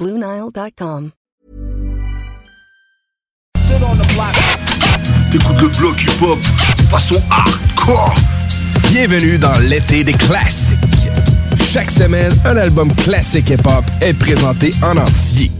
[0.00, 1.10] BlueNile.com.
[5.30, 6.38] T'écoutes le bloc hip-hop
[6.90, 8.14] façon hardcore.
[8.90, 10.78] Bienvenue dans l'été des classiques.
[11.70, 15.50] Chaque semaine, un album classique hip-hop est présenté en entier.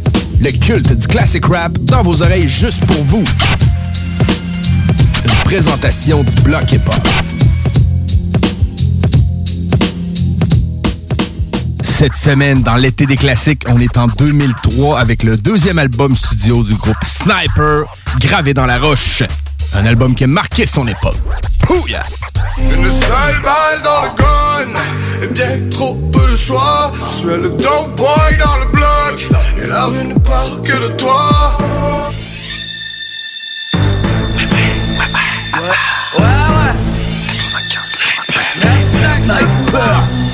[0.40, 3.24] Le culte du classic rap dans vos oreilles juste pour vous.
[5.22, 7.08] Une présentation du bloc hip-hop.
[11.82, 16.62] Cette semaine, dans l'été des classiques, on est en 2003 avec le deuxième album studio
[16.62, 17.84] du groupe Sniper,
[18.18, 19.22] Gravé dans la roche.
[19.74, 21.16] Un album qui a marqué son époque.
[21.62, 22.04] Pouya!
[22.58, 24.80] Une seule balle dans le gun
[25.22, 29.28] Et bien trop peu de choix Je suis le dope boy dans le bloc
[29.62, 31.58] Et la rue ne parle que de toi
[39.22, 40.29] Sniper Gravé dans la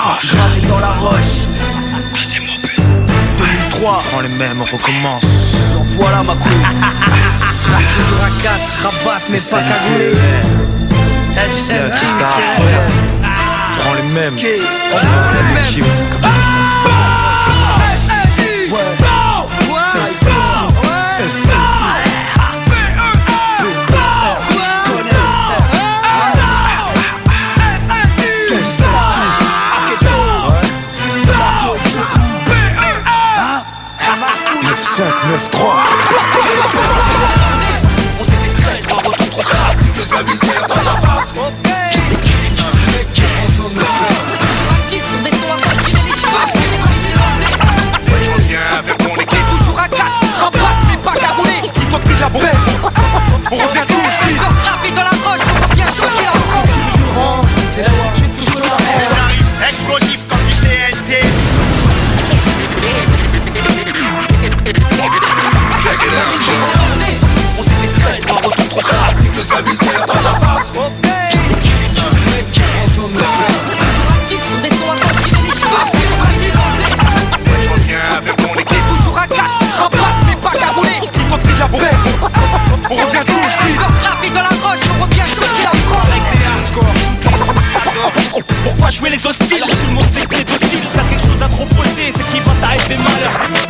[0.00, 1.46] roche Gravé dans la roche.
[2.14, 2.80] Deuxième opus.
[3.38, 5.24] 2003 Prends les mêmes, on recommence.
[5.78, 6.52] En voilà ma couille.
[6.52, 10.12] Toujours à 4, rabasse mais pas cagoulé
[11.48, 12.34] C'est un qui t'a
[13.78, 14.36] Prends les mêmes.
[14.36, 15.00] Prends
[15.32, 16.59] les mêmes
[35.38, 35.99] 9-3.
[81.60, 81.84] La baisse.
[82.90, 83.72] On revient tout ici.
[84.02, 86.94] Gravé dans la roche, on revient choquer la France Avec des hardcore,
[88.32, 89.64] toutes les Pourquoi jouer les hostiles?
[89.68, 92.40] Tout le monde sait que t'es docile T'as quelque chose à te reprocher C'est qui
[92.40, 93.69] va t'arriver malheur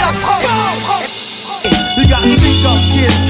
[0.00, 0.12] la
[1.96, 3.27] You got sneak up kids,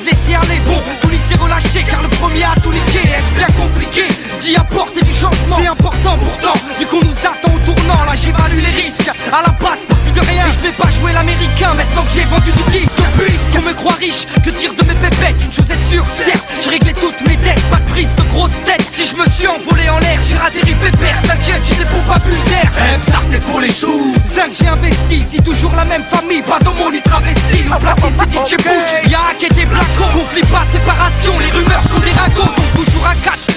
[0.00, 0.60] de laisser aller.
[0.66, 2.98] Bon, tout lycée relâché, car le premier a tout niqué.
[2.98, 4.08] Est-ce bien compliqué
[4.40, 8.04] d'y apporter du changement C'est important pourtant, vu qu'on nous attend au tournant.
[8.04, 9.10] Là, j'évalue les risques.
[9.32, 10.44] À la base, parti de rien.
[10.50, 12.87] Je vais pas jouer l'américain maintenant que j'ai vendu du disque.
[13.18, 16.70] Puisqu'on me croit riche, que dire de mes pépettes Une chose est sûre, certes, j'ai
[16.70, 17.62] réglé toutes mes dettes.
[17.70, 18.84] Pas de prise de grosse tête.
[18.92, 21.20] Si je me suis envolé en l'air, j'ai raté les pépères.
[21.22, 22.70] T'inquiète, j'ai des pompes à bulles d'air.
[23.02, 26.90] Starter pour les choux 5 j'ai investi, si toujours la même famille, pas dans mon
[26.90, 27.64] lit travesti.
[27.68, 30.12] Ma platine c'est DJ Butch, y'a hack et des blacos.
[30.12, 32.52] Conflit pas, séparation, les rumeurs sont des ragots.
[32.56, 33.48] Donc toujours à 4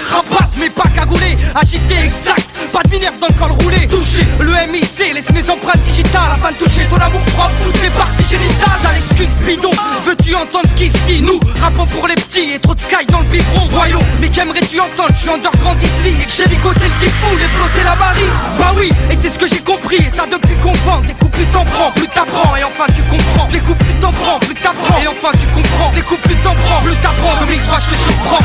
[1.54, 3.86] agité exact Pas de mineur dans le col roulé.
[3.86, 7.90] Touché, le MIC laisse mes empreintes digitales Afin de toucher ton amour propre, toutes tes
[7.90, 9.70] parties génitales Ça l'excuse bidon,
[10.04, 13.04] veux-tu entendre ce qui se dit Nous, rappons pour les petits et trop de sky
[13.10, 13.66] dans le biberon.
[13.68, 15.12] Voyons, mais qu'aimerais-tu entendre?
[15.14, 18.72] Je suis underground ici et que j'ai ligoté le fou Les bloqué la Marie Bah
[18.78, 21.46] oui, et c'est ce que j'ai compris Et ça depuis qu'on vend, des coups plus
[21.46, 24.98] t'en prends, plus t'apprends Et enfin tu comprends, des coups plus t'en prends, plus t'apprends
[25.02, 28.44] Et enfin tu comprends, des coups plus t'en prends, plus t'apprends 2003 je te surprends.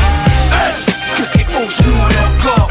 [1.16, 2.68] Que t'es est encore?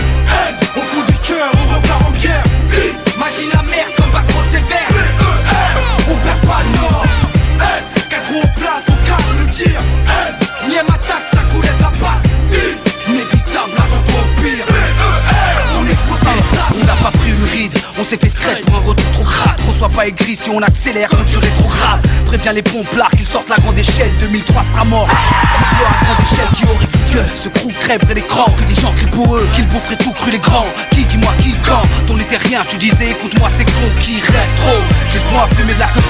[18.07, 21.25] S'est fait straight pour un retour trop crade Reçois pas aigri si on accélère comme
[21.25, 24.11] du rétrograde Préviens les pompes là qu'ils sortent la grande échelle.
[24.19, 25.07] 2003 sera mort.
[25.07, 28.63] Tu vois à grande échelle qui aurait pu que Ce crew crève près l'écran Que
[28.63, 30.67] des gens crient pour eux, qu'ils boufferaient tout cru les grands.
[30.91, 31.81] Qui dis-moi qui quand?
[32.05, 35.79] T'en étais rien, tu disais écoute-moi c'est con Qui rêve trop, j'ai moi fumer de
[35.79, 36.01] la queue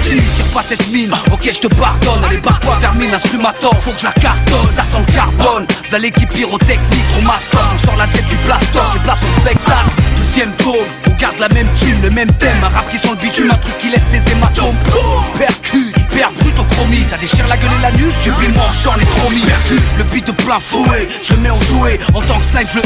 [0.00, 2.24] Si, tire pas cette mine, ok je te pardonne.
[2.24, 6.30] Allez barre-toi termine instrumentant, faut que je la cartonne Ça sent le carbone, v'là l'équipe
[6.30, 10.01] pyrotechnique Trop maston, on sort la tête du plastoc Et place au spectacle
[10.34, 12.56] On garde la même tune, le même thème.
[12.64, 14.78] Un rap qui sent le bitume, un truc qui laisse des hématomes.
[15.36, 18.94] Percu, hyper brut au chromie Ça déchire la gueule et la nuque, du pile manchant
[18.98, 19.44] les chromies
[19.98, 22.00] Le beat de plein fouet, je le mets en jouet.
[22.14, 22.82] En tant que snipe, je le...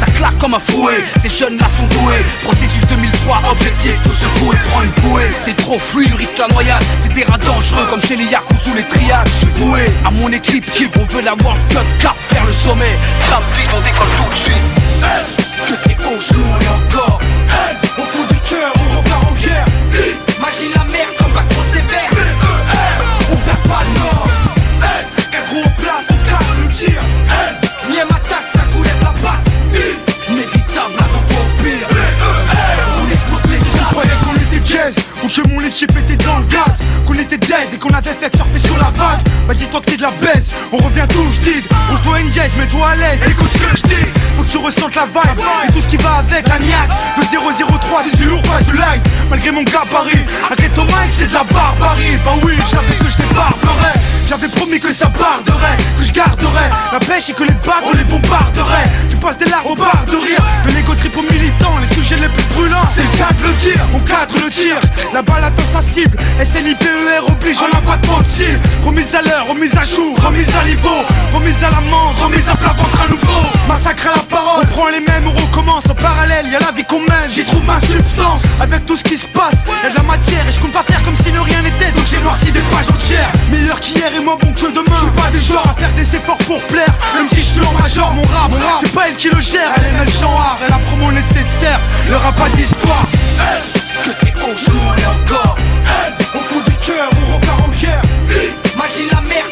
[0.00, 0.98] Ça claque comme un fouet.
[1.22, 5.30] Ces jeunes là sont doués, processus 2003 Objectif, tout secouer, prends une bouée.
[5.44, 6.82] C'est trop fluide, tu risques la noyade.
[7.02, 10.30] C'est terrain dangereux comme chez les Yakuza ou les triages Je suis voué à mon
[10.32, 12.92] équipe, qui on veut la World Cup Cap vers le sommet,
[13.28, 14.56] Cap vite, on décolle tout de suite.
[15.66, 17.20] Que t'es au genou, est encore?
[35.40, 36.78] Que mon équipe était dans le gaz.
[37.06, 39.20] Qu'on était dead et qu'on avait fait surfer sur la vague.
[39.48, 42.32] Bah dis-toi que t'es de la baisse, on revient tout vide On te voit une
[42.32, 44.06] jazz, mets-toi à l'aise, écoute ce que je dis.
[44.36, 45.40] Faut que tu ressentes la vibe.
[45.68, 46.90] Et tout ce qui va avec la niaque.
[47.16, 51.28] De 003 c'est du lourd, pas du light Malgré mon gabarit, arrête ton mic c'est
[51.28, 52.18] de la barbarie.
[52.24, 53.61] Bah oui, j'avais que je débarberais
[54.32, 57.92] J'avais promis que ça barderait, que je garderais La pêche et que les bagues on
[57.94, 61.76] les bombarderait Tu passes des larmes au bar de rire De l'égo trip aux militants,
[61.82, 62.88] les sujets les plus brûlants.
[62.94, 64.76] C'est le cas de le dire, on cadre le tir
[65.12, 69.46] La balle atteint sa cible, SNIPER oblige, on n'a pas de mentir Remise à l'heure,
[69.48, 70.88] remise à jour, remise à niveau.
[71.32, 73.42] Remise à l'amende, remise à plat ventre à nouveau.
[73.68, 75.86] Massacre à la parole, on prend les mêmes, on recommence.
[75.88, 79.04] En parallèle, y a la vie qu'on mène, j'y trouve ma substance Avec tout ce
[79.04, 81.38] qui se passe, y'a de la matière Et je compte pas faire comme si ne
[81.38, 81.92] rien n'était.
[81.92, 83.30] Donc j'ai noirci des pages entières.
[83.50, 86.94] Meilleur qu'hier et Je suis pas du genre à faire des efforts pour plaire.
[87.14, 89.72] Même si je suis en major, mon rap, c'est pas elle qui le gère.
[89.76, 91.80] Elle est même genre elle a promo nécessaire.
[92.08, 93.04] Le rap pas d'histoire.
[94.04, 95.56] Que t'es au genou, on est encore?
[95.58, 98.02] Haine, au fond du cœur, on repart en guerre.
[98.74, 99.51] Imagine la merde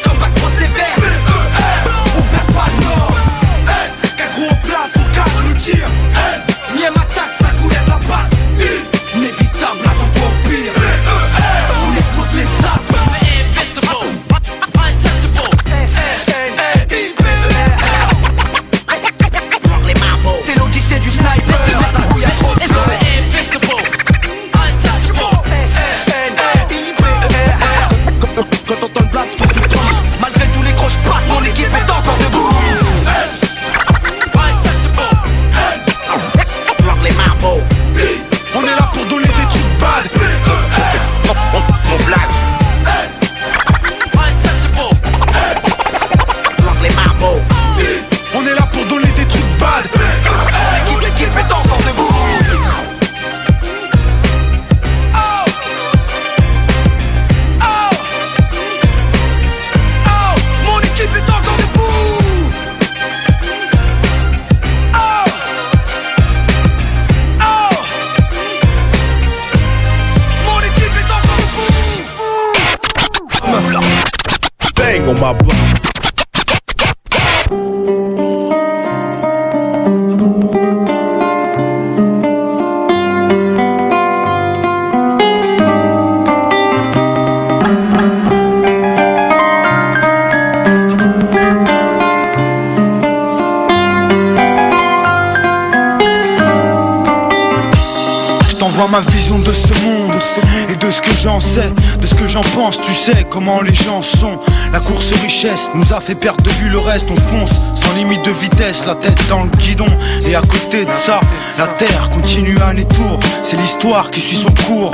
[101.39, 104.37] de ce que j'en pense, tu sais comment les gens sont.
[104.73, 108.25] La course richesse nous a fait perdre de vue le reste, on fonce sans limite
[108.25, 109.85] de vitesse, la tête dans le guidon.
[110.27, 111.21] Et à côté de ça,
[111.57, 113.19] la terre continue à tour.
[113.43, 114.91] C'est l'histoire qui suit son cours.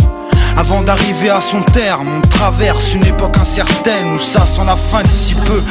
[0.57, 5.03] Avant d'arriver à son terme, on traverse une époque incertaine où ça sent la fin
[5.03, 5.61] d'ici peu.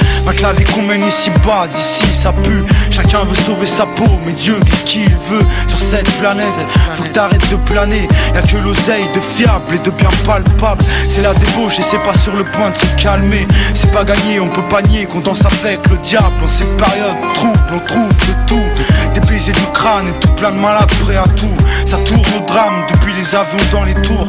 [0.43, 2.63] La vie qu'on mène ici bas, d'ici ça pue.
[2.91, 6.67] Chacun veut sauver sa peau, mais Dieu, qu'est-ce qu'il veut sur cette planète?
[6.95, 8.07] Faut que t'arrêtes de planer.
[8.35, 10.85] Y'a que l'oseille de fiable et de bien palpable.
[11.09, 13.49] C'est la débauche et c'est pas sur le point de se calmer.
[13.75, 16.37] C'est pas gagné, on peut pas nier qu'on danse avec le diable.
[16.45, 19.15] En cette période trouble, on trouve de tout.
[19.15, 21.57] Des baisers du crâne et tout plein de malades prêts à tout.
[21.87, 24.27] Ça tourne au drame depuis les avions dans les tours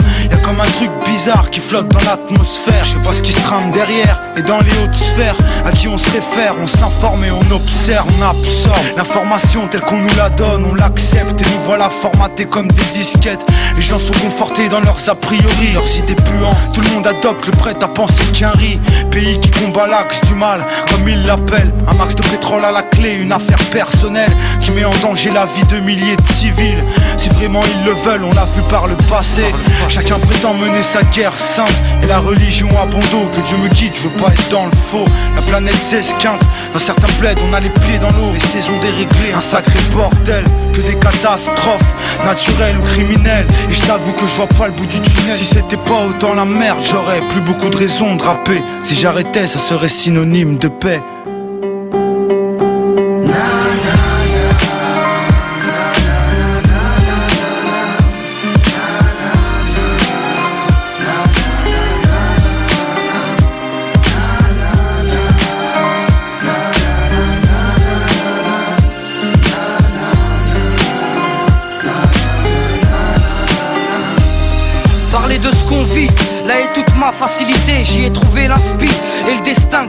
[0.48, 2.84] comme un truc bizarre qui flotte dans l'atmosphère.
[2.86, 5.36] Je sais pas ce qui se trame derrière et dans les hautes sphères.
[5.66, 9.98] À qui on se réfère, on s'informe et on observe, on absorbe l'information telle qu'on
[9.98, 13.46] nous la donne, on l'accepte et nous voilà formatés comme des disquettes.
[13.76, 16.54] Les gens sont confortés dans leurs a priori, leurs idées puants.
[16.74, 18.80] Tout le monde adopte le prêt à penser qu'un riz.
[19.12, 21.74] Pays qui combat l'axe du mal, comme ils l'appellent.
[21.88, 25.46] Un max de pétrole à la clé, une affaire personnelle qui met en danger la
[25.46, 26.84] vie de milliers de civils.
[27.18, 29.44] Si vraiment ils le veulent, on l'a vu par le passé.
[29.90, 31.72] Chacun peut mener sa guerre sainte
[32.04, 34.72] Et la religion à bon dos Que Dieu me guide, je veux pas dans le
[34.72, 35.06] faux.
[35.36, 36.42] La planète s'esquinte.
[36.74, 38.32] Dans certains plaids on a les pieds dans l'eau.
[38.34, 40.44] Les saisons déréglées, un sacré bordel.
[40.74, 43.48] Que des catastrophes Naturelles ou criminelles.
[43.70, 45.36] Et je t'avoue que je vois pas le bout du tunnel.
[45.36, 48.62] Si c'était pas autant la merde J'aurais plus beaucoup de raisons de rapper.
[48.82, 51.02] Si j'arrêtais ça serait synonyme de paix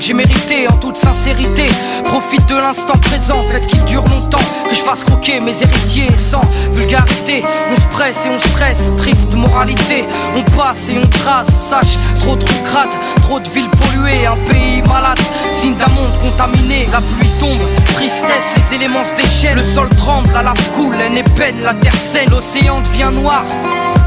[0.00, 1.66] j'ai mérité en toute sincérité.
[2.04, 6.42] Profite de l'instant présent, faites qu'il dure longtemps, que je fasse croquer mes héritiers sans
[6.72, 7.42] vulgarité.
[7.70, 10.04] On se presse et on stresse, triste moralité.
[10.36, 12.90] On passe et on trace, sache, trop trop crade,
[13.22, 15.20] trop de villes polluées, un pays malade,
[15.52, 16.86] signe d'un monde contaminé.
[16.92, 17.58] La pluie tombe,
[17.94, 21.74] tristesse, les éléments se déchaînent, le sol tremble, la lave coule, haine et peine, la
[21.74, 23.44] terre saigne, l'océan devient noir.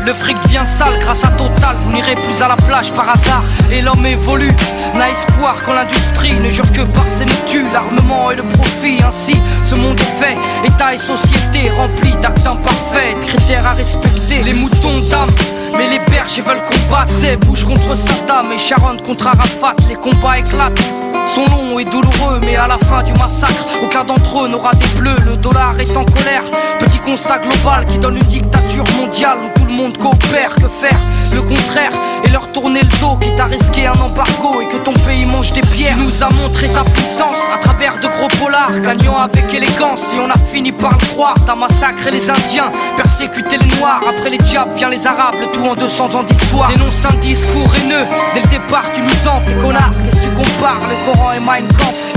[0.06, 3.44] Le fric devient sale grâce à Total, vous n'irez plus à la plage par hasard.
[3.72, 4.52] Et l'homme évolue,
[4.96, 8.98] n'a espoir quand l'industrie ne jure que par ses noctus, l'armement et le profit.
[9.08, 14.44] Ainsi, ce monde est fait, État et société remplis d'actes imparfaits, critères à respecter.
[14.44, 15.30] Les moutons d'âme,
[15.78, 17.12] mais les bergers veulent combattre.
[17.22, 20.82] C'est bouge contre Saddam et Sharon contre Arafat, les combats éclatent
[21.28, 25.00] sont longs et douloureux, mais à la fin du massacre, aucun d'entre eux n'aura des
[25.00, 25.16] bleus.
[25.26, 26.44] Le dollar est en colère.
[26.80, 30.56] Petit constat global qui donne une dictature mondiale où tout le monde coopère.
[30.56, 31.00] Que faire
[31.34, 31.92] Le contraire
[32.24, 35.52] et leur tourner le dos, quitte à risquer un embargo et que ton pays mange
[35.54, 35.98] des pierres.
[35.98, 40.14] Nous a montré ta puissance à travers de gros polars, gagnant avec élégance.
[40.14, 41.36] Et on a fini par le croire.
[41.46, 44.02] T'as massacré les Indiens, persécuté les Noirs.
[44.08, 46.70] Après les diables, vient les Arabes, tout en 200 ans d'histoire.
[46.70, 48.06] Dénonce un discours haineux.
[48.34, 49.92] Dès le départ, tu nous en fais connard.
[50.42, 51.68] Compares Le Coran et Mein.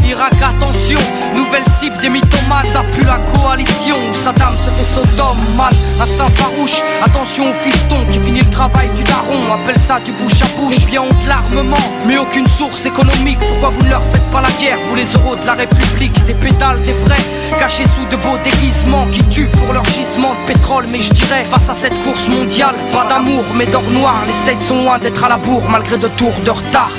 [0.06, 0.98] Irak, attention,
[1.34, 2.66] nouvelle cible des mythomanes.
[2.66, 3.96] Ça pue la coalition.
[4.12, 5.72] Saddam se fait Sodome, man.
[6.00, 9.52] Instinct farouche, attention au fiston qui finit le travail du daron.
[9.52, 10.84] Appelle ça du bouche à bouche.
[10.86, 11.76] Bien honte l'armement,
[12.06, 13.38] mais aucune source économique.
[13.38, 16.34] Pourquoi vous ne leur faites pas la guerre, vous les euros de la République Des
[16.34, 17.24] pédales, des vrais,
[17.58, 20.86] cachés sous de beaux déguisements qui tuent pour leur gisement de pétrole.
[20.90, 24.22] Mais je dirais, face à cette course mondiale, pas d'amour, mais d'or noir.
[24.26, 26.90] Les States sont loin d'être à la bourre malgré de tours de retard.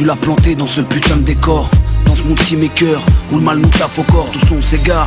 [0.00, 1.70] Suis là planté dans ce putain de décor.
[2.06, 5.04] Dans ce multi-maker où le mal nous taffe au corps, tout son s'égare.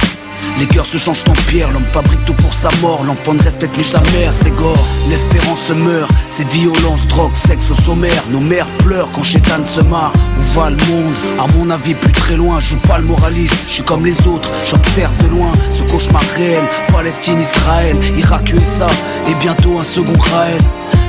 [0.59, 3.03] Les cœurs se changent en pierre, l'homme fabrique tout pour sa mort.
[3.03, 4.77] L'enfant ne respecte plus sa mère, c'est gore
[5.09, 10.13] L'espérance meurt, c'est violence, drogue, sexe au sommaire Nos mères pleurent quand Chétan se marre
[10.37, 13.55] Où va le monde À mon avis plus très loin, je joue pas le moraliste
[13.67, 16.61] Je suis comme les autres, j'observe de loin Ce cauchemar réel,
[16.91, 18.87] Palestine, Israël, Irak, USA
[19.29, 20.61] Et bientôt un second Raël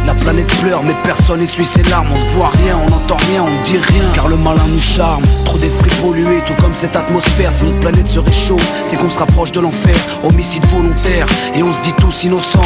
[0.07, 2.09] la planète pleure, mais personne essuie ses larmes.
[2.12, 4.04] On ne voit rien, on n'entend rien, on ne dit rien.
[4.14, 5.23] Car le malin nous charme.
[5.47, 7.50] Trop d'esprits pollués, tout comme cette atmosphère.
[7.52, 9.97] Si notre planète se réchauffe, c'est qu'on se rapproche de l'enfer.
[10.23, 12.61] Homicide volontaire, et on se dit tous innocents.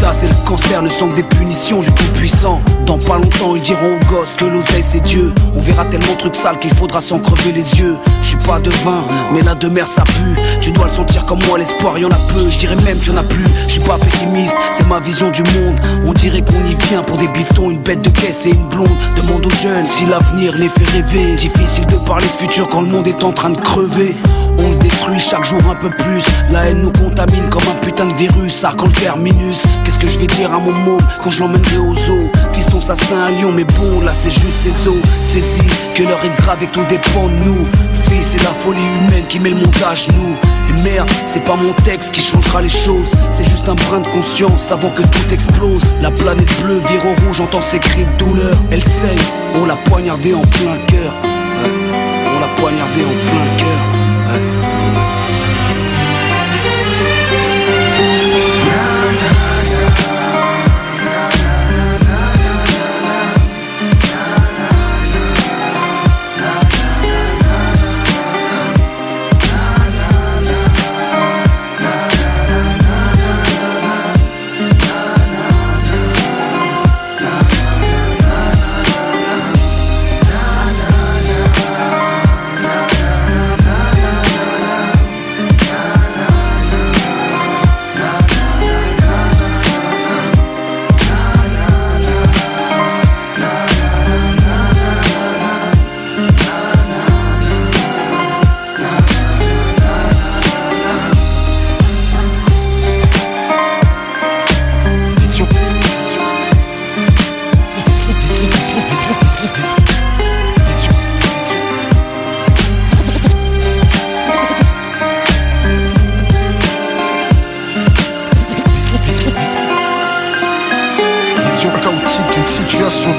[0.00, 2.60] DAS et le cancer ne sont que des punitions du tout-puissant.
[2.86, 5.32] Dans pas longtemps, ils diront aux gosses que l'oseille c'est Dieu.
[5.56, 7.96] On verra tellement de trucs sales qu'il faudra s'en crever les yeux.
[8.22, 10.36] Je suis pas devin, mais la demeure ça pue.
[10.60, 12.48] Tu dois le sentir comme moi, l'espoir y en a peu.
[12.48, 13.44] Je dirais même qu'il y en a plus.
[13.66, 15.78] Je suis pas pessimiste, c'est ma vision du monde.
[16.06, 18.88] On dirait qu'on y vient pour des biftons, une bête de caisse et une blonde.
[19.16, 21.36] Demande aux jeunes si l'avenir les fait rêver.
[21.36, 24.16] Difficile de parler de futur quand le monde est en train de crever.
[24.58, 26.22] On le détruit chaque jour un peu plus.
[26.50, 28.64] La haine nous contamine comme un putain de virus.
[28.64, 29.62] Arc le terminus.
[29.84, 32.94] Qu'est-ce que je vais dire à mon môme quand je l'emmènerai aux eaux Fiston, ça
[32.96, 34.96] c'est un lion, mais bon, là c'est juste des os.
[35.32, 37.66] Saisis que l'heure est grave et tout dépend de nous.
[38.08, 40.34] Fils, c'est la folie humaine qui met le montage, nous.
[40.68, 43.10] Et merde, c'est pas mon texte qui changera les choses.
[43.30, 45.94] C'est juste un brin de conscience avant que tout explose.
[46.02, 48.56] La planète bleue vire au rouge, entend ses cris de douleur.
[48.70, 49.18] Elle saigne,
[49.54, 51.14] on l'a poignardé en plein cœur.
[51.22, 53.57] On l'a poignardé en plein cœur.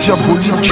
[0.10, 0.69] Situation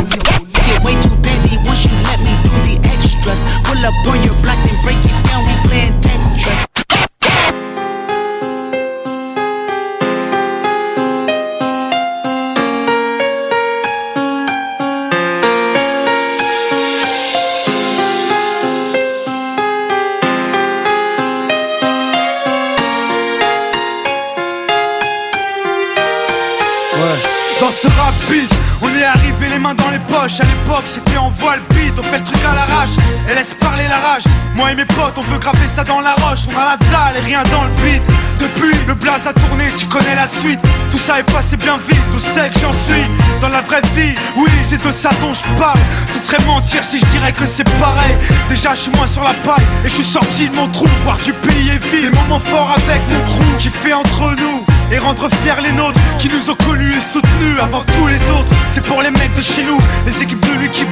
[47.46, 48.16] c'est pareil.
[48.50, 50.88] Déjà, je suis moins sur la paille et je suis sorti de mon trou.
[51.04, 54.66] Voir du pays et vivre des moments forts avec mon crew qui fait entre nous
[54.92, 58.52] et rendre fiers les nôtres qui nous ont connus et soutenus avant tous les autres.
[58.72, 60.84] C'est pour les mecs de chez nous, les équipes de lui qui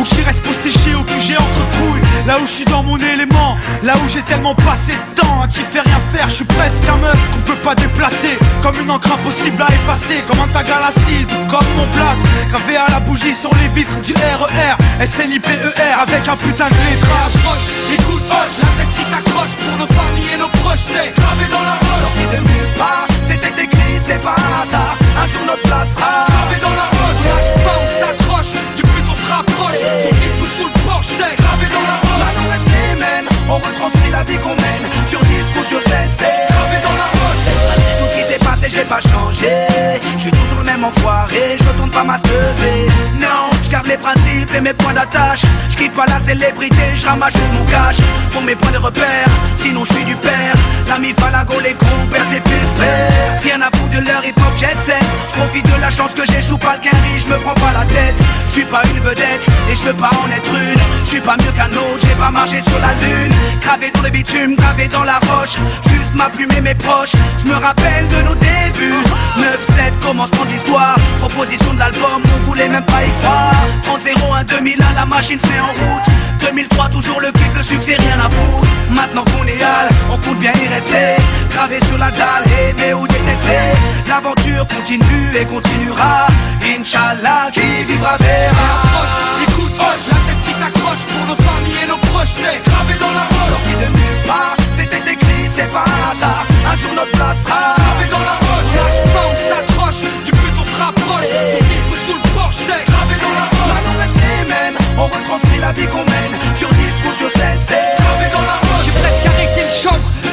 [0.00, 2.02] ou qui restent postichés au QG entre couilles.
[2.26, 5.46] Là où je suis dans mon élément, là où j'ai tellement passé de temps à
[5.46, 5.87] rien
[6.18, 9.68] faire, je suis presque un meuf qu'on peut pas déplacer, comme une encre impossible à
[9.72, 12.18] effacer, comme un tag à l'acide comme mon place,
[12.50, 14.74] gravé à la bougie sur les vitres du RER,
[15.06, 15.60] SNIPER
[16.04, 17.34] avec un putain de lettrage.
[17.94, 21.64] Écoute, hoche, la tête si t'accroches pour nos familles et nos proches, c'est gravé dans
[21.70, 22.16] la roche.
[22.32, 24.96] De nulle part, c'était écrit, c'est pas un hasard.
[25.22, 29.06] Un jour notre place sera Gravé dans la roche, lâche pas, on s'accroche, du but
[29.12, 29.80] on se rapproche.
[30.04, 32.07] Son disque ou sous le porche, c'est gravé dans la roche.
[33.48, 34.84] On retranscrit la vie qu'on mène.
[35.10, 37.46] Sur disque ou sur scène, c'est gravé dans la roche.
[37.98, 39.66] Tout ce qui s'est passé, j'ai pas changé.
[40.16, 42.18] Je suis toujours le même enfoiré, je retourne pas ma.
[43.18, 43.44] Non,
[44.52, 45.42] garde mes points d'attache.
[45.70, 47.96] Je kiffe pas la célébrité, je ramasse juste mon cash.
[48.30, 49.28] Pour mes points de repère,
[49.62, 50.54] sinon je suis du père.
[50.88, 53.40] L'ami Falago, les compères, c'est plus le père.
[53.42, 55.04] Rien à foutre de leur hip-hop jet set.
[55.32, 58.16] Profite de la chance que j'échoue pas le quinri, je me prends pas la tête.
[58.46, 60.80] Je suis pas une vedette et je veux pas en être une.
[61.04, 63.34] Je suis pas mieux qu'un autre, j'ai pas marché sur la lune.
[63.62, 65.58] Gravé dans le bitume, gravé dans la roche.
[65.88, 67.12] Juste ma plume et mes proches.
[67.38, 69.04] Je me rappelle de nos débuts.
[69.36, 70.96] 9-7, commencement de l'histoire.
[71.20, 73.54] Proposition de l'album, on voulait même pas y croire.
[74.38, 76.02] 30-01, 2001, la machine se met en route.
[76.40, 78.68] 2003, toujours le kiff, le succès, rien à foutre.
[78.90, 81.22] Maintenant qu'on est hal, on compte bien y rester.
[81.50, 83.74] Gravé sur la dalle, aimer ou détester.
[84.08, 86.26] L'aventure continue et continuera.
[86.62, 88.70] Inch'Allah, qui vivra verra.
[89.42, 93.12] Écoute, hoche, la tête si t'accroches pour nos familles et nos proches, c'est gravé dans
[93.12, 93.50] la roche.
[93.50, 96.44] Sorti de nulle part, c'était écrit, c'est pas un hasard.
[96.70, 98.70] Un jour notre place sera gravé dans la roche.
[98.76, 101.28] Lâche pas, on s'accroche, du but on se rapproche.
[101.52, 102.56] Son disque ou sous le porche,
[105.00, 107.97] on retranscrit la vie qu'on mène Sur 10 ou sur 7,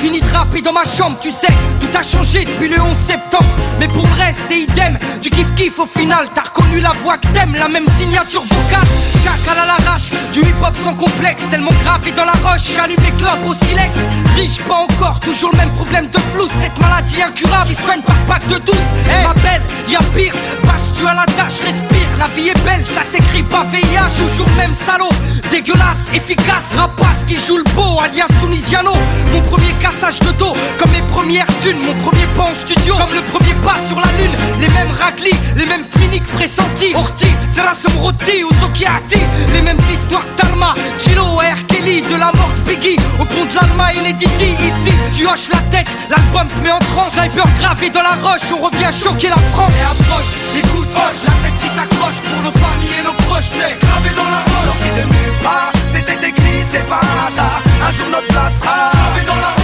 [0.06, 1.52] fini de rapper dans ma chambre, tu sais.
[1.80, 3.50] Tout a changé depuis le 11 septembre.
[3.80, 4.06] Mais pour
[4.48, 5.00] c'est idem.
[5.22, 8.88] Du kiff kiff au final, t'as reconnu la voix que t'aimes, la même signature vocale.
[9.24, 12.76] Chacal à l'arrache, du hip hop sans complexe, tellement gravé dans la roche.
[12.76, 13.98] J'allume les clopes au silex.
[14.36, 16.48] Riche, pas encore, toujours le même problème de flou.
[16.62, 18.76] Cette maladie incurable qui soigne par pack de douze.
[19.06, 22.06] Eh, ma belle, y'a pire, bâche tu à la tâche, respire.
[22.18, 25.10] La vie est belle, ça s'écrit pas VIH, toujours même salaud.
[25.52, 28.94] Dégueulasse, efficace, rapace qui joue le beau, alias Tunisiano.
[29.34, 31.80] Mon premier de dos, comme mes premières thunes.
[31.86, 34.36] Mon premier pas en studio, comme le premier pas sur la lune.
[34.60, 36.94] Les mêmes raclis, les mêmes cliniques pressentis.
[36.94, 39.20] Orti, Zerasum Roti ou Zokiati.
[39.54, 41.66] Les mêmes histoires d'Alma, Chilo R.
[41.68, 42.02] Kelly.
[42.02, 44.52] De la mort de Biggie, au pont de l'Alma et les Didi.
[44.60, 47.14] Ici, tu hoches la tête, l'album te met en transe.
[47.14, 49.72] Sniper gravé dans la roche, on revient choquer la France.
[49.80, 53.50] Et approche, écoute, hoche, la tête si t'accroches pour nos familles et nos proches.
[53.54, 54.80] C'est gravé dans la roche.
[54.98, 57.62] De nulle part, c'était écrit, c'est pas hasard.
[57.88, 58.92] Un jour notre place sera
[59.26, 59.55] dans la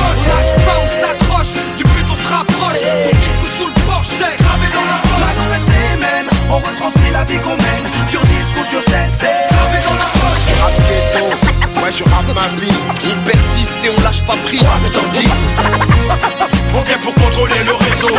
[6.68, 10.46] retranscrit la vie qu'on mène Sur disque ou sur scène, c'est gravé dans la roche.
[10.62, 12.78] Rap ghetto, ouais je rappe ma vie.
[12.90, 15.28] On persiste et on lâche pas prise, je t'en dis.
[16.74, 18.16] On vient pour contrôler le réseau.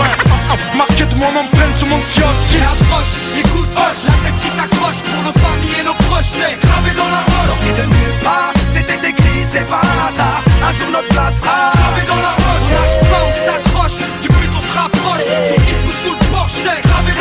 [0.77, 5.33] Marquette mon empreinte sur mon Et approche, écoute, hoche, la tête si t'accroches pour nos
[5.33, 7.49] familles et nos proches, c'est gravé dans la roche.
[7.49, 10.43] Sorti de nulle part, c'était écrit, c'est pas un hasard.
[10.69, 13.99] Un jour notre place sera Gravé dans la roche, on lâche pas, on s'accroche.
[14.21, 15.27] Du but on se rapproche.
[15.49, 17.12] Son disque ou sous le porche, c'est gravé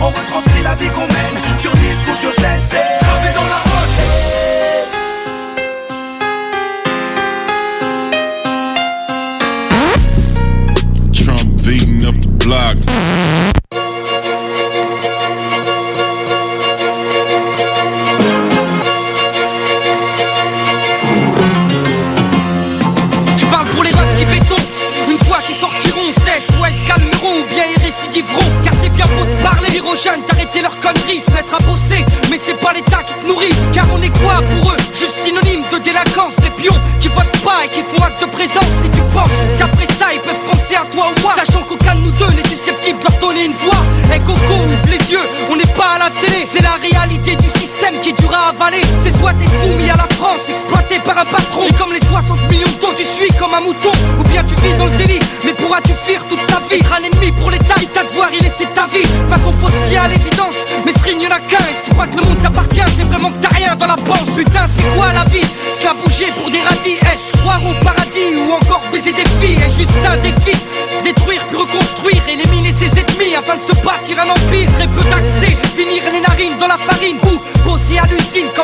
[0.00, 3.56] on retranscrit la vie qu'on mène Sur disque ou sur scène, c'est gravé dans la
[3.56, 3.98] roche.
[11.12, 12.76] Trump beating up the block.
[23.36, 24.56] Je parle pour les refs qui béton
[25.10, 29.24] Une fois qu'ils sortiront, cesse ou elles calmeront ou bien ils récidiveront Car bien beau
[29.24, 29.68] de parler
[30.02, 32.04] jeunes d'arrêter leurs conneries, se mettre à bosser.
[32.30, 34.76] Mais c'est pas l'État qui te nourrit Car on est quoi pour eux?
[34.92, 38.70] Juste synonyme de délinquance Des pions qui votent pas et qui font acte de présence.
[38.82, 42.00] Si tu penses qu'après ça ils peuvent penser à toi ou moi Sachant qu'aucun de
[42.00, 43.82] nous deux n'est susceptible de leur donner une voix.
[44.14, 45.72] Eh Coco, ouvre les yeux, on n'est
[46.50, 48.80] C'est la réalité du système qui est dur à avaler.
[49.04, 51.66] C'est soit t'es soumis à la France, exploité par un patron.
[51.68, 54.74] Et comme les 60 millions d'eau tu suis comme un mouton Ou bien tu vis
[54.78, 56.80] dans le délit, mais pourras-tu fuir toute ta vie?
[56.80, 59.04] Être un ennemi pour l'État, il t'a devoir y laisser ta vie.
[59.28, 60.56] Façon fausse à l'évidence,
[60.86, 63.38] mais ce n'y en a si tu crois que le monde t'appartient, c'est vraiment que
[63.38, 65.44] t'as rien dans la panse Putain c'est quoi la vie?
[65.78, 69.60] Se la bouger pour des radis, est-ce croire au paradis Ou encore baiser des filles,
[69.60, 70.56] est juste un défi?
[71.04, 75.67] Détruire puis reconstruire, éliminer ses ennemis Afin de se bâtir un empire, très peu d'accès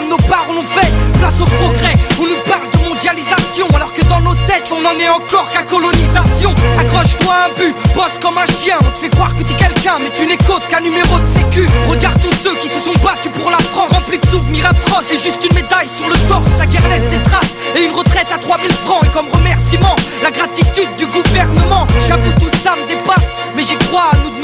[0.09, 4.21] nos parents l'ont fait Place au progrès, on nous parle de mondialisation Alors que dans
[4.21, 6.55] nos têtes on en est encore qu'à colonisation.
[6.79, 8.77] Accroche-toi un but, bosse comme un chien.
[8.81, 11.67] On te fait croire que t'es quelqu'un mais tu n'es qu'autre qu'un numéro de sécu.
[11.88, 13.93] Regarde tous ceux qui se sont battus pour la France.
[13.93, 17.23] Remplis de souvenirs atroces et juste une médaille sur le torse La guerre laisse des
[17.25, 19.05] traces et une retraite à 3000 francs.
[19.05, 21.87] Et comme remerciement, la gratitude du gouvernement.
[22.09, 24.44] J'avoue tout ça me dépasse mais j'y crois à nous de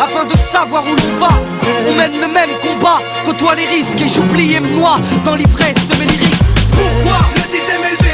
[0.00, 1.30] Afin de savoir où l'on va
[1.88, 5.94] On mène le même combat, côtoie les risques Et j'oublie et moi dans l'ivresse de
[5.96, 6.34] mes lyrics.
[6.70, 8.05] Pourquoi Le système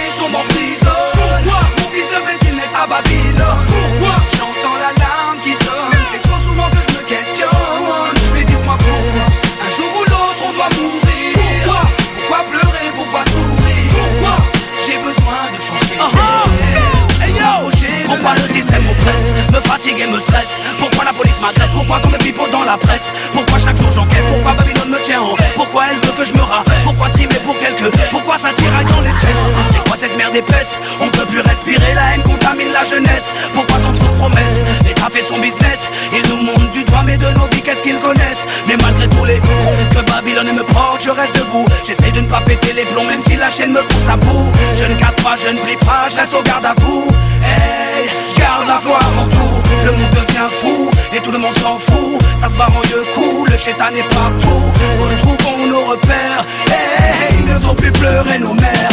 [21.73, 23.05] Pourquoi tant de pipeaux dans la presse?
[23.33, 26.43] Pourquoi chaque jour j'encaisse Pourquoi Babylone me tient en Pourquoi elle veut que je me
[26.43, 26.83] rappelle?
[26.85, 27.91] Pourquoi trimer pour quelques?
[28.11, 30.73] Pourquoi ça tiraille dans les tests C'est quoi cette merde épaisse?
[31.01, 33.25] On peut plus respirer La haine contamine la jeunesse.
[33.53, 35.79] Pourquoi tant de fausses promesses L'État fait son business.
[36.13, 38.45] Il nous montre du doigt mais de nos vies qu'est-ce qu'ils connaissent?
[38.69, 41.67] Mais malgré tous les coups que Babylone me porte Je reste debout.
[41.87, 44.53] J'essaie de ne pas péter les plombs Même si la chaîne me pousse à bout.
[44.77, 47.09] Je ne casse pas, je ne plie pas Je reste au garde à vous.
[47.43, 49.63] Hey, je la foi avant tout.
[49.85, 50.92] Le monde devient fou
[51.33, 52.21] le monde s'en fout.
[52.41, 54.65] Ça se barre en yeux coups, le chétan est partout.
[55.01, 56.45] Retrouvons nos repères.
[56.69, 58.91] Hey, ils ne font plus pleurer nos mères.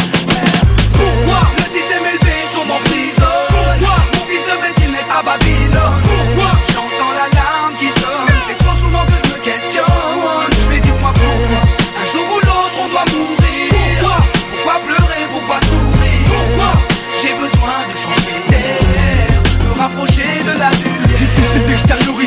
[0.94, 6.00] Pourquoi Le système élevé tombe en prison Pourquoi Mon fils de médecine est à Babylone?
[6.02, 8.34] Pourquoi J'entends l'alarme qui sonne?
[8.48, 10.50] C'est trop souvent que je me questionne.
[10.70, 11.62] Mais dis-moi pourquoi
[12.00, 13.68] Un jour ou l'autre on doit mourir?
[14.00, 14.16] Pourquoi?
[14.50, 15.22] Pourquoi pleurer?
[15.30, 16.26] Pourquoi sourire?
[16.32, 16.72] Pourquoi
[17.20, 19.42] J'ai besoin de changer d'air?
[19.64, 21.18] Me rapprocher de la lumière?
[21.18, 21.62] Difficile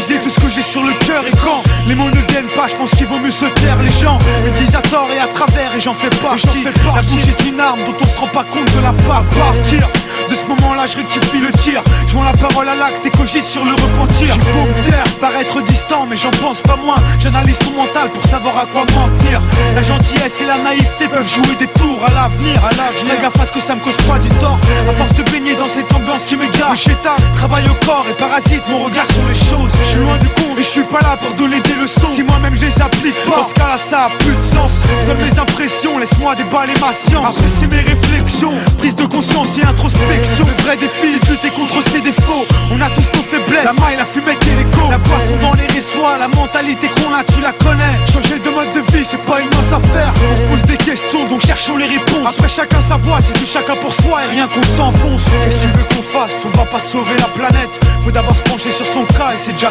[0.08, 2.68] d'extérioriser tout ce que j'ai sur le cœur et quand les mots ne viennent pas,
[2.68, 3.82] je pense qu'il vaut mieux se taire.
[3.82, 6.64] Les gens me disent à tort et à travers, et j'en fais partie.
[6.64, 9.88] La bouche est une arme dont on se rend pas compte de la part partir.
[10.30, 11.84] De ce moment-là, je rectifie le tir.
[12.08, 14.36] Je vends la parole à l'acte et cogite sur le repentir.
[14.36, 16.96] J'ai beau me taire, paraître distant, mais j'en pense pas moins.
[17.20, 19.42] J'analyse ton mental pour savoir à quoi m'en tenir.
[19.76, 22.64] La gentillesse et la naïveté peuvent jouer des tours à l'avenir.
[22.64, 24.60] À l'avenir, je gaffe à ce que ça me cause pas du tort.
[24.90, 26.84] À force de baigner dans cette ambiance qui me gâche.
[26.84, 29.72] Chétan, travaille au corps et parasite mon regard sur les choses.
[29.94, 32.10] Suis loin du con et je suis pas là pour donner des leçons.
[32.16, 34.72] Si moi-même je les applique pas, dans ce cas-là, ça a plus de sens.
[35.06, 37.28] Donne mes impressions, laisse-moi déballer ma science.
[37.28, 40.48] Apprécier mes réflexions, prise de conscience et introspection.
[40.48, 42.48] Le vrai défi, lutter contre ses défauts.
[42.72, 44.90] On a tous nos faiblesses, la maille, la fumette et l'écho.
[44.90, 47.94] La poisson dans les résois, la mentalité qu'on a, tu la connais.
[48.12, 50.12] Changer de mode de vie, c'est pas une mince affaire.
[50.32, 52.26] On se pose des questions, donc cherchons les réponses.
[52.26, 55.22] Après chacun sa voix, c'est du chacun pour soi et rien qu'on s'enfonce.
[55.46, 57.80] Et si tu veux qu'on fasse, on va pas sauver la planète.
[58.04, 59.70] Faut d'abord se pencher sur son cas et c'est déjà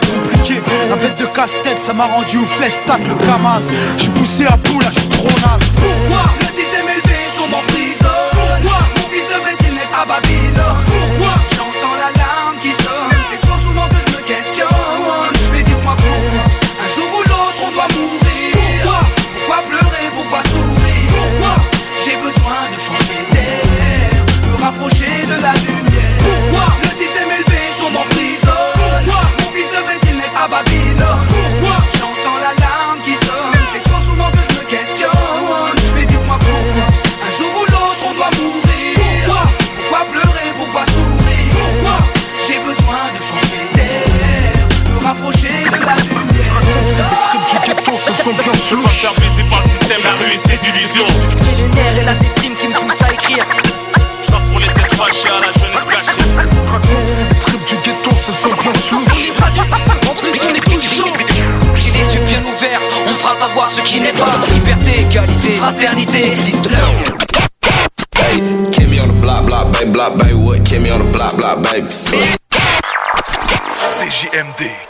[0.89, 3.61] La bête de casse-tête, ça m'a rendu au flestat le camas.
[3.97, 5.69] Je suis poussé à bout là, je suis trop naze.
[5.77, 10.92] Pourquoi le système élevé tombe en prison Pourquoi mon fils devrait-il naître à Babylone?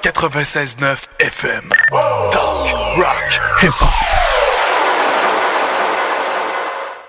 [0.02, 1.62] 96.9 FM.
[2.32, 3.88] Talk, rock, hip-hop.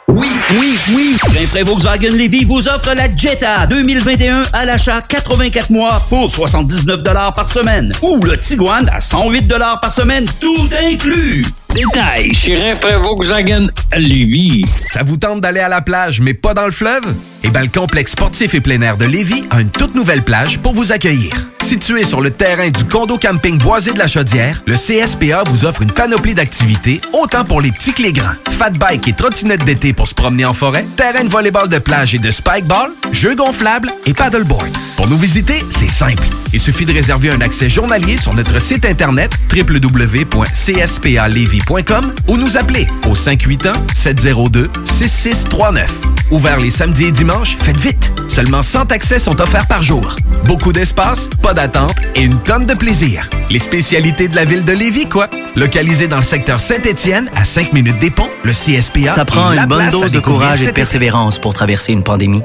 [0.10, 0.28] Oui,
[0.60, 1.18] oui, oui.
[1.34, 7.02] Rainfray Volkswagen Levy vous offre la Jetta 2021 à l'achat 84 mois pour 79
[7.34, 7.92] par semaine.
[8.04, 9.52] Ou le Tiguan à 108
[9.82, 11.48] par semaine, tout inclus.
[11.74, 14.66] Détail chez Rainfray Volkswagen Lévis.
[14.92, 17.16] Ça vous tente d'aller à la plage, mais pas dans le fleuve?
[17.44, 20.60] Eh bien, le complexe sportif et plein air de Lévis a une toute nouvelle plage
[20.60, 21.32] pour vous accueillir.
[21.74, 25.82] Situé sur le terrain du condo camping Boisé de la Chaudière, le CSPA vous offre
[25.82, 28.36] une panoplie d'activités, autant pour les petits que les grands.
[28.52, 32.14] Fat bike et trottinette d'été pour se promener en forêt, terrain de volleyball de plage
[32.14, 34.70] et de spikeball, jeux gonflables et paddleboard.
[34.98, 36.22] Pour nous visiter, c'est simple.
[36.54, 42.86] Il suffit de réserver un accès journalier sur notre site internet www.cspalevy.com ou nous appeler
[43.08, 45.88] au 581-702-6639.
[46.32, 48.12] Ouvert les samedis et dimanches, faites vite!
[48.28, 50.16] Seulement 100 accès sont offerts par jour.
[50.46, 53.30] Beaucoup d'espace, pas d'attente et une tonne de plaisir.
[53.50, 55.30] Les spécialités de la ville de Lévis, quoi?
[55.56, 59.66] Localisé dans le secteur Saint-Étienne, à 5 minutes des ponts, le CSPA Ça prend une
[59.66, 62.42] bonne dose de courage et de persévérance pour traverser une pandémie.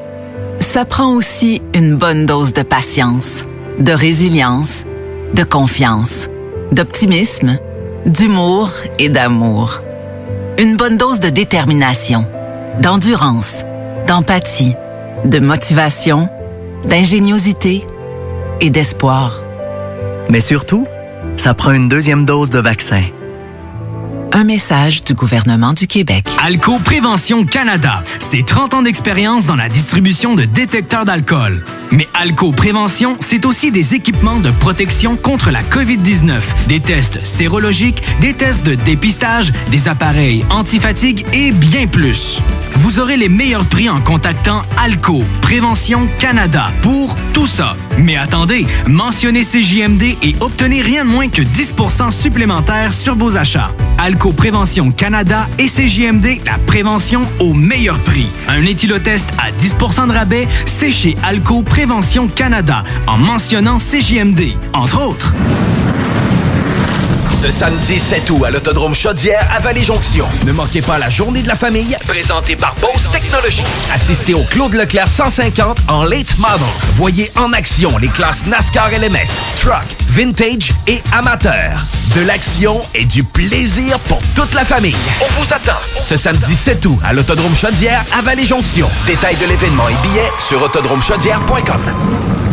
[0.60, 3.46] Ça prend aussi une bonne dose de patience,
[3.78, 4.84] de résilience,
[5.32, 6.28] de confiance,
[6.72, 7.58] d'optimisme,
[8.04, 9.80] d'humour et d'amour.
[10.58, 12.26] Une bonne dose de détermination,
[12.80, 13.64] d'endurance,
[14.06, 14.74] d'empathie,
[15.24, 16.28] de motivation,
[16.84, 17.84] d'ingéniosité
[18.60, 19.42] et d'espoir.
[20.30, 20.86] Mais surtout,
[21.36, 23.02] ça prend une deuxième dose de vaccin.
[24.32, 26.26] Un message du gouvernement du Québec.
[26.44, 31.64] Alco Prévention Canada, c'est 30 ans d'expérience dans la distribution de détecteurs d'alcool.
[31.90, 38.02] Mais Alco Prévention, c'est aussi des équipements de protection contre la COVID-19, des tests sérologiques,
[38.20, 42.40] des tests de dépistage, des appareils antifatigue et bien plus.
[42.74, 47.76] Vous aurez les meilleurs prix en contactant Alco Prévention Canada pour tout ça.
[47.98, 53.72] Mais attendez, mentionnez CJMD et obtenez rien de moins que 10% supplémentaire sur vos achats.
[54.18, 58.26] Prévention Canada et CJMD, la prévention au meilleur prix.
[58.48, 65.02] Un éthylotest à 10% de rabais, c'est chez Alco Prévention Canada en mentionnant CJMD, entre
[65.02, 65.32] autres.
[67.40, 70.26] Ce samedi 7 août à l'Autodrome Chaudière à Vallée-Jonction.
[70.44, 73.62] Ne manquez pas la journée de la famille, présentée par Bose Technologies.
[73.94, 76.66] Assistez au Claude Leclerc 150 en late model.
[76.94, 81.80] Voyez en action les classes NASCAR LMS, Truck, Vintage et Amateur.
[82.16, 84.96] De l'action et du plaisir pour toute la famille.
[85.20, 88.88] On vous attend ce samedi 7 août à l'Autodrome Chaudière à Vallée-Jonction.
[89.06, 92.47] Détails de l'événement et billets sur autodromechaudière.com.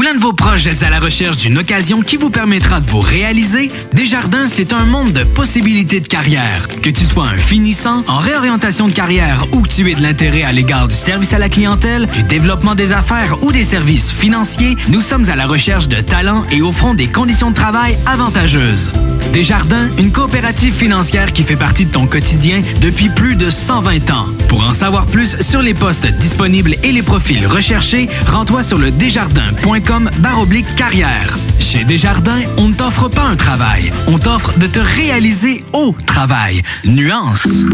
[0.00, 2.86] Ou l'un de vos proches Projet à la recherche d'une occasion qui vous permettra de
[2.88, 3.70] vous réaliser?
[3.92, 6.66] Desjardins, c'est un monde de possibilités de carrière.
[6.82, 10.42] Que tu sois un finissant, en réorientation de carrière ou que tu aies de l'intérêt
[10.42, 14.74] à l'égard du service à la clientèle, du développement des affaires ou des services financiers,
[14.88, 18.90] nous sommes à la recherche de talents et offrons des conditions de travail avantageuses.
[19.32, 24.26] Desjardins, une coopérative financière qui fait partie de ton quotidien depuis plus de 120 ans.
[24.48, 28.90] Pour en savoir plus sur les postes disponibles et les profils recherchés, rends-toi sur le
[28.90, 31.36] desjardins.com baroblique carrière.
[31.58, 36.62] Chez Desjardins, on ne t'offre pas un travail, on t'offre de te réaliser au travail.
[36.84, 37.64] Nuance.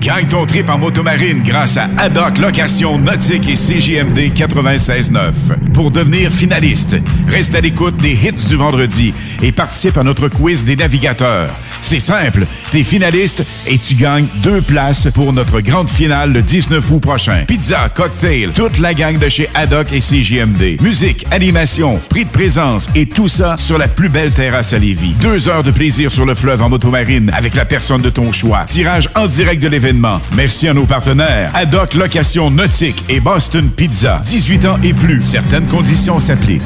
[0.00, 5.32] Gagne ton trip en motomarine grâce à Haddock Location Nautique et CJMD 96.9.
[5.74, 10.64] Pour devenir finaliste, reste à l'écoute des hits du vendredi et participe à notre quiz
[10.64, 11.50] des navigateurs.
[11.82, 16.90] C'est simple, t'es finaliste et tu gagnes deux places pour notre grande finale le 19
[16.90, 17.44] août prochain.
[17.46, 20.80] Pizza, cocktail, toute la gang de chez Haddock et CJMD.
[20.80, 25.14] Musique, animation, prix de présence et tout ça sur la plus belle terrasse à Lévis.
[25.20, 28.64] Deux heures de plaisir sur le fleuve en motomarine avec la personne de ton choix.
[28.66, 30.20] Tirage en direct de l'événement.
[30.36, 31.50] Merci à nos partenaires.
[31.54, 34.20] Haddock Location Nautique et Boston Pizza.
[34.24, 35.20] 18 ans et plus.
[35.22, 36.62] Certaines conditions s'appliquent.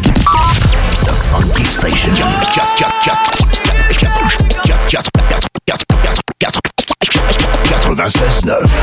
[4.95, 5.03] 96.9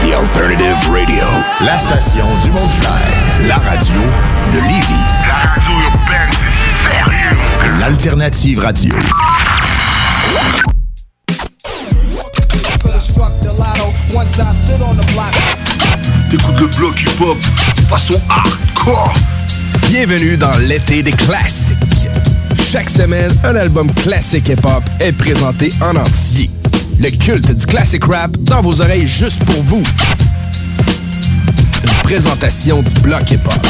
[0.03, 1.23] The Alternative Radio.
[1.61, 2.99] La station du Mont-Clair.
[3.47, 4.01] La radio
[4.51, 5.05] de Lévis.
[7.79, 8.93] L'Alternative Radio.
[17.89, 19.13] Façon hardcore.
[19.87, 21.90] Bienvenue dans l'été des classiques.
[22.71, 26.49] Chaque semaine, un album classique hip-hop est présenté en entier.
[26.99, 29.83] Le culte du classic rap dans vos oreilles juste pour vous.
[31.83, 33.67] Une présentation du bloc hip-hop.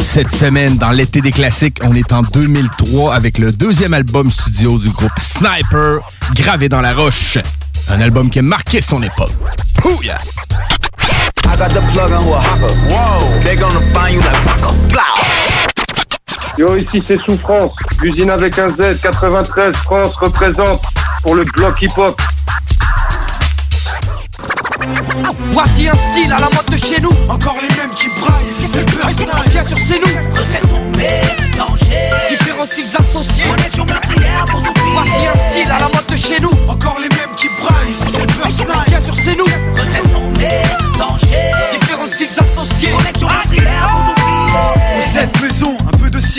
[0.00, 4.78] Cette semaine, dans l'été des classiques, on est en 2003 avec le deuxième album studio
[4.78, 6.02] du groupe Sniper,
[6.36, 7.38] Gravé dans la roche.
[7.88, 9.32] Un album qui a marqué son époque.
[9.78, 10.20] Pouya!
[11.48, 12.72] I got the plug on who a hawker.
[12.90, 13.40] Whoa.
[13.40, 14.74] They gonna find you like Paco.
[16.58, 20.80] Yo, ici c'est Souffrance, l'usine avec un Z, 93, France représente
[21.22, 22.18] pour le bloc hip-hop.
[25.50, 27.12] Voici un style à la mode de chez nous.
[27.28, 29.48] Encore les mêmes qui braillent, ici c'est le personnage.
[29.50, 30.36] Bien sûr, c'est nous.
[32.30, 33.44] Différents styles associés.
[33.50, 36.52] Connexion meurtrière pour nous Voici un style à la mode de chez nous.
[36.68, 37.25] Encore les mêmes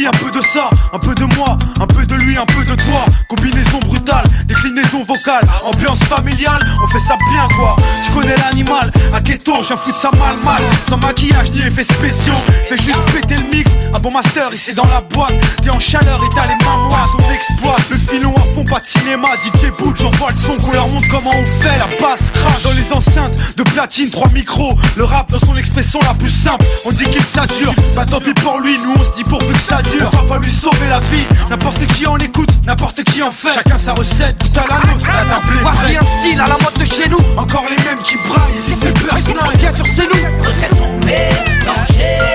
[0.05, 2.75] un peu de ça, un peu de moi, un peu de lui, un peu de
[2.75, 3.05] toi.
[3.27, 7.75] Combinaison brutale, déclinaison vocale, ambiance familiale, on fait ça bien quoi.
[8.03, 10.62] Tu connais l'animal, à ghetto, j'en fous de ça mal mal.
[10.88, 12.33] Sans maquillage ni effets spéciaux,
[12.69, 13.71] fais juste péter le mix.
[13.93, 15.33] Un bon master, ici dans la boîte.
[15.63, 17.89] T'es en chaleur et t'as les mains moises, on exploite.
[17.89, 21.07] Le filon à fond, pas de cinéma, DJ Boot, j'envoie le son qu'on leur montre
[21.10, 21.77] comment on fait.
[21.77, 24.77] La basse crache dans les enceintes de platine, trois micros.
[24.95, 27.73] Le rap dans son expression la plus simple, on dit qu'il sature.
[27.95, 30.10] Bah tant pis pour lui, nous on se dit pourvu que ça dure.
[30.13, 33.54] On va pas lui sauver la vie, n'importe qui en écoute, n'importe qui en fait.
[33.54, 35.97] Chacun sa recette, tout à la nôtre, la table est Voici prête.
[36.02, 37.19] un style à la mode de chez nous.
[37.38, 39.56] Encore les mêmes qui braillent, ici c'est le personnage.
[39.58, 40.28] Bien sûr, c'est nous.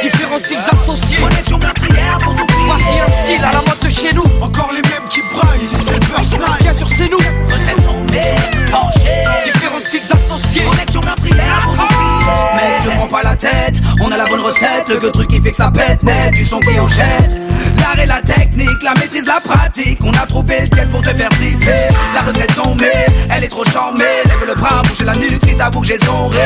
[0.03, 1.19] Différents styles associés.
[1.19, 4.25] Connexion meurtrière pour nous Voici un style à la mode de chez nous.
[4.41, 6.59] Encore les mêmes qui braillent, ici c'est le personnage.
[6.61, 7.19] Bien sûr, c'est nous.
[9.45, 10.62] Différents styles associés.
[10.62, 11.91] Connexion meurtrière pour nous
[13.07, 15.71] pas la tête, on a la bonne recette Le que truc qui fait que ça
[15.71, 17.41] pète net, du son qui en jette.
[17.79, 19.99] L'art et la technique, la maîtrise, la pratique.
[20.05, 21.88] On a trouvé le test pour te faire flipper.
[22.15, 22.87] La recette tombée,
[23.31, 24.05] elle est trop charmée
[24.55, 26.38] le bras, bouge la nuque, à vous que j'ai zonré.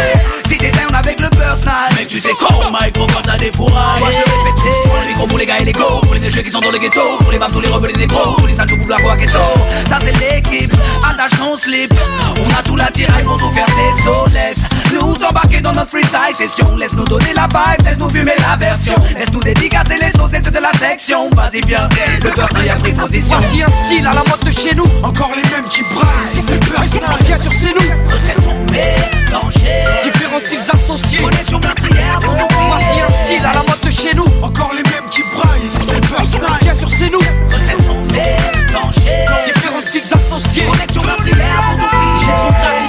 [0.49, 4.01] Si t'es down avec le personal Mec tu sais con, micro quand t'as des fourrailles?
[4.01, 6.21] Moi je le répétais, pour le micro pour les gars et les go Pour les
[6.21, 8.35] déchets qui sont dans le ghetto Pour les babs, tous les rebelles et les négros
[8.37, 9.39] Pour les sales pour la quoi ghetto.
[9.89, 10.73] Ça c'est l'équipe,
[11.05, 11.93] attache ton slip
[12.41, 13.67] On a tout l'attirail pour tout faire
[14.05, 14.61] sauts Laisse
[14.93, 16.77] nous embarquer dans notre freestyle session.
[16.77, 18.95] Laisse nous donner la vibe, laisse nous fumer la version.
[19.15, 21.31] Laisse nous dédicacer les et c'est de la section.
[21.31, 21.89] Vas-y viens,
[22.23, 23.39] le personne y a pris position.
[23.39, 24.87] Voici un style à la mode de chez nous.
[25.03, 27.21] Encore les mêmes qui braillent, c'est le personnage.
[27.25, 27.39] Bien
[27.97, 28.67] sûr, c'est nous.
[30.05, 31.19] Différents styles associés.
[31.19, 34.27] Connexion meurtrière pour nous Voici un style à la mode de chez nous.
[34.43, 36.61] Encore les mêmes qui braillent, ici c'est le personnage.
[36.63, 37.21] Bien sûr, c'est nous.
[39.47, 40.65] Différents styles associés.
[40.65, 41.89] Connexion meurtrière pour nous
[42.21, 42.87] J'ai trop pratique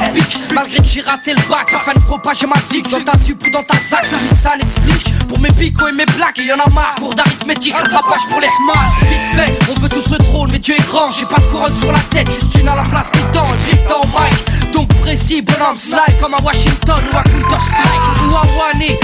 [0.53, 3.51] Malgré que j'ai raté le bac afin de propager ma zig Dans ta sup ou
[3.51, 6.69] dans ta sac, je dis ça l'explique Pour mes picots et mes blagues, y'en a
[6.69, 10.59] marre Cours d'arithmétique, rattrapage pour les remarques Vite fait, on veut tous le trône, mais
[10.59, 13.11] Dieu est grand J'ai pas de couronne sur la tête, juste une à la place
[13.13, 17.22] des dents Un big dans mic, donc précis, bonhomme slide Comme à Washington ou à
[17.22, 18.98] Counter Strike Ou à Wani,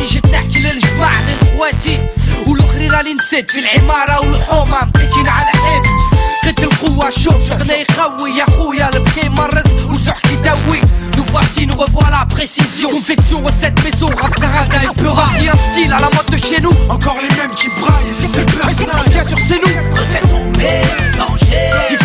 [0.00, 1.98] اللي جيت نحكي للجماعة لإخواتي
[2.46, 5.84] والاخرين راني نسيت في العمارة والحومة متكين على الحيط
[6.46, 10.80] قد القوة شوف شغنا يخوي يا خويا البكي مرس وسحكي يدوي
[11.16, 15.92] Nous voici, nous revoilà, précision Confection, recette maison, rap Zaraga et Peura Si un style
[15.92, 19.08] à la mode de chez nous Encore les mêmes qui braillent, ici c'est le personnage
[19.10, 22.03] Bien sûr c'est nous Recette on mélangée Différents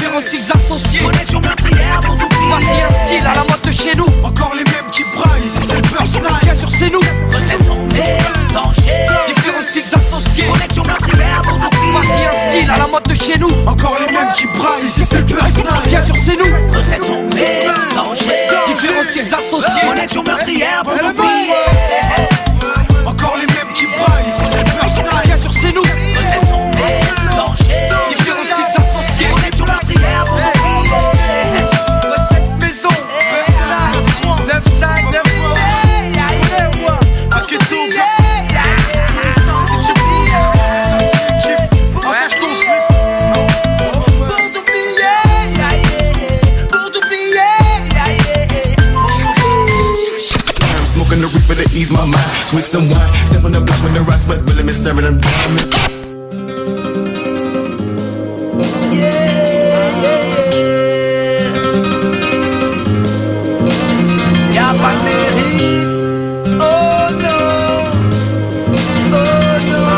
[1.30, 4.06] Connexion meurtrière pour t'oublier Voici un style à la mode de chez nous.
[4.24, 7.00] Encore les mêmes qui braillent, ici c'est le personnage Bien sûr c'est nous.
[7.28, 10.44] Recette on mélangée Différents styles associés.
[10.52, 13.50] Connexion meurtrière pour t'oublier Voici un style à la mode de chez nous.
[13.66, 16.74] Encore les mêmes qui braillent, ici c'est le personnage Bien sûr c'est nous.
[16.74, 19.88] Recette on mélangée Différents styles associés.
[19.88, 21.69] Connexion meurtrière pour t'oublier
[64.54, 65.88] Y'a pas de mérite
[66.60, 67.44] Oh non
[69.12, 69.16] Oh
[69.66, 69.90] non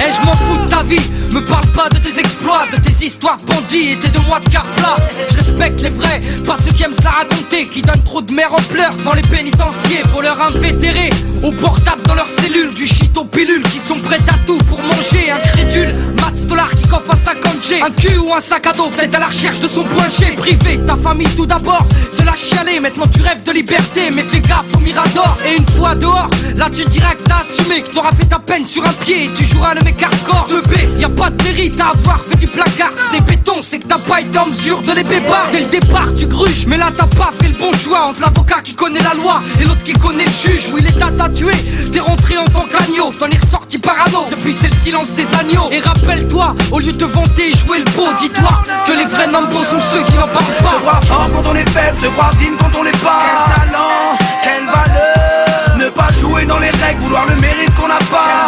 [0.00, 1.00] Eh je m'en fous de ta vie.
[1.32, 4.20] Me parle pas de tes exploits, de tes histoires de bandits et tes deux
[4.52, 4.96] carplat
[5.30, 8.32] Je respecte les vrais, pas ceux qui aiment se la raconter Qui donnent trop de
[8.32, 11.10] mère en pleurs dans les pénitenciers Voleurs invétérés,
[11.42, 14.80] au portable dans leurs cellules Du shit aux pilules qui sont prêtes à tout pour
[14.82, 15.30] manger.
[15.30, 18.88] Incrédule, Mats Dollar qui coffre à 50 G Un cul ou un sac à dos,
[18.88, 20.30] peut-être à la recherche de son point G.
[20.36, 24.40] Privé, ta famille tout d'abord, c'est la chialer Maintenant tu rêves de liberté, mais fais
[24.40, 25.36] gaffe au mirador.
[25.46, 28.64] Et une fois dehors, là tu diras que t'as assumé Que t'auras fait ta peine
[28.64, 30.48] sur un pied et tu joueras le mec hardcore.
[30.48, 33.78] 2B, y a pas de mérite à avoir fait du placard C'est des bétons, c'est
[33.78, 36.76] que t'as pas été en mesure de les bébar Dès le départ tu gruges, mais
[36.76, 39.82] là t'as pas fait le bon choix Entre l'avocat qui connaît la loi et l'autre
[39.82, 40.70] qui connaît le juge.
[40.72, 41.52] Oui l'état t'a tué,
[41.92, 43.12] t'es rentré en tant qu'agneau.
[43.18, 45.68] T'en es ressorti parano, depuis c'est le silence des agneaux.
[45.70, 49.68] Et rappelle-toi, au lieu de vanter et jouer le beau Dis-toi que les vrais numbers
[49.70, 52.34] sont ceux qui n'en parlent Se pas croire fort quand on est faible, se croire
[52.34, 53.22] digne quand on l'est pas.
[53.22, 55.76] Quel talent, quelle valeur.
[55.78, 58.41] Ne pas jouer dans les règles, vouloir le mérite qu'on n'a pas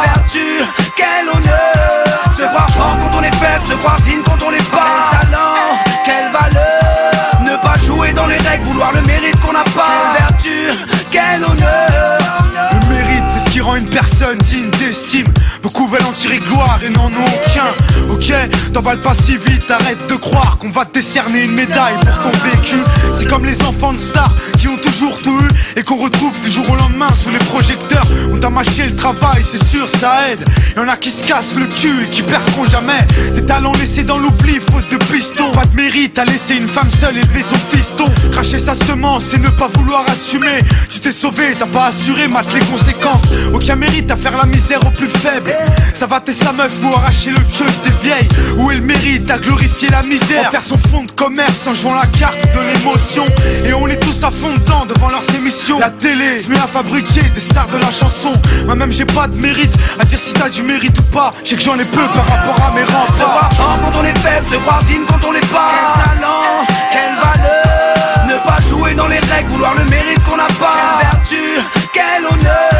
[14.94, 15.53] digne d'estime.
[15.64, 18.12] Beaucoup veulent en tirer gloire et n'en ont aucun.
[18.12, 18.30] Ok,
[18.74, 22.38] t'emballes pas si vite, arrête de croire qu'on va te décerner une médaille pour ton
[22.46, 22.76] vécu.
[23.18, 26.50] C'est comme les enfants de stars qui ont toujours tout eu et qu'on retrouve du
[26.50, 28.04] jour au lendemain sous les projecteurs.
[28.30, 30.44] On t'a mâché le travail, c'est sûr, ça aide.
[30.76, 33.06] Y'en a qui se cassent le cul et qui perceront jamais.
[33.34, 35.50] Des talents laissés dans l'oubli, faute de piston.
[35.52, 38.10] Pas de mérite à laisser une femme seule élever son fiston.
[38.32, 40.62] Cracher sa semence et ne pas vouloir assumer.
[40.90, 43.32] Tu t'es sauvé, t'as pas assuré, mate les conséquences.
[43.54, 45.53] Aucun mérite à faire la misère aux plus faibles.
[45.94, 48.28] Ça va tes sa meuf ou arracher le queue des vieilles.
[48.58, 50.48] Où est le mérite à glorifier la misère?
[50.48, 53.24] En faire son fond de commerce en jouant la carte de l'émotion.
[53.64, 55.78] Et on est tous à fond dedans devant leurs émissions.
[55.78, 58.32] La télé se met à fabriquer des stars de la chanson.
[58.66, 61.30] Moi-même j'ai pas de mérite à dire si t'as du mérite ou pas.
[61.44, 63.80] Je sais que j'en ai peu par rapport à mes Se croire remparts.
[63.82, 68.26] quand on est faible, se croire digne quand on l'est pas Quel talent, quelle valeur
[68.26, 72.26] Ne pas jouer dans les règles, vouloir le mérite qu'on n'a pas Quelle vertu, quel
[72.26, 72.73] honneur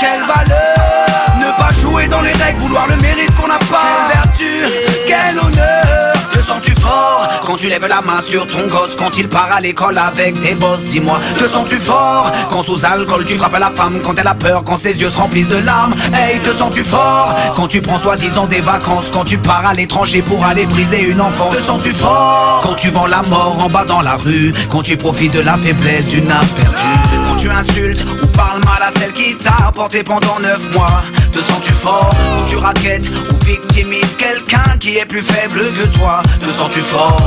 [0.00, 4.46] quelle valeur Ne pas jouer dans les règles, vouloir le mérite qu'on n'a pas Quelle
[4.48, 9.18] vertu, quel honneur Te sens-tu fort quand tu lèves la main sur ton gosse Quand
[9.18, 13.34] il part à l'école avec tes bosses Dis-moi, te sens-tu fort Quand sous alcool tu
[13.34, 16.38] frappes la femme Quand elle a peur, quand ses yeux se remplissent de larmes Hey,
[16.38, 20.44] te sens-tu fort Quand tu prends soi-disant des vacances Quand tu pars à l'étranger pour
[20.46, 24.02] aller briser une enfance Te sens-tu fort Quand tu vends la mort en bas dans
[24.02, 27.11] la rue Quand tu profites de la faiblesse d'une âme perdue
[27.42, 31.02] tu insultes ou parles mal à celle qui t'a porté pendant neuf mois.
[31.34, 36.22] Te sens-tu fort Quand tu raquettes ou victimises quelqu'un qui est plus faible que toi?
[36.40, 37.20] Te sens-tu fort?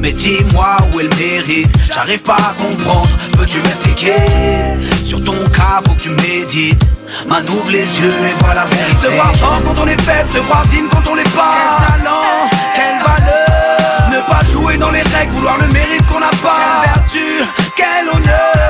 [0.00, 1.68] Mais dis-moi où est le mérite.
[1.92, 4.16] J'arrive pas à comprendre, peux-tu m'expliquer?
[5.04, 6.82] Sur ton cas, faut que tu médites.
[7.28, 8.96] Man ouvre les yeux et vois la vérité.
[9.02, 11.54] Se croire fort quand on est faible, se croire digne quand on l'est pas.
[11.80, 14.10] Quel talent, quelle valeur.
[14.10, 16.82] Ne pas jouer dans les règles, vouloir le mérite qu'on n'a pas.
[16.82, 17.44] Quelle vertu,
[17.76, 18.63] quel honneur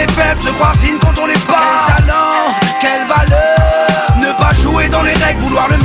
[0.00, 4.54] on est se croire digne quand on l'est pas Quel talent, quelle valeur Ne pas
[4.54, 5.76] jouer dans les règles, vouloir le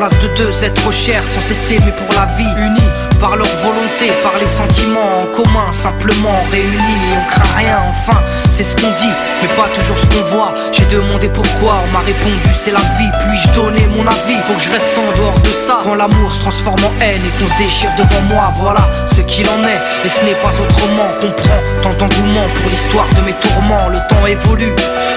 [0.00, 2.89] place de deux êtres chers sans cesser mais pour la vie unis
[3.20, 6.80] par leur volonté, par les sentiments en commun, simplement réunis
[7.16, 8.18] on craint rien enfin,
[8.50, 10.54] c'est ce qu'on dit, mais pas toujours ce qu'on voit.
[10.72, 14.60] J'ai demandé pourquoi, on m'a répondu c'est la vie, puis-je donner mon avis, faut que
[14.62, 15.78] je reste en dehors de ça.
[15.84, 19.46] Quand l'amour se transforme en haine et qu'on se déchire devant moi, voilà ce qu'il
[19.48, 21.08] en est, et ce n'est pas autrement.
[21.20, 24.74] Comprends tant d'engouement pour l'histoire de mes tourments, le temps évolue.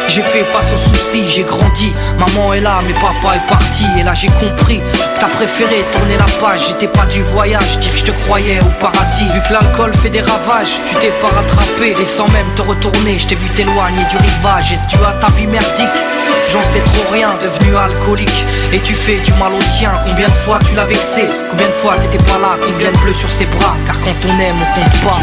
[0.07, 4.03] J'ai fait face aux soucis, j'ai grandi, maman est là, mais papa est parti, et
[4.03, 8.11] là j'ai compris que t'as préféré tourner la page, j'étais pas du voyage, je te
[8.11, 9.25] croyais au paradis.
[9.33, 13.19] Vu que l'alcool fait des ravages, tu t'es pas rattrapé, et sans même te retourner,
[13.19, 15.99] je t'ai vu t'éloigner du rivage, et si tu as ta vie merdique,
[16.51, 20.33] j'en sais trop rien, devenu alcoolique, et tu fais du mal au tien, combien de
[20.33, 23.45] fois tu l'as vexé, combien de fois t'étais pas là, combien de bleus sur ses
[23.45, 25.19] bras, car quand on aime, on compte pas.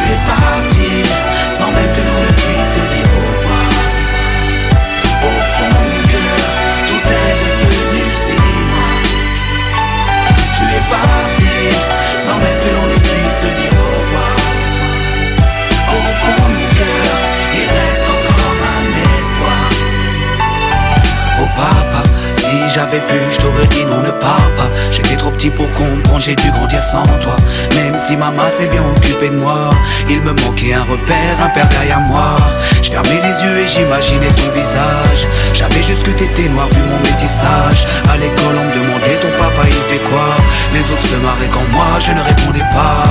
[22.80, 24.70] J'avais pu, je t'aurais dit non, ne pars pas.
[24.90, 27.36] J'étais trop petit pour comprendre, j'ai dû grandir sans toi.
[27.76, 29.68] Même si maman s'est bien occupée de moi,
[30.08, 32.36] il me manquait un repère, un père derrière moi.
[32.82, 35.22] Je fermais les yeux et j'imaginais ton visage.
[35.52, 37.86] J'avais juste que t'étais noir vu mon métissage.
[38.10, 40.36] À l'école, on me demandait ton papa, il fait quoi?
[40.72, 43.04] Les autres se marraient quand moi, je ne répondais pas.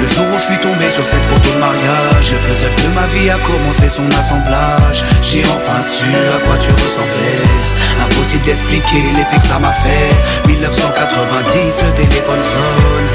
[0.00, 3.06] Le jour où je suis tombé sur cette photo de mariage, le puzzle de ma
[3.12, 5.04] vie a commencé son assemblage.
[5.20, 7.79] J'ai enfin su à quoi tu ressemblais.
[8.04, 10.48] Impossible d'expliquer l'effet que ça m'a fait.
[10.48, 13.08] 1990, le téléphone sonne.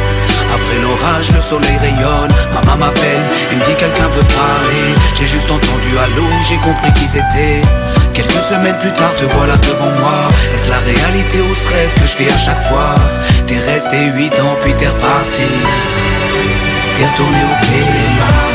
[0.53, 2.31] Après l'orage, le soleil rayonne.
[2.53, 4.87] Maman m'appelle, elle me dit quelqu'un veut parler.
[5.15, 7.61] J'ai juste entendu allô, j'ai compris qui c'était.
[8.13, 10.29] Quelques semaines plus tard, te voilà devant moi.
[10.53, 12.95] Est-ce la réalité ou ce rêve que je fais à chaque fois?
[13.47, 15.49] T'es resté 8 ans, puis t'es reparti.
[16.97, 18.54] T'es retourné au pays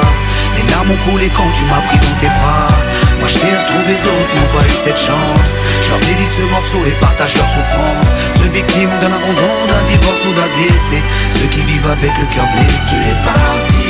[0.61, 2.69] Les larmes ont coulé quand tu m'as pris dans tes bras.
[3.19, 5.51] Moi je t'ai retrouvé d'autres n'ont pas eu cette chance.
[5.81, 8.11] Je leur dédie ce morceau et partage leur souffrance.
[8.37, 11.01] Ceux victimes d'un abandon, d'un divorce ou d'un décès.
[11.37, 13.01] Ceux qui vivent avec le cœur blessé.
[13.25, 13.89] Parti,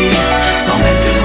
[0.65, 1.20] sans même que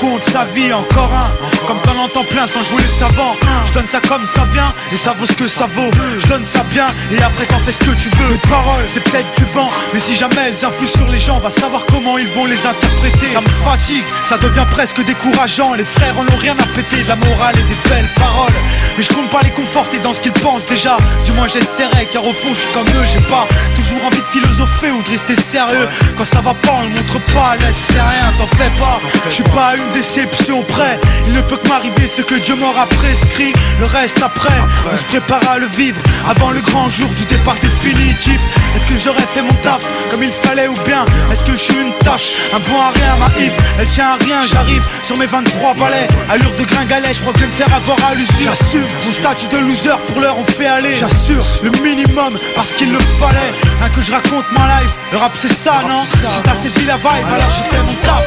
[0.00, 3.34] raconte sa vie, encore un Comme t'en entends plein sans jouer les savants
[3.66, 5.90] Je donne ça comme ça vient et ça vaut ce que ça vaut.
[6.18, 8.32] Je donne ça bien et après t'en fais ce que tu veux.
[8.32, 11.50] Les paroles c'est peut-être du vent Mais si jamais elles influent sur les gens Va
[11.50, 13.34] savoir comment ils vont les interpréter.
[13.34, 15.74] Ça me fatigue, ça devient presque décourageant.
[15.74, 18.56] Les frères en ont rien à péter De la morale et des belles paroles.
[18.96, 20.96] Mais je compte pas les conforter dans ce qu'ils pensent déjà.
[21.26, 23.46] Du moins j'essaierai car au fond je suis comme eux J'ai pas
[23.76, 25.88] toujours envie de philosopher ou de rester sérieux.
[26.16, 29.00] Quand ça va pas on le montre pas Laisse rien t'en fais pas.
[29.26, 29.66] Je suis pas.
[29.68, 30.98] à une déception près.
[31.26, 33.52] Il ne peut m'arriver ce que Dieu m'aura prescrit.
[33.80, 34.54] Le reste après
[34.92, 38.40] On se prépare à le vivre Avant le grand jour du départ définitif.
[38.76, 41.80] Est-ce que j'aurais fait mon taf comme il fallait ou bien Est-ce que je suis
[41.80, 43.52] une tâche Un bon à rien ma if?
[43.78, 46.08] Elle tient à rien j'arrive sur mes 23 balais.
[46.30, 48.52] Allure de gringalet je crois que je vais me faire avoir à l'usure.
[48.54, 50.96] J'assume mon statut de loser pour l'heure on fait aller.
[50.96, 51.44] J'assure.
[51.62, 53.52] Le minimum parce qu'il le fallait.
[53.82, 54.94] Hein que je raconte ma life.
[55.12, 56.04] Le rap c'est ça non?
[56.04, 58.26] Si t'as saisi la vibe alors j'ai fait mon taf.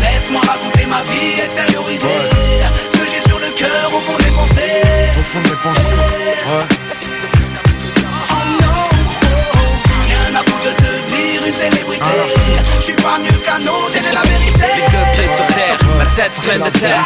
[0.00, 2.43] Laisse-moi raconter ma vie, extérioriser
[3.64, 4.82] cœur au fond des pensées.
[5.18, 6.02] Au fond des pensées,
[6.48, 6.66] ouais.
[8.30, 8.82] Oh non,
[10.06, 12.04] rien à vous de devenir une célébrité.
[12.78, 14.66] Je suis pas mieux qu'un autre, telle est la vérité.
[14.76, 17.04] Les deux pieds sur terre, la tête pleine de terre.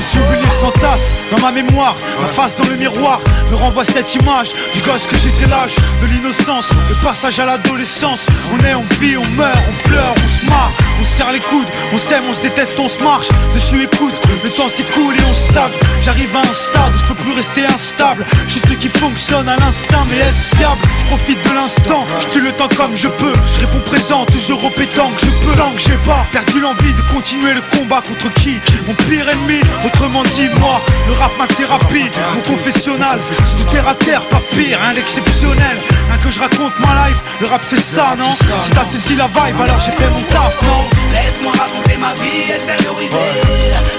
[0.00, 3.20] Les souvenirs s'entassent dans ma mémoire Ma face dans le miroir
[3.50, 8.20] me renvoie cette image Du gosse que j'étais l'âge de l'innocence Le passage à l'adolescence.
[8.52, 11.40] On est, on vit, on meurt, on pleure, on se marre On se serre les
[11.40, 15.34] coudes, on s'aime, on se déteste, on se marche Dessus le temps s'écoule et on
[15.34, 15.72] stagne.
[16.04, 18.24] J'arrive à un stade où je peux plus rester instable.
[18.48, 20.80] Juste qui fonctionne à l'instinct mais est-ce fiable?
[21.00, 23.32] Je profite de l'instant, je tue le temps comme je peux.
[23.54, 25.56] Je réponds présent, toujours au pétant que je peux.
[25.56, 28.58] Tant que j'ai pas perdu l'envie de continuer le combat contre qui?
[28.86, 30.80] Mon pire ennemi, autrement dit moi.
[31.06, 33.18] Le rap ma thérapie, mon confessionnal
[33.58, 35.78] Du terre à terre, pas pire, rien d'exceptionnel
[36.08, 38.32] Rien que je raconte ma life, le rap c'est ça non?
[38.64, 40.84] Si t'as saisi la vibe alors j'ai fait mon taf non?
[41.12, 43.89] Laisse-moi raconter ma vie, Ce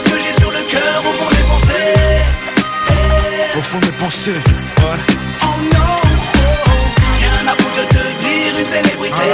[0.72, 1.96] cœur au fond des pensées.
[3.58, 5.00] Au fond des pensées, ouais
[5.44, 6.00] Oh non,
[7.20, 9.30] rien à vous de devenir une célébrité.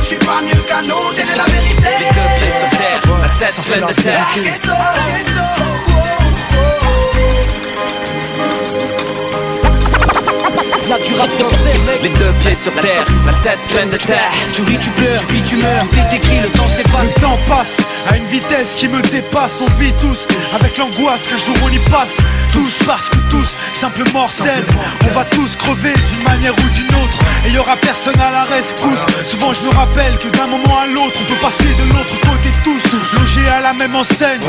[0.00, 1.92] Je suis pas mieux qu'un autre, telle est la vérité.
[2.00, 4.26] Les deux pieds sur terre, la tête pleine de terre.
[12.02, 14.30] Les deux pieds sur terre, la tête pleine de terre.
[14.52, 15.86] Tu ris, tu pleures, tu vis, tu meurs.
[16.12, 17.06] Écrit, le temps s'efface.
[17.06, 17.76] Le temps passe
[18.08, 21.78] à une vitesse qui me dépasse On vit tous avec l'angoisse qu'un jour on y
[21.90, 22.16] passe.
[22.52, 24.64] Tous parce que tous, simple mortels
[25.06, 27.18] On va tous crever d'une manière ou d'une autre.
[27.46, 29.04] Et y aura personne à la rescousse.
[29.26, 32.50] Souvent je me rappelle que d'un moment à l'autre On peut passer de l'autre côté
[32.64, 32.82] tous.
[33.18, 34.40] Logés à la même enseigne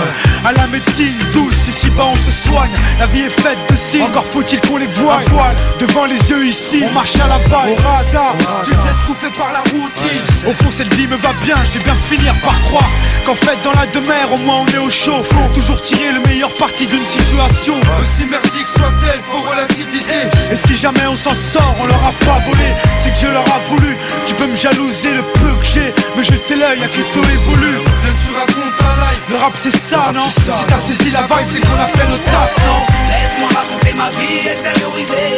[0.46, 2.72] À la médecine douce Ici bas on se soigne.
[3.00, 4.04] La vie est faite de signes.
[4.04, 5.20] Encore faut-il qu'on les voie.
[5.28, 6.84] voile devant les yeux ici.
[6.90, 7.72] On marche à la vague.
[7.72, 10.22] Au radar Tu laisses tout fait par la routine.
[10.48, 11.56] Au fond cette vie me va bien.
[11.66, 12.90] Je vais bien finir par croire
[13.26, 15.22] Qu'en fait dans la demeure au moins on est au chaud.
[15.24, 17.76] Faut toujours tirer le meilleur parti d'une situation.
[18.02, 20.22] Aussi merdique soit-elle faut relativiser
[20.52, 22.70] Et si jamais on s'en sort on leur a pas volé.
[23.02, 23.98] C'est que Dieu leur a voulu.
[24.26, 27.80] Tu peux me jalouser le peu que j'ai Me jeter l'œil à qui tôt évolue.
[28.24, 29.24] Tu racontes ta life.
[29.30, 30.30] Le rap c'est ça non?
[30.30, 32.82] Si t'as saisi la vibe c'est qu'on a fait le taf non?
[33.10, 35.38] Laisse-moi raconter ma vie, extérioriser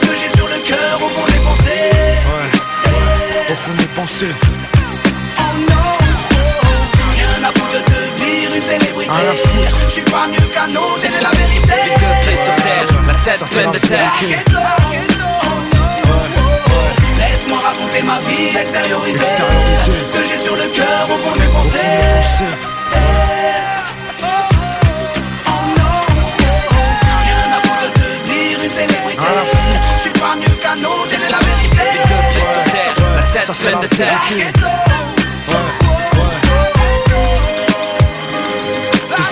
[0.00, 1.90] Ce que j'ai sur le cœur au fond des pensées.
[3.50, 4.34] Au fond des pensées.
[5.38, 5.93] Oh non,
[9.12, 9.76] foutre.
[9.86, 11.74] Je suis pas mieux qu'un autre, telle est la vérité.
[11.84, 14.12] Les deux pieds sur terre, la tête pleine de terre.
[17.18, 19.24] Laisse-moi raconter ma vie, extérioriser.
[19.84, 21.78] Ce que j'ai sur le cœur au fond des pensées.
[27.24, 29.26] Rien à vous de devenir une célébrité.
[29.52, 29.90] Foutre.
[29.96, 31.84] Je suis pas mieux qu'un autre, telle est la vérité.
[31.92, 34.22] Les deux pieds sur terre, la tête pleine de terre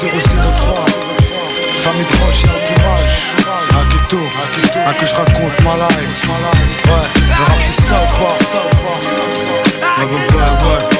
[0.02, 0.08] 003
[1.84, 3.16] Famille proche et entourage
[3.70, 4.18] Raketo,
[4.84, 6.28] à que je raconte ma life.
[6.28, 8.36] Ouais, le rap c'est ça ou pas?
[10.04, 10.91] Ouais, ouais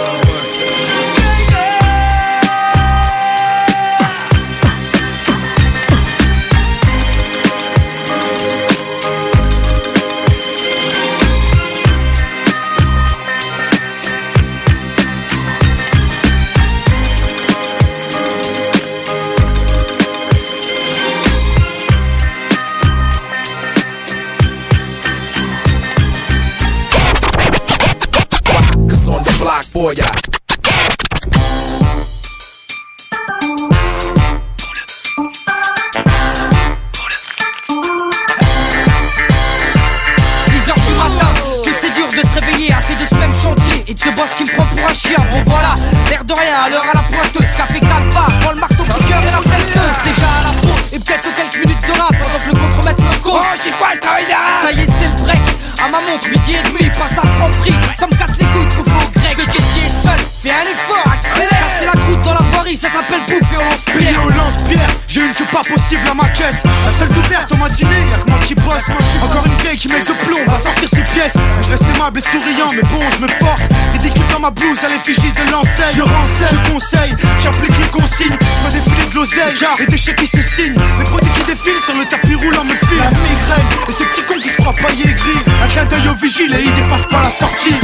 [65.97, 66.63] à ma caisse.
[66.65, 68.89] La seule ouverte on m'a dîné, y'a que moi qui bosse.
[69.23, 71.35] Encore une vieille qui met de plomb, va sortir ses pièces.
[71.63, 73.63] Je reste aimable et souriant, mais bon je me force.
[73.93, 75.97] Ridicule dans ma blouse à l'effigie de l'enseigne.
[75.97, 78.37] Je renseigne, je conseille, j'applique les consignes.
[78.41, 80.81] Je vois défiler de l'oseille, et des chèques qui se signent.
[80.99, 82.99] Les produits qui défilent sur le tapis roulant me filent.
[82.99, 86.15] La migraine, et ces petits cons qui se croient paillés gris Un clin d'œil au
[86.15, 87.77] vigile et il dépasse pas la sortie.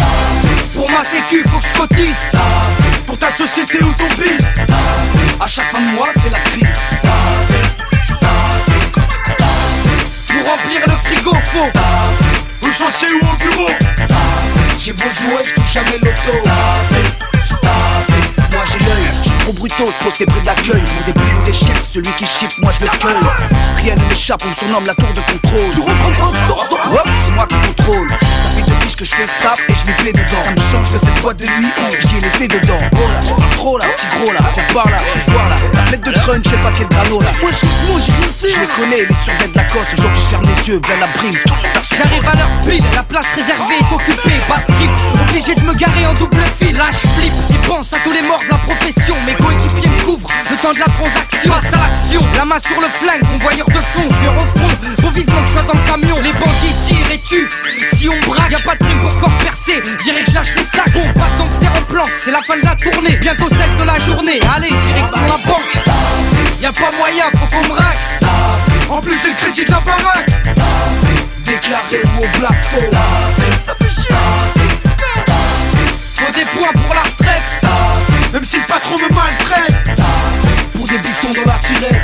[0.74, 2.22] Pour ma sécu, faut que je cotise.
[3.06, 4.44] Pour ta société ou ton bis
[5.40, 6.67] À chaque fin de mois, c'est la crise
[11.08, 11.70] frigo, faut
[12.62, 13.70] Au chantier ou au bureau?
[14.78, 16.38] J'ai beau jouer, je touche jamais l'auto
[18.52, 21.52] Moi j'ai l'œil, je suis trop brutos, posté près de l'accueil des billes ou des
[21.52, 23.14] chiffres, celui qui chiffre, moi je le cueille.
[23.76, 25.70] Rien ne m'échappe, on me surnomme la tour de contrôle.
[25.72, 28.08] Tu rentres en de Hop, c'est moi qui contrôle.
[28.98, 30.42] Que je fais stop et je m'y plais dedans.
[30.44, 32.78] Ça me change de cette boîte de nuit j'ai les laissé dedans.
[32.94, 34.98] Oh là, je parle trop là, petit gros là, tu par là,
[35.28, 37.66] voir là De crunch, je sais pas quel grano là Moi je
[38.04, 41.06] j'ai Je les connais, les survêtements de la coste, aujourd'hui ferme les yeux, vers la
[41.08, 41.32] brime,
[41.96, 44.90] J'arrive à l'heure pile, la place réservée est occupée, pas de trip.
[45.22, 47.32] Obligé de me garer en double fil, là je flippe.
[47.50, 50.72] Et pense à tous les morts de la profession Mes coéquipiers me couvrent, le temps
[50.72, 54.32] de la transaction Passe à l'action, la main sur le flingue, convoyeur de fond, sur
[54.36, 54.74] au front.
[55.00, 57.48] Faut vivement que je sois dans le camion, les bandits tirent et tuent.
[57.96, 60.64] Si on braque, y'a pas de prime pour corps percé Dirais que je lâche les
[60.64, 62.12] sacs, on pas de gangster en planque.
[62.22, 64.40] C'est la fin de la tournée, bientôt celle de la journée.
[64.54, 65.17] Allez, direction
[66.68, 67.96] Y'a pas moyen, faut qu'on me raque
[68.90, 70.28] En plus j'ai le crédit de la baraque.
[71.42, 72.90] Déclaré ou au black faux
[73.66, 73.74] Ça
[76.14, 77.42] Faut des points pour la retraite.
[78.34, 79.98] Même si le patron me maltraite.
[80.74, 81.97] Pour des bifetons dans la tirette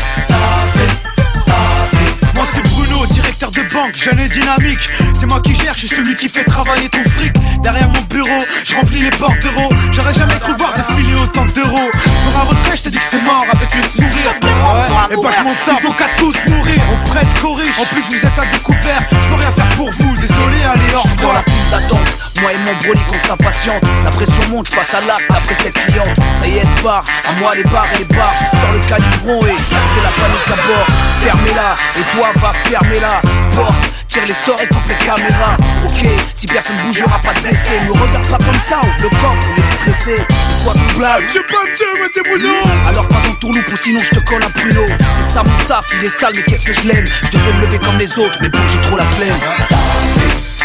[3.93, 4.89] jeune et dynamique.
[5.18, 7.32] C'est moi qui gère, je suis celui qui fait travailler ton fric.
[7.62, 11.91] Derrière mon bureau, je remplis les portereaux J'aurais jamais cru voir défiler autant d'euros.
[11.93, 14.35] Pour un retrait, je te dis que c'est mort avec le sourire.
[14.43, 16.80] Ouais, et bah je m'en tape, il faut qu'à tous mourir.
[16.93, 19.03] On prête corrige, en plus vous êtes à découvert.
[19.11, 22.09] Je peux rien faire pour vous, désolé, allez suis dans la file d'attente,
[22.41, 23.83] moi et mon brolic on s'impatiente.
[24.05, 26.17] La pression monte, je passe à l'acte après cette cliente.
[26.41, 28.81] Ça y est, elle part, à moi les bars et les bars Je sors le
[28.81, 30.87] calibron et c'est la panique à bord.
[31.23, 33.21] Fermez-la, et toi va fermer-la
[33.57, 33.75] Porte,
[34.09, 35.57] tire les stores et coupe les caméras.
[35.85, 39.49] Ok, si personne bougera pas de blessé Me regarde pas comme ça, ouvre le coffre,
[39.51, 40.27] on est stressé.
[40.27, 41.65] C'est quoi ton blague J'ai pas
[42.01, 42.49] mais t'es boulot
[42.89, 45.87] alors pas ton tourloupe ou sinon je te colle un pruneau C'est ça mon taf,
[45.99, 47.05] il est sale mais qu'est-ce que je l'aime?
[47.25, 49.39] Je devrais me lever comme les autres mais bon j'ai trop la flemme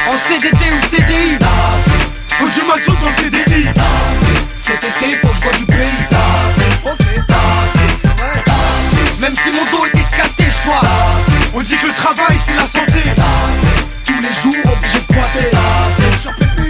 [0.08, 1.38] En CDD ou CDI
[2.38, 3.70] Faut du mazout dans le TDI
[4.56, 6.08] Cet été faut que je vois du pays.
[9.20, 10.82] Même si mon dos est escaté je dois
[11.54, 13.04] On dit que le travail c'est la santé.
[14.06, 15.50] Tous les jours obligé de pointer.
[16.24, 16.70] J'en peux plus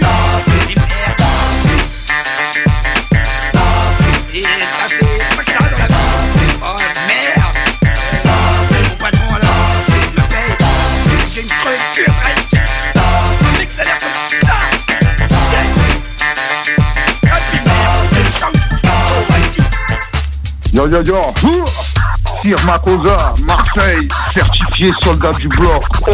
[22.64, 25.82] Makosa, Marseille, certifié soldat du bloc.
[26.08, 26.12] Oh.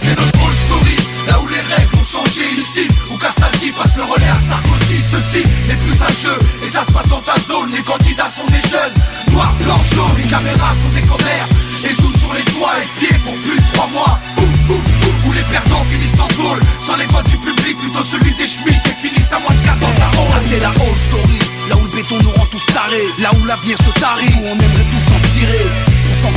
[0.00, 0.96] C'est notre old story.
[1.26, 5.42] Là où les règles ont changé ici Où Castaldi passe le relais à Sarkozy Ceci
[5.66, 8.46] n'est plus un jeu Et ça se passe dans ta zone Les candidats sont
[9.94, 11.48] jaune Les caméras sont des commères.
[11.84, 14.18] Et zoom sur les doigts et pieds pour plus de trois mois.
[14.38, 18.34] Ouh, ouh, Où les perdants finissent en tôle Sans les votes du public Plutôt celui
[18.34, 21.38] des schmitts Et finissent à moins de 14 à 11 Ça c'est la old story.
[21.68, 23.08] Là où le béton nous rend tous tarés.
[23.18, 24.34] Là où l'avenir se tarit.
[24.36, 25.70] Où on aimerait tous en tirer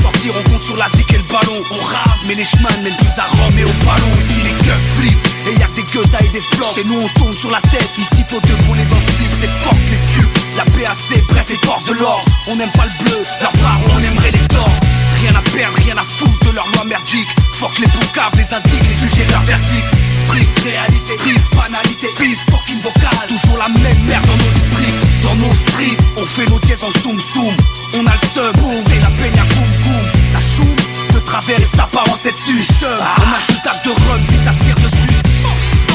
[0.02, 1.58] sortir on compte sur la zik et le ballon.
[1.72, 4.88] On rame mais les chemins mènent plus à Rome et au ballon Ici les keufs
[4.98, 6.76] flippent Et y'a que des gueutas et des flops.
[6.76, 7.90] Chez nous on tourne sur la tête.
[7.98, 11.46] Ici faut deux bouler dans le slip C'est fort que les stupes La PAC bref
[11.50, 14.80] les forces de l'ordre On n'aime pas le bleu Leur barreau on aimerait les tordre
[15.22, 18.84] Rien à perdre, rien à foutre de leur loi merdique Fuck les boucables, les indiques,
[18.84, 19.86] les sujets, leur verdict
[20.26, 22.08] Strict réalité, triste banalité.
[22.18, 23.28] Fils, fucking vocal.
[23.28, 25.24] Toujours la même merde dans nos districts.
[25.24, 27.56] Dans nos streets, on fait nos dièses en zoom zoom
[27.94, 28.54] On a le seum,
[28.88, 30.76] c'est la peine à boum boum Ça choum,
[31.14, 34.60] de travers et ça part en cette suche On insultage de rhum, puis ça se
[34.60, 35.16] tire dessus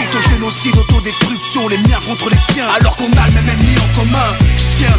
[0.03, 4.33] Autogénocide, autodestruction, les miens contre les tiens Alors qu'on a le même ennemi en commun
[4.57, 4.93] Chien,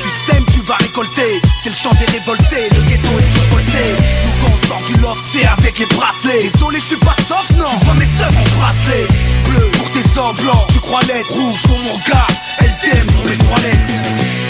[0.00, 1.40] tu sèmes, tu vas va récolter.
[1.62, 3.84] C'est le chant des révoltés, le ghetto est survolté.
[4.24, 6.50] Nous quand on sort du loft, c'est avec les bracelets.
[6.52, 7.64] Désolé, je suis pas soft, non.
[7.78, 9.06] Tu vois mes sœurs en bracelet.
[9.48, 11.30] Bleu pour tes semblants, tu crois l'être.
[11.30, 12.28] Rouge pour mon regard,
[12.58, 14.41] elle t'aime sur mes trois lettres.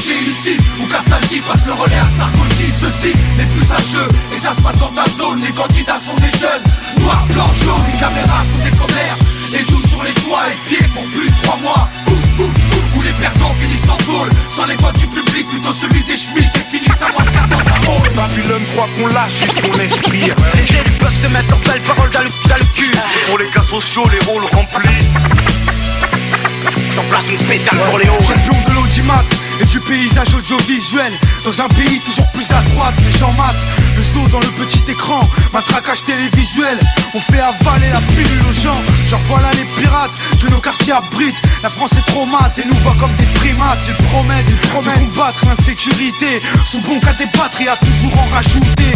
[0.00, 0.56] Changé ici.
[0.80, 2.72] Où Castaldi passe le relais à Sarkozy.
[2.80, 5.40] Ceci n'est plus à jeu, et ça se passe dans ta zone.
[5.42, 6.64] Les candidats sont des jeunes.
[7.00, 9.16] Noir, blanc, jaune, les caméras sont des commères.
[9.52, 11.88] Les zooms sur les toits et pieds pour plus de trois mois.
[12.96, 16.50] Où les perdants finissent en tôle Sans les voix du public, plutôt celui des schmitts
[16.56, 19.74] Et finissent à moins de 4 dans un rôle Babylone croit qu'on lâche juste pour
[19.76, 22.90] l'inspire Les élus peuvent se mettre en belle parole dans le, dans le cul
[23.28, 25.06] Pour les cas sociaux, les rôles remplis
[26.98, 29.24] On place une spéciale pour les hauts Champion de l'audimat
[29.60, 31.12] et du paysage audiovisuel
[31.44, 33.62] Dans un pays toujours plus à droite, les gens matent
[33.96, 35.20] Le saut dans le petit écran,
[35.52, 36.78] matraquage télévisuel.
[37.14, 38.80] On fait avaler la pilule aux gens.
[39.08, 41.40] Genre voilà les pirates que nos quartiers abritent.
[41.62, 43.80] La France est trop mate et nous voit comme des primates.
[43.88, 46.40] Ils promettent, ils promettent de combattre l'insécurité.
[46.64, 48.92] Sont bons qu'à débattre et à toujours en rajouter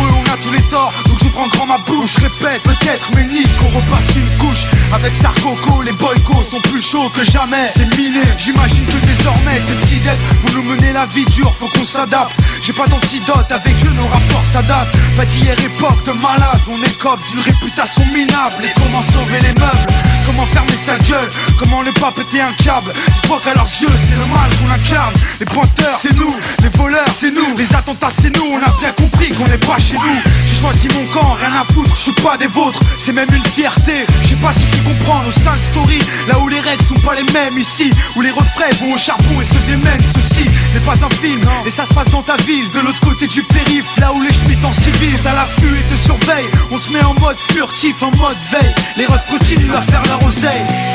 [0.00, 3.56] On a tous les torts, donc je prends grand ma bouche répète, peut-être mais nique
[3.56, 4.66] qu'on repasse une couche.
[4.92, 7.70] Avec Sarcoco, les boycos sont plus chauds que jamais.
[7.74, 10.02] C'est miné, j'imagine que désormais ces petits
[10.42, 12.32] vous nous menez la vie dure, faut qu'on s'adapte.
[12.62, 14.96] J'ai pas d'antidote, avec eux nos rapports s'adaptent.
[15.16, 18.64] Pas d'hier époque de malade, on écope d'une réputation minable.
[18.64, 19.92] Et comment sauver les meubles?
[20.26, 21.30] Comment fermer sa gueule?
[21.58, 22.92] Comment ne pas péter un câble?
[23.24, 25.14] Crois qu'à leurs yeux c'est le mal qu'on incarne.
[25.40, 27.56] Les pointeurs c'est nous, les voleurs c'est nous.
[27.56, 30.20] Les attentats c'est nous, on a bien compris qu'on n'est pas chez nous.
[30.46, 32.80] J'ai choisi mon camp, rien à foutre, je suis pas des vôtres.
[32.98, 36.02] C'est même une fierté, je sais pas si tu comprends nos sales stories.
[36.28, 37.90] Là où les règles sont pas les mêmes ici.
[38.16, 40.44] Où les refrains vont au charbon et se démènent Ceci.
[40.74, 42.68] N'est pas un film Et ça se passe dans ta ville.
[42.68, 45.18] De l'autre côté du périph' Là où les schmitts en civil.
[45.24, 48.74] À l'affût et te surveillent On se met en mode furtif, en mode veille.
[48.96, 50.91] Les refs continuent à faire leur oseille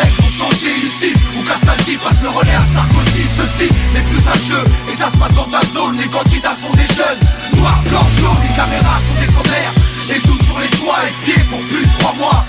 [0.00, 3.24] Règles ont changé ici Où Castaldi passe le relais à Sarkozy.
[3.36, 6.72] Ceci n'est plus un jeu Et ça se passe dans ta zone Les candidats sont
[6.72, 7.22] des jeunes.
[7.56, 9.74] Noir, blanc, jaune Les caméras sont des commères.
[10.08, 12.46] Les zooms sur les toits et pieds pour plus de 3 mois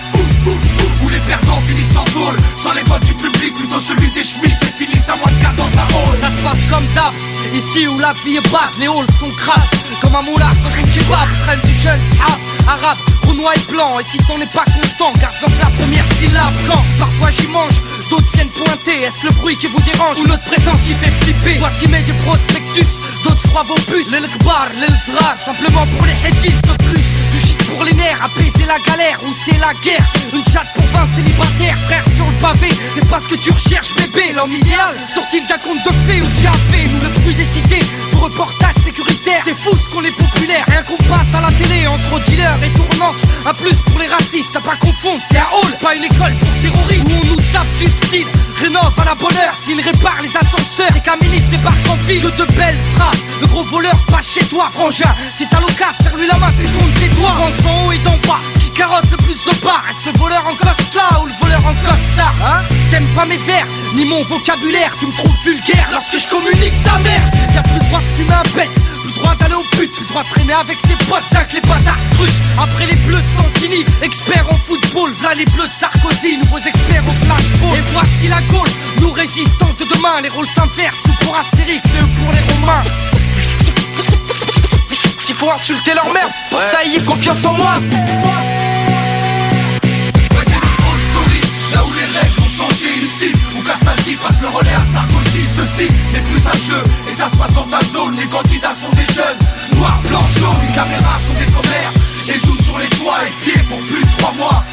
[1.12, 2.36] les perdants finissent en tôle.
[2.62, 5.56] Sans les votes du public, plutôt celui des schmitts Et finissent à moins de 4
[5.56, 6.18] dans un hall.
[6.20, 7.14] Ça se passe comme d'hab,
[7.54, 10.90] ici où la vie est batte Les halls sont crates, comme un moulard dans une
[10.92, 12.98] kebab Traîne du jeune sahab, arabe,
[13.36, 16.54] noir et blanc Et si t'en es pas content, garde-en la première syllabe.
[16.68, 19.04] Quand parfois j'y mange, d'autres viennent pointer.
[19.04, 20.20] Est-ce le bruit qui vous dérange?
[20.20, 21.58] Ou notre présence qui fait flipper?
[21.60, 22.88] Toi t'y mets des prospectus,
[23.24, 24.06] d'autres croient vos buts.
[24.12, 27.19] Les l'kbar, les l'zrar, simplement pour les hédistes de plus
[27.70, 30.06] pour les nerfs, apaiser la galère ou c'est la guerre.
[30.34, 32.70] Une chatte pour 20 célibataires, frère sur le pavé.
[32.94, 34.96] C'est pas ce que tu recherches bébé, l'homme idéal.
[35.14, 38.76] Sorti d'un conte de fées ou de fait Nous le fruit des cités, vos reportages
[38.84, 42.64] sécuritaires C'est fou ce qu'on est populaire, rien qu'on passe à la télé Entre dealers
[42.64, 46.04] et tournantes, un plus pour les racistes À pas confondre, c'est un hall, pas une
[46.04, 47.08] école pour terroristes.
[47.10, 48.28] Où on nous tape du style,
[48.62, 49.56] rénove à la bonne heure.
[49.64, 52.20] S'il répare les ascenseurs et qu'un ministre débarque en ville.
[52.20, 55.16] Que de belles phrases, le gros voleur pas chez toi frangin.
[55.36, 57.32] Si t'as l'occasion, serre-lui la main, puis tourne tes doigts
[57.64, 60.52] D'en haut et d'en bas, qui carotte le plus de part Est-ce le voleur en
[60.52, 62.64] là ou le voleur en costard Hein?
[62.92, 64.96] T'aimes pas mes vers, ni mon vocabulaire.
[65.00, 67.22] Tu me trouves vulgaire lorsque je communique ta mère.
[67.54, 70.08] Y'a plus le droit de fumer un bête plus droit d'aller au but, plus le
[70.08, 72.42] droit de traîner avec tes potes, c'est que les bâtards scrutent.
[72.58, 77.04] Après les bleus de Santini, experts en football V'là les bleus de Sarkozy, nouveaux experts
[77.08, 77.78] au flashball.
[77.78, 78.70] Et voici la Gaule,
[79.02, 80.22] nous résistants de demain.
[80.22, 82.84] Les rôles s'inversent, nous pour Astérix et eux pour les Romains
[85.30, 87.74] S'il faut insulter leur mère, pour ça y est confiance en moi
[91.72, 95.88] Là où les règles ont changé ici Où Castaldi passe le relais à Sarkozy Ceci
[96.12, 99.06] n'est plus un jeu Et ça se passe dans ta zone Les candidats sont des
[99.14, 99.38] jeunes
[99.78, 101.94] Noir, blanc, jaune Les caméras sont des commères
[102.26, 104.64] Les zooms sur les toits et pieds pour plus de 3 mois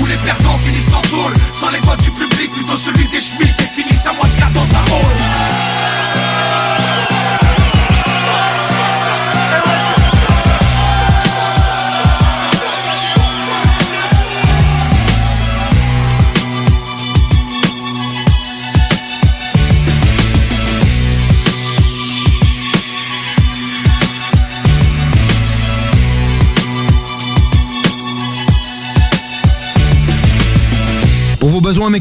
[0.00, 3.60] où, les perdants finissent en tôle Sans les votes du public Plutôt celui des schmitts
[3.60, 5.57] Et finissent à moins de 4 dans un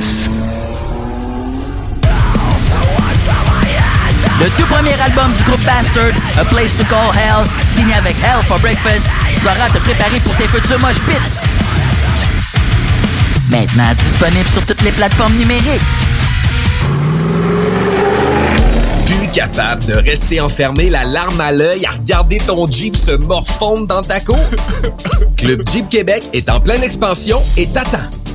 [0.00, 0.40] 4476.
[4.40, 8.42] Le tout premier album du groupe Bastard, A Place to Call Hell, signé avec Hell
[8.46, 9.06] for Breakfast,
[9.42, 11.12] saura te préparer pour tes futurs moches pits.
[13.50, 15.82] Maintenant disponible sur toutes les plateformes numériques.
[19.06, 23.86] Plus capable de rester enfermé la larme à l'œil à regarder ton Jeep se morfondre
[23.86, 24.38] dans ta cour?
[25.36, 28.19] Club Jeep Québec est en pleine expansion et t'attend.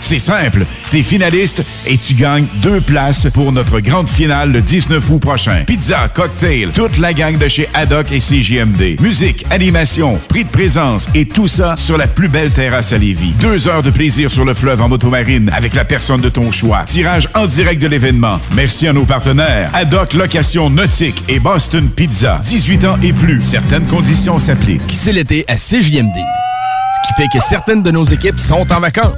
[0.00, 5.10] C'est simple, t'es finaliste et tu gagnes deux places pour notre grande finale le 19
[5.10, 5.64] août prochain.
[5.66, 9.00] Pizza, cocktail, toute la gang de chez Haddock et CJMD.
[9.00, 13.32] Musique, animation, prix de présence et tout ça sur la plus belle terrasse à Lévis.
[13.40, 16.82] Deux heures de plaisir sur le fleuve en motomarine avec la personne de ton choix.
[16.84, 18.40] Tirage en direct de l'événement.
[18.54, 19.70] Merci à nos partenaires.
[19.74, 22.40] Haddock Location Nautique et Boston Pizza.
[22.44, 23.40] 18 ans et plus.
[23.40, 24.82] Certaines conditions s'appliquent.
[24.92, 26.47] C'est l'été à CJMD.
[26.94, 29.12] Ce qui fait que certaines de nos équipes sont en vacances.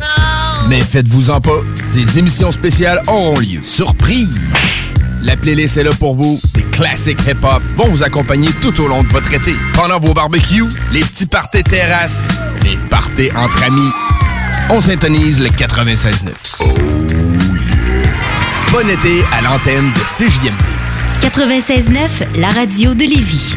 [0.69, 1.61] Mais faites-vous-en pas,
[1.95, 3.61] des émissions spéciales auront lieu.
[3.63, 4.39] Surprise!
[5.23, 6.41] La playlist est là pour vous.
[6.55, 9.55] Des classiques hip-hop vont vous accompagner tout au long de votre été.
[9.75, 12.29] Pendant vos barbecues, les petits parties terrasses,
[12.65, 13.91] les parties entre amis.
[14.71, 16.31] On syntonise le 96.9.
[16.61, 16.65] Oh
[18.73, 20.55] Bon été à l'antenne de CJMD.
[21.21, 23.57] 96.9, la radio de Lévis.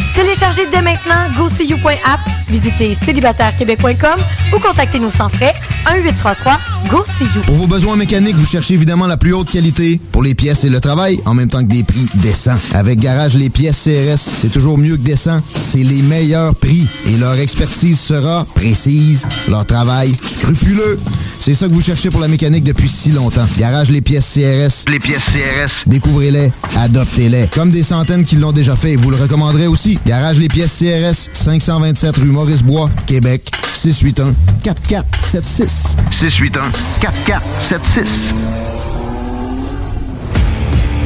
[0.15, 4.19] Téléchargez dès maintenant GoSeeYou.app, visitez célibatairequebec.com
[4.53, 5.53] ou contactez-nous sans frais
[5.85, 7.41] 1-833-GO-SEE-YOU.
[7.45, 10.69] Pour vos besoins mécaniques, vous cherchez évidemment la plus haute qualité pour les pièces et
[10.69, 12.57] le travail, en même temps que des prix décents.
[12.73, 15.39] Avec Garage Les Pièces CRS, c'est toujours mieux que décent.
[15.55, 20.99] C'est les meilleurs prix et leur expertise sera précise, leur travail scrupuleux.
[21.39, 23.45] C'est ça que vous cherchez pour la mécanique depuis si longtemps.
[23.57, 24.91] Garage Les Pièces CRS.
[24.91, 25.87] Les pièces CRS.
[25.87, 27.47] Découvrez-les, adoptez-les.
[27.47, 29.97] Comme des centaines qui l'ont déjà fait vous le recommanderez aussi.
[30.05, 34.33] Garage Les Pièces CRS, 527 rue Maurice-Bois, Québec, 681
[34.63, 35.97] 4476.
[36.11, 36.71] 681
[37.01, 38.35] 4476.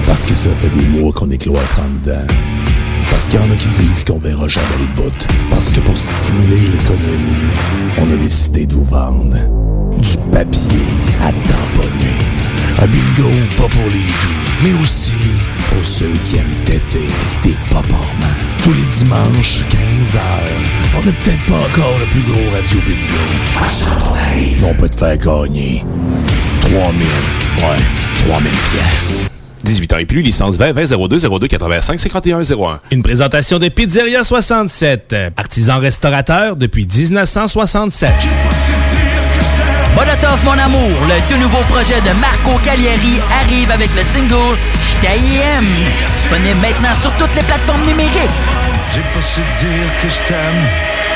[0.05, 2.25] Parce que ça fait des mois qu'on est cloître en dedans.
[3.09, 5.27] Parce qu'il y en a qui disent qu'on verra jamais le bout.
[5.49, 7.51] Parce que pour stimuler l'économie,
[7.97, 9.35] on a décidé de vous vendre
[9.97, 10.85] du papier
[11.21, 12.17] à tamponner.
[12.77, 15.13] Un bingo pas pour les doux, mais aussi
[15.75, 17.07] pour ceux qui aiment têter
[17.43, 18.35] des paparmans.
[18.63, 20.19] Tous les dimanches, 15h,
[20.97, 23.99] on n'est peut-être pas encore le plus gros radio bingo.
[23.99, 24.65] Ton live.
[24.65, 25.83] On peut te faire gagner
[26.61, 26.79] 3000,
[27.57, 29.29] ouais, 3000 pièces.
[29.63, 32.79] 18 ans et plus, licence 20 20 02 02 85 51 01.
[32.91, 38.11] Une présentation de Pizzeria 67, artisan restaurateur depuis 1967.
[39.95, 44.57] Molotov mon amour, le tout nouveau projet de Marco Cagliari arrive avec le single
[44.91, 45.65] J't'aime.
[46.13, 48.29] Disponible maintenant sur toutes les plateformes numériques.
[48.91, 50.94] J'ai pas su dire que je t'aime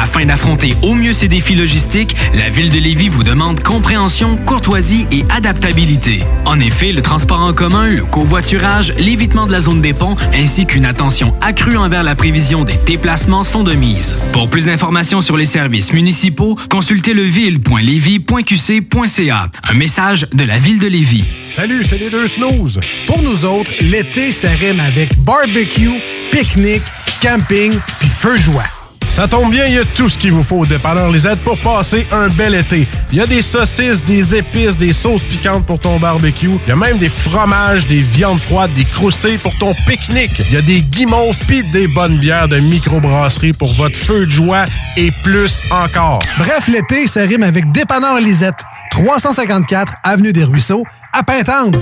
[0.00, 5.06] Afin d'affronter au mieux ces défis logistiques, la ville de Lévis vous demande compréhension, courtoisie
[5.12, 6.22] et adaptabilité.
[6.46, 10.64] En effet, le transport en commun, le covoiturage, l'évitement de la zone des ponts ainsi
[10.64, 14.16] qu'une attention accrue envers la prévision des déplacements sont de mise.
[14.32, 19.50] Pour plus d'informations sur les services municipaux, consultez leville.lévis.qc.ca.
[19.64, 21.24] Un message de la ville de Lévis.
[21.44, 22.80] Salut, c'est les deux snooze.
[23.06, 26.00] Pour nous autres, l'été, ça rime avec barbecue,
[26.32, 26.84] pique-nique,
[27.20, 28.64] camping puis feu joie.
[29.10, 31.58] Ça tombe bien, il y a tout ce qu'il vous faut au dépanneur Lisette pour
[31.58, 32.86] passer un bel été.
[33.10, 36.48] Il y a des saucisses, des épices, des sauces piquantes pour ton barbecue.
[36.64, 40.40] Il y a même des fromages, des viandes froides, des croustilles pour ton pique-nique.
[40.48, 44.30] Il y a des guimauves pis des bonnes bières de microbrasserie pour votre feu de
[44.30, 46.20] joie et plus encore.
[46.38, 48.64] Bref, l'été, ça rime avec dépanneur Lisette.
[48.92, 51.80] 354 Avenue des Ruisseaux, à Pintendre.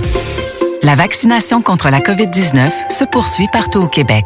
[0.81, 4.25] La vaccination contre la COVID-19 se poursuit partout au Québec.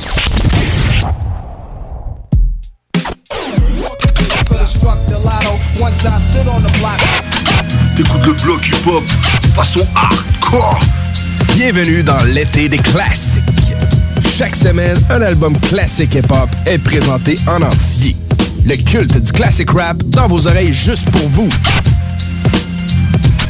[7.95, 9.03] T'écoutes le bloc hip-hop
[9.53, 10.79] façon hardcore.
[11.55, 13.43] Bienvenue dans l'été des classiques.
[14.37, 18.15] Chaque semaine, un album classique hip-hop est présenté en entier.
[18.65, 21.49] Le culte du classic rap dans vos oreilles juste pour vous.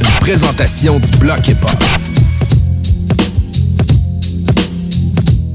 [0.00, 1.84] Une présentation du bloc hip-hop.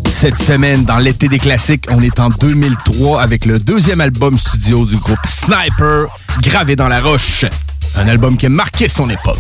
[0.07, 4.85] Cette semaine, dans l'été des classiques, on est en 2003 avec le deuxième album studio
[4.85, 6.07] du groupe Sniper,
[6.41, 7.45] Gravé dans la roche.
[7.97, 9.39] Un album qui a marqué son époque.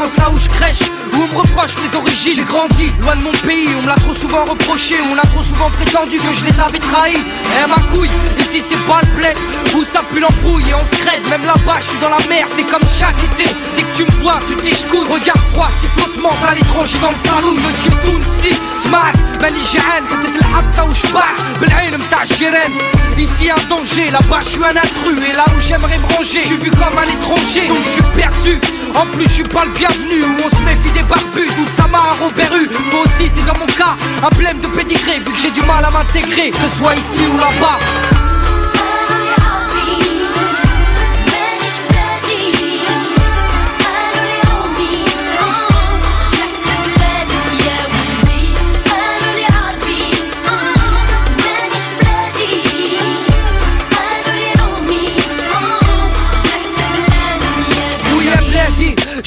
[0.00, 0.80] Là où je crèche,
[1.12, 2.32] où on me reproche mes origines.
[2.34, 5.42] J'ai grandi loin de mon pays, on me l'a trop souvent reproché, on a trop
[5.42, 7.18] souvent prétendu que je les avais trahis.
[7.62, 8.08] Eh ma couille,
[8.38, 9.36] ici c'est pas le bled,
[9.76, 12.46] où ça pue l'embrouille et on se crête, même là-bas je suis dans la mer,
[12.56, 13.50] c'est comme chaque été
[13.99, 18.55] tu me vois, tu t'échcoutes, regard froid, sifflotement à l'étranger dans le salon, monsieur Tounsi,
[18.85, 21.25] smart, ماني جعان حطيت الحطة وشبع
[21.61, 22.71] بالعين متاع الجيران
[23.17, 26.47] Ici un danger, là-bas je suis un intrus Et là où j'aimerais me ranger, je
[26.47, 28.59] suis vu comme un étranger Donc je suis perdu,
[28.95, 31.87] en plus je suis pas le bienvenu Où on se méfie des barbus, où ça
[31.87, 33.95] m'a un Robert Hue Toi aussi t'es dans mon cas,
[34.27, 37.23] un blême de pédigré Vu que j'ai du mal à m'intégrer, que ce soit ici
[37.31, 38.28] ou là-bas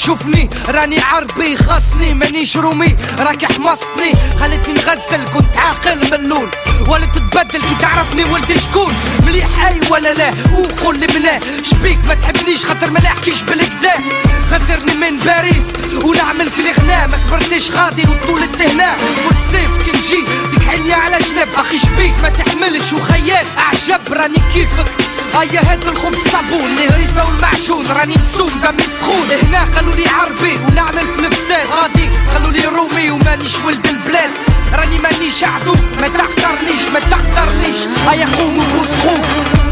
[0.06, 2.98] شوفني راني عربي خاصني مانيش رومي.
[3.20, 6.50] راكي حمصتني خلتني نغزل كنت عاقل ملول.
[6.88, 8.94] ولا تتبدل كي تعرفني ولد شكون؟
[9.26, 11.40] مليح أي ولا لا؟ وقول لي بلا.
[11.64, 13.94] شبيك ما تحبنيش خاطر ما نحكيش بالكدا.
[14.52, 15.66] خاطرني من باريس
[16.04, 21.78] ونعمل في الغناء ما كبرتش غادي وطول التهنا والسيف كي نجي عيني على جنب أخي
[21.78, 22.94] شبيك ما تحملش.
[22.94, 25.13] وخيال أعجب راني كيفك.
[25.36, 26.78] هيا هات الخبز صابون.
[26.78, 32.10] الهريسة والمعجون راني نسوم دمي سخون هنا قالوا لي عربي ونعمل في الفساد غادي.
[32.34, 34.30] قالوا لي رومي ومانيش ولد البلاد.
[34.74, 39.63] راني مانيش عدو ما تحقرنيش ما تحقرنيش هيا قوموا وسخون.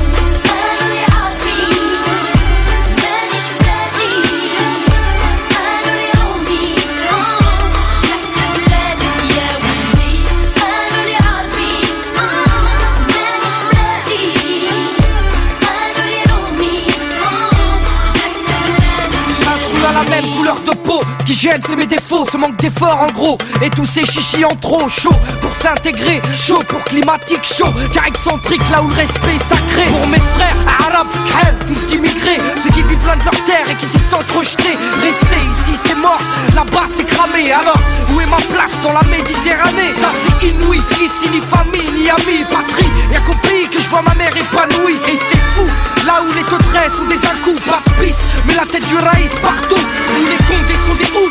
[21.32, 23.38] Qui gêne c'est mes défauts, ce manque d'effort en gros.
[23.62, 27.72] Et tous ces chichis en trop chaud Pour s'intégrer, chaud pour climatique chaud.
[27.94, 29.86] Car excentrique là où le respect est sacré.
[29.90, 32.41] Pour mes frères, arabes, crèves, fils d'immigrés.
[32.62, 34.76] Ceux qui vivent loin de leur terre et qui s'y sentent rejetés.
[35.02, 36.22] Rester ici c'est mort,
[36.53, 37.52] là-bas c'est cramé.
[37.52, 37.80] Alors
[38.12, 39.94] où est ma place dans la Méditerranée?
[40.02, 42.91] Ça c'est inouï, ici ni famille, ni amis, patrie.
[43.14, 44.99] Y'a qu'au pays que je vois ma mère épanouie.
[45.08, 45.68] Et c'est fou,
[46.06, 49.32] là où les tendresses sont des incous, pas de pisse Mais la tête du raïs
[49.41, 49.86] partout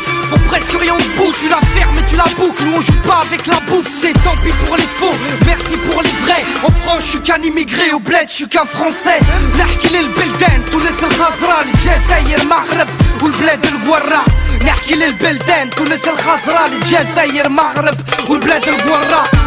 [0.00, 2.80] oufs Pour presque rien de bout Tu la fermes et tu la boucles Nous on
[2.80, 5.14] joue pas avec la bouffe C'est tant pis pour les faux
[5.46, 8.64] Merci pour les vrais En France je suis qu'un immigré Au bled je suis qu'un
[8.64, 9.20] français
[9.58, 12.88] نحكي للبلدان تونس الخضراء الجزائر مغرب
[13.22, 14.24] والبلاد القورة
[14.64, 17.96] نحكي للبلدان تونس الخضراء الجزائر مغرب
[18.28, 19.39] والبلاد القورة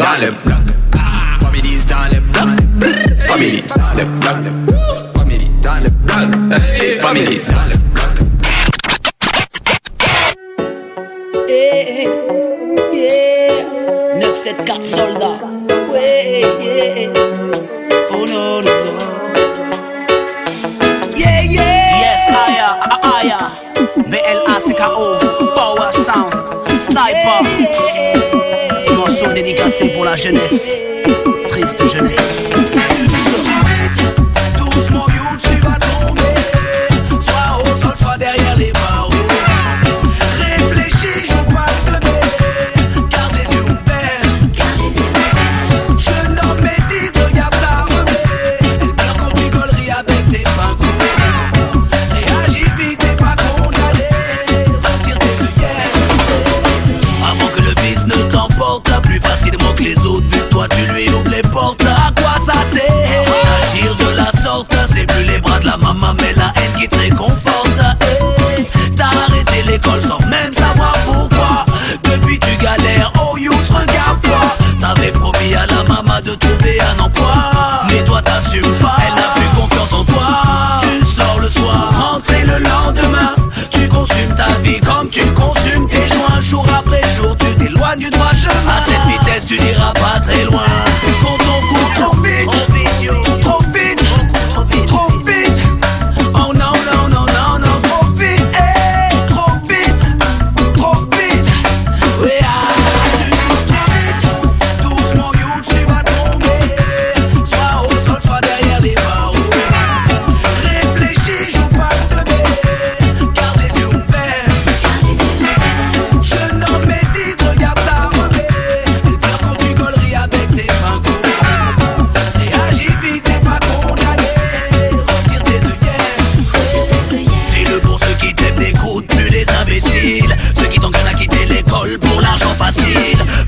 [0.00, 0.49] Dale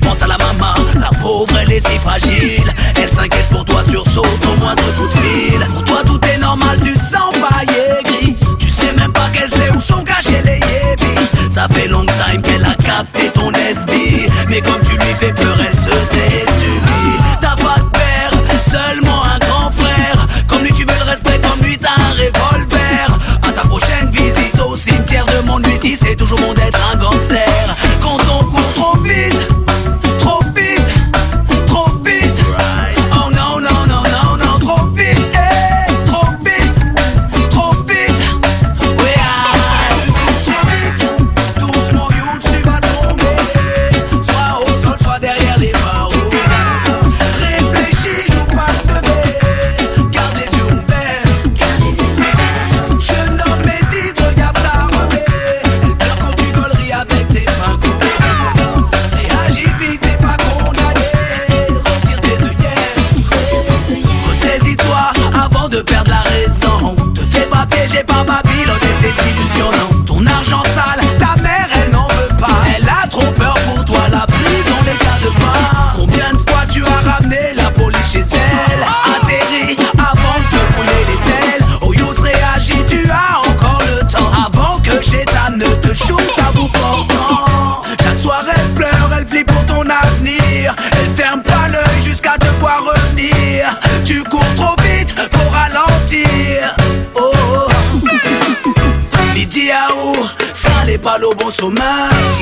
[0.01, 2.63] Pense à la maman, la pauvre, elle est si fragile.
[2.95, 5.67] Elle s'inquiète pour toi sur saute au moindre coup de fil.
[5.71, 8.35] Pour toi, tout est normal, tu te sens pas gris.
[8.57, 11.29] Tu sais même pas qu'elle sait où sont cachés les yébis.
[11.53, 15.57] Ça fait long time qu'elle a capté ton esprit, Mais comme tu lui fais peur,
[15.59, 15.82] elle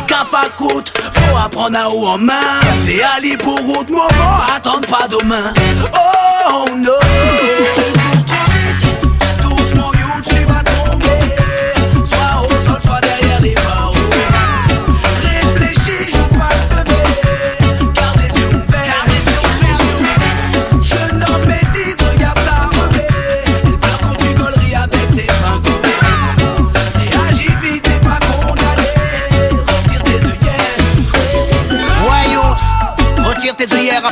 [0.07, 2.33] café coûte, faut apprendre à haut en main.
[2.85, 5.53] T'es Ali pour route, moment, attends pas demain.
[5.93, 6.93] Oh no.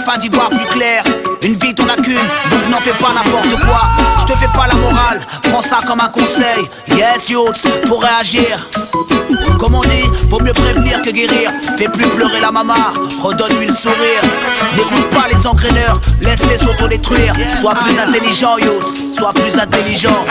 [0.09, 1.03] Afin d'y voir plus clair.
[1.43, 2.15] Une vie t'en as qu'une,
[2.49, 3.81] donc n'en fais pas n'importe quoi.
[4.19, 6.67] Je te fais pas la morale, prends ça comme un conseil.
[6.87, 8.67] Yes, Youths, pour réagir.
[9.59, 11.51] Comme on dit, vaut mieux prévenir que guérir.
[11.77, 14.21] Fais plus pleurer la maman, redonne-lui le sourire.
[14.75, 17.35] N'écoute pas les engraineurs, laisse-les s'autodétruire.
[17.59, 20.25] Sois plus intelligent, Youths, sois plus intelligent.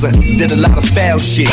[0.00, 1.48] Cause I did a lot of foul shit.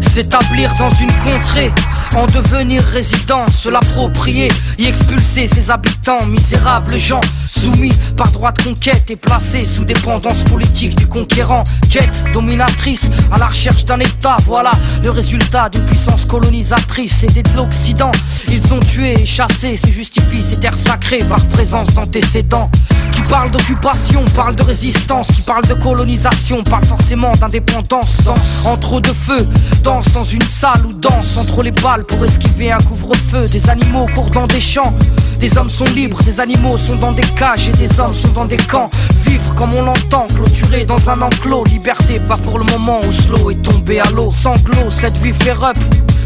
[0.00, 1.72] S'établir dans une contrée,
[2.16, 4.48] en devenir résident, se l'approprier,
[4.78, 10.42] y expulser ses habitants, misérables gens, soumis par droit de conquête et placés sous dépendance
[10.44, 14.72] politique du conquérant, quête dominatrice à la recherche d'un État, voilà
[15.02, 18.12] le résultat d'une puissance colonisatrice, aidée de l'Occident.
[18.48, 22.70] Ils ont tué et chassé, c'est justifie ces terres sacrées par présence d'antécédents.
[23.18, 28.20] Qui parle d'occupation, parle de résistance, qui parle de colonisation, parle forcément d'indépendance.
[28.64, 29.44] Entre deux feux,
[29.82, 33.46] danse dans une salle ou danse entre les balles pour esquiver un couvre-feu.
[33.46, 34.94] Des animaux courent dans des champs,
[35.40, 38.46] des hommes sont libres, des animaux sont dans des cages et des hommes sont dans
[38.46, 38.88] des camps.
[39.26, 41.64] Vivre comme on l'entend, clôturé dans un enclos.
[41.64, 44.30] Liberté, pas pour le moment, Oslo est tombé à l'eau.
[44.30, 45.76] Sanglot, cette vie fait up.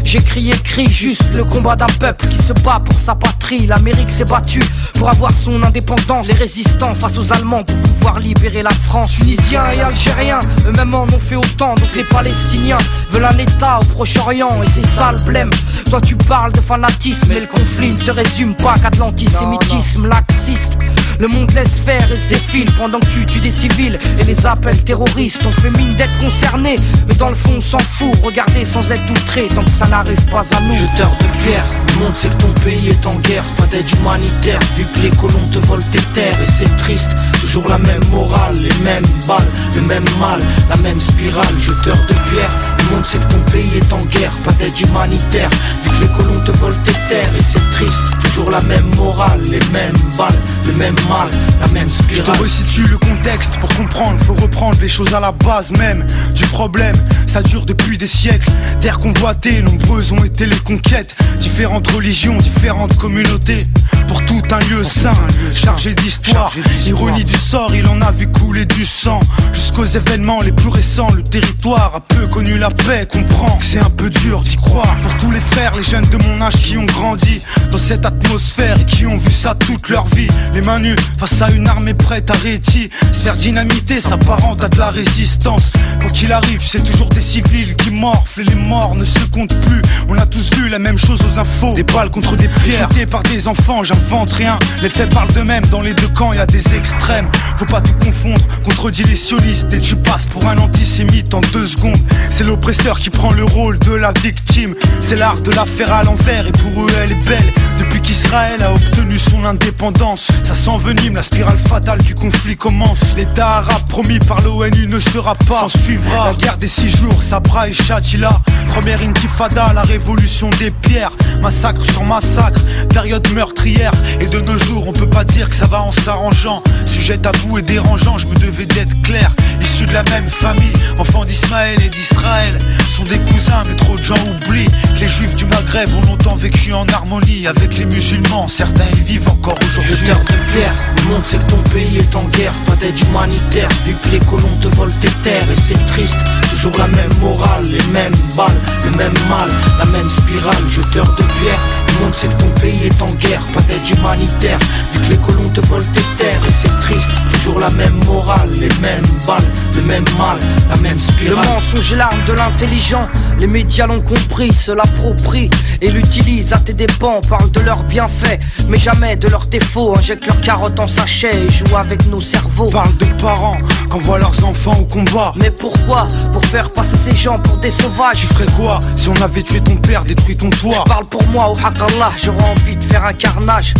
[0.03, 3.65] J'ai crié cri juste le combat d'un peuple qui se bat pour sa patrie.
[3.67, 4.63] L'Amérique s'est battue
[4.95, 6.27] pour avoir son indépendance.
[6.27, 9.11] Les résistants face aux Allemands pour pouvoir libérer la France.
[9.11, 11.75] Tunisiens et Algériens, eux-mêmes en ont fait autant.
[11.75, 12.77] Donc les Palestiniens
[13.11, 15.51] veulent un État au Proche-Orient et c'est ça le blême.
[15.89, 20.07] Toi tu parles de fanatisme et le conflit ne se résume pas qu'à de l'antisémitisme
[20.07, 20.77] laxiste.
[21.19, 24.45] Le monde laisse faire et se défile pendant que tu tues des civils et les
[24.45, 25.45] appels terroristes.
[25.47, 26.75] On fait mine d'être concerné,
[27.07, 28.11] mais dans le fond on s'en fout.
[28.23, 30.73] Regardez sans être outré tant que ça n'arrive pas à nous.
[30.73, 34.59] Jeteur de pierre, le monde sait que ton pays est en guerre, pas d'aide humanitaire,
[34.75, 37.11] vu que les colons te volent tes terres et c'est triste.
[37.41, 41.59] Toujours la même morale, les mêmes balles, le même mal, la même spirale.
[41.59, 42.51] Jeteur de pierre,
[42.93, 45.49] monde sait que ton pays est en guerre, pas d'aide humanitaire,
[45.83, 48.01] vu que les colons te volent tes terres et c'est triste.
[48.23, 50.33] Toujours la même morale, les mêmes balles,
[50.67, 51.29] le même mal,
[51.59, 52.37] la même Je spirale.
[52.37, 56.05] te resitue le contexte pour comprendre, faut reprendre les choses à la base même
[56.35, 56.95] du problème.
[57.27, 58.49] Ça dure depuis des siècles,
[58.79, 61.15] terre convoitée, nombreuses ont été les conquêtes.
[61.39, 63.65] Différentes religions, différentes communautés,
[64.07, 65.17] pour tout un lieu saint,
[65.51, 66.51] chargé d'histoire.
[66.85, 69.19] Ironie du sort, il en a vu couler du sang.
[69.53, 73.19] Jusqu'aux événements les plus récents, le territoire a peu connu la paix, que
[73.63, 74.95] c'est un peu dur d'y croire.
[75.01, 77.41] Pour tous les frères, les jeunes de mon âge qui ont grandi
[77.71, 80.27] dans cette atmosphère et qui ont vu ça toute leur vie.
[80.53, 84.69] Les mains nues face à une armée prête à réti, se faire dynamiter, s'apparente à
[84.69, 85.71] de la résistance.
[85.99, 89.59] Quoi qu'il arrive, c'est toujours des civils qui morflent et les morts ne se comptent
[89.61, 89.81] plus.
[90.09, 93.05] On a tous vu la même chose aux infos, des balles contre des pierres, jetées
[93.05, 94.57] par des enfants, j'invente rien.
[94.81, 97.27] Les faits parlent d'eux-mêmes, dans les deux camps, y a des extrêmes.
[97.57, 101.67] Faut pas tout confondre, contredis les sionistes et tu passes pour un antisémite en deux
[101.67, 102.01] secondes.
[102.29, 104.73] C'est l'oppresseur qui prend le rôle de la victime.
[105.01, 107.53] C'est l'art de la faire à l'envers et pour eux elle est belle.
[107.77, 110.29] Depuis qu'Israël a obtenu son indépendance.
[110.45, 112.99] Ça s'envenime, la spirale fatale du conflit commence.
[113.17, 115.67] L'État arabe promis par l'ONU ne sera pas.
[115.67, 118.39] S'en suivra la guerre des six jours, Sabra et Shatila.
[118.69, 121.11] Première intifada, la révolution des pierres.
[121.41, 122.61] Massacre sur massacre,
[122.93, 123.91] période meurtrière.
[124.21, 126.63] Et de nos jours, on peut pas dire que ça va en s'arrangeant.
[126.85, 129.35] Sujet tabou et dérangeant, je me devais d'être clair.
[129.59, 132.52] Issus de la même famille, enfants d'Ismaël et d'Israël.
[132.95, 136.35] Sont des cousins, mais trop de gens oublient que les juifs du Maghreb ont longtemps
[136.35, 138.47] vécu en harmonie avec les musulmans.
[138.47, 139.95] Certains y vivent encore aujourd'hui.
[139.95, 142.53] Jeteur de pierre, le monde sait que ton pays est en guerre.
[142.67, 145.51] Pas d'aide humanitaire, vu que les colons te volent tes terres.
[145.51, 146.17] Et c'est triste,
[146.51, 148.51] toujours la même morale, les mêmes balles,
[148.85, 149.49] le même mal,
[149.79, 150.67] la même spirale.
[150.67, 153.41] Jeteur de pierre, le monde sait que ton pays est en guerre.
[153.53, 154.59] Pas d'aide humanitaire,
[154.91, 156.41] vu que les colons te volent tes terres.
[156.47, 159.41] Et c'est triste, toujours la même morale, les mêmes balles,
[159.72, 160.37] le même mal,
[160.69, 161.45] la même Le spirale.
[161.45, 163.07] mensonge est l'arme de l'intelligent.
[163.39, 165.49] Les médias l'ont compris, se l'approprient
[165.81, 167.19] et l'utilisent à tes dépens.
[167.29, 168.39] Parlent de leurs bienfaits,
[168.69, 169.97] mais jamais de leurs défauts.
[169.97, 172.67] Injectent leurs carottes en sachet et jouent avec nos cerveaux.
[172.67, 173.57] Parle de parents
[173.89, 175.33] qu'envoient leurs enfants au combat.
[175.35, 176.07] Mais pourquoi?
[176.31, 178.21] Pour faire passer ces gens pour des sauvages.
[178.21, 180.83] Tu ferais quoi si on avait tué ton père, détruit ton toit?
[180.85, 183.73] Je parle pour moi, au Allah, j'aurais envie de faire un carnage.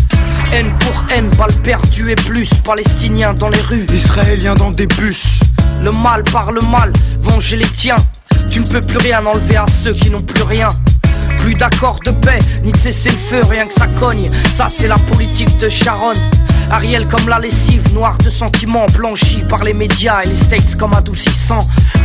[0.51, 2.49] Haine pour haine, balles perdues et plus.
[2.65, 3.85] Palestiniens dans les rues.
[3.93, 5.39] Israéliens dans des bus.
[5.81, 7.95] Le mal par le mal, venger les tiens.
[8.49, 10.67] Tu ne peux plus rien enlever à ceux qui n'ont plus rien.
[11.43, 14.29] Plus d'accord de paix, ni de cesser le feu, rien que ça cogne.
[14.55, 16.13] Ça, c'est la politique de Sharon.
[16.71, 20.93] Ariel comme la lessive, noire de sentiments, blanchie par les médias et les States comme
[20.93, 21.59] adoucissant.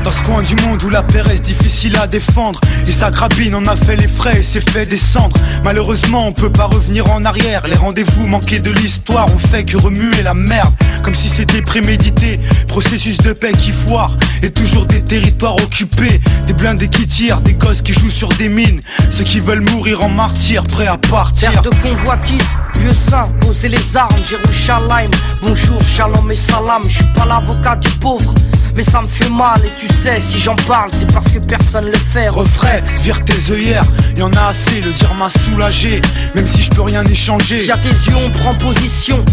[0.04, 3.54] Dans ce coin du monde où la paix reste difficile à défendre Et sa grabine
[3.54, 7.24] en a fait les frais et s'est fait descendre Malheureusement on peut pas revenir en
[7.24, 11.62] arrière Les rendez-vous manqués de l'histoire ont fait que remuer la merde Comme si c'était
[11.62, 17.40] prémédité Processus de paix qui foire Et toujours des territoires occupés Des blindés qui tirent,
[17.40, 18.80] des gosses qui jouent sur des mines
[19.28, 23.96] qui veulent mourir en martyrs, prêts à partir Terre de convoitise, lieu saint, poser les
[23.96, 25.10] armes, Jérusalem.
[25.42, 28.32] Bonjour, shalom et salam, je suis pas l'avocat du pauvre.
[28.74, 31.86] Mais ça me fait mal et tu sais, si j'en parle, c'est parce que personne
[31.86, 32.28] le fait.
[32.28, 33.84] Refrais, vire tes œillères,
[34.16, 36.00] y en a assez, le dire m'a soulagé
[36.34, 39.24] Même si je peux rien échanger Si à tes yeux on prend position,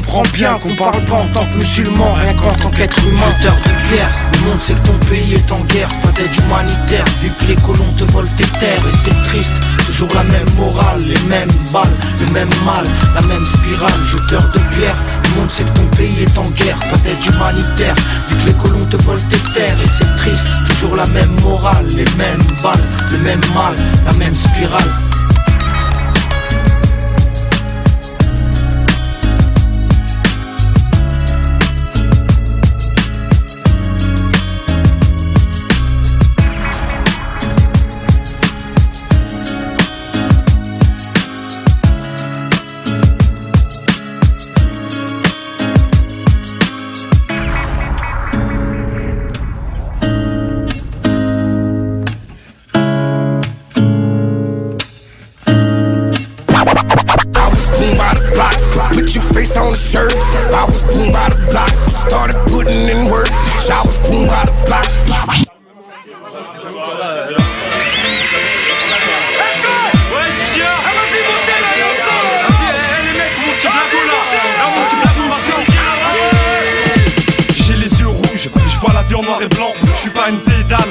[0.00, 3.20] comprends bien qu'on parle pas en tant que musulman, rien qu'en tant qu'être humain.
[3.38, 5.88] Jeteur de pierre, le monde sait que ton pays est en guerre.
[6.02, 8.82] Pas d'aide humanitaire, vu que les colons te volent tes terres.
[8.88, 9.54] Et c'est triste,
[9.86, 13.92] toujours la même morale, les mêmes balles, le même mal, la même spirale.
[14.10, 16.78] Jeteur de pierre, le monde sait que ton pays est en guerre.
[16.78, 17.94] Pas d'aide humanitaire,
[18.28, 19.76] vu que les colons te volent tes terres.
[19.84, 23.74] Et c'est triste, toujours la même morale, les mêmes balles, le même mal,
[24.06, 25.09] la même spirale.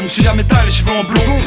[0.09, 1.39] Me suis jamais taillé les cheveux en blond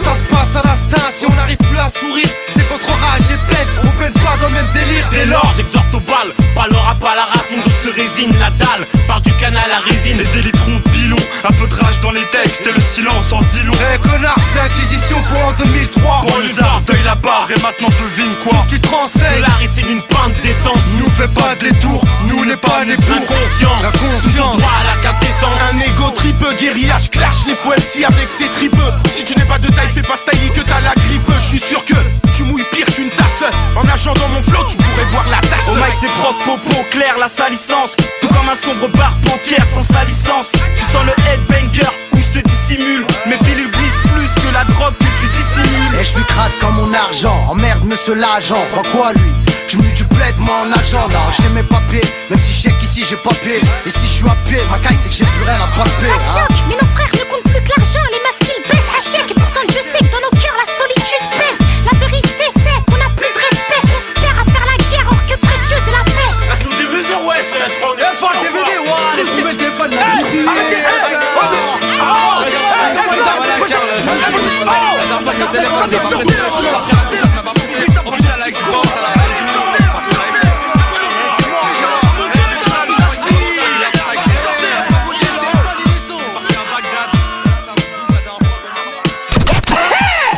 [0.57, 4.13] à l'instinct, si on n'arrive plus à sourire, c'est qu'entre rage et peine, on peine
[4.13, 5.09] pas dans le même délire.
[5.11, 9.21] Dès lors, j'exhorte au bal, pas l'aura pas la racine douce résine, la dalle, part
[9.21, 10.19] du canal à résine.
[10.19, 13.41] Les délitrons de pilon, un peu de rage dans les textes et le silence en
[13.53, 16.25] dit long Eh connard, c'est Inquisition pour en 2003.
[16.29, 16.53] Bon les
[16.87, 20.85] deuil la barre et maintenant devine quoi Tu te renseignes, La c'est une pinte d'essence.
[20.99, 24.59] Nous fais pas des tours, nous n'est pas né pour Inconscience, La conscience.
[24.59, 25.59] droit à la quintessence.
[25.73, 28.93] Un ego tripeux, guérillage clash, les faux MC avec ses tripeux.
[29.15, 30.17] Si tu n'es pas de taille, fais pas
[30.51, 31.31] que t'as la grippe.
[31.39, 31.95] Je suis sûr que
[32.35, 33.45] tu mouilles pire qu'une tasse.
[33.77, 35.69] En nageant dans mon flot, tu pourrais boire la tasse.
[35.69, 37.97] Au mic c'est prof, popo, clair, la salissance.
[38.21, 40.53] Tout comme un sombre bar poker sans sa licence.
[40.77, 43.07] Tu sens le headbanger où je te dissimule.
[43.27, 45.95] Mes pilules glissent plus que la drogue que tu dissimules.
[46.01, 49.31] Et je suis crade comme mon argent, emmerde monsieur l'agent, crois quoi lui?
[49.69, 52.03] Je me du bled moi en agent, non j'ai mes papiers.
[52.29, 54.79] Même si je sais qu'ici j'ai pas pied Et si je suis à pied, ma
[54.79, 56.52] caille c'est que j'ai plus rien à palper hein.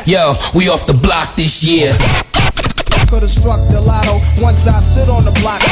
[0.06, 1.90] Yo, we off the block this year.
[3.08, 5.62] Could've struck the lotto once I stood on the block.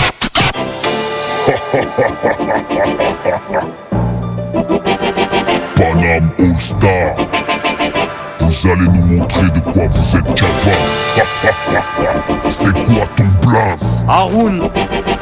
[5.77, 7.15] Panam All Star.
[8.41, 11.23] Vous allez nous montrer de quoi vous êtes capable.
[12.49, 14.03] C'est quoi ton blaze?
[14.09, 14.71] Haroun,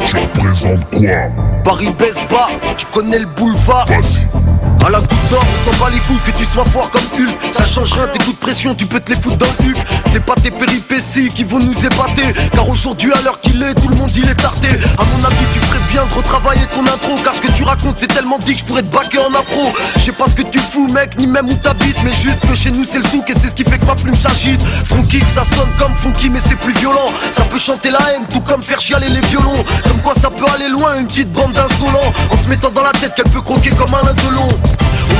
[0.06, 1.30] Tu représentes quoi?
[1.64, 3.86] Paris bas, tu connais le boulevard.
[3.88, 4.39] Vas-y.
[4.84, 7.36] À la goutte d'or, on s'en bat les couilles que tu sois fort comme Hulk.
[7.52, 9.74] Ça change rien, tes coups de pression, tu peux te les foutre dans le cul.
[10.12, 12.32] C'est pas tes péripéties qui vont nous épater.
[12.52, 14.68] Car aujourd'hui, à l'heure qu'il est, tout le monde il est tardé.
[14.68, 17.16] À mon avis, tu ferais bien de retravailler ton intro.
[17.24, 19.72] Car ce que tu racontes, c'est tellement dit que je pourrais te baquer en afro.
[19.96, 21.96] Je sais pas ce que tu fous, mec, ni même où t'habites.
[22.04, 23.94] Mais juste que chez nous, c'est le souk et c'est ce qui fait que ma
[23.94, 24.60] plume s'agite.
[24.62, 27.12] Funky, ça sonne comme funky, mais c'est plus violent.
[27.34, 29.64] Ça peut chanter la haine, tout comme faire chialer les violons.
[29.84, 32.12] Comme quoi, ça peut aller loin, une petite bande d'insolents.
[32.30, 34.48] En se mettant dans la tête qu'elle peut croquer comme un lindelon.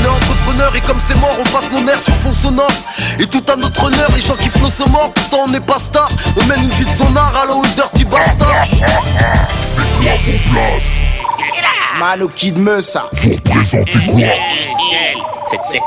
[0.01, 2.71] On est entrepreneur et comme c'est mort, on passe mon air sur fond sonore.
[3.19, 6.09] Et tout à notre honneur, les gens kiffent nos morts, pourtant on n'est pas star.
[6.41, 8.67] On mène une vie de sonard à la haut dirty bastard.
[9.61, 11.01] C'est quoi vos places?
[11.99, 13.05] Mano Kid Meusa.
[13.13, 14.21] Vous représentez quoi?
[15.51, 15.85] Cette secte.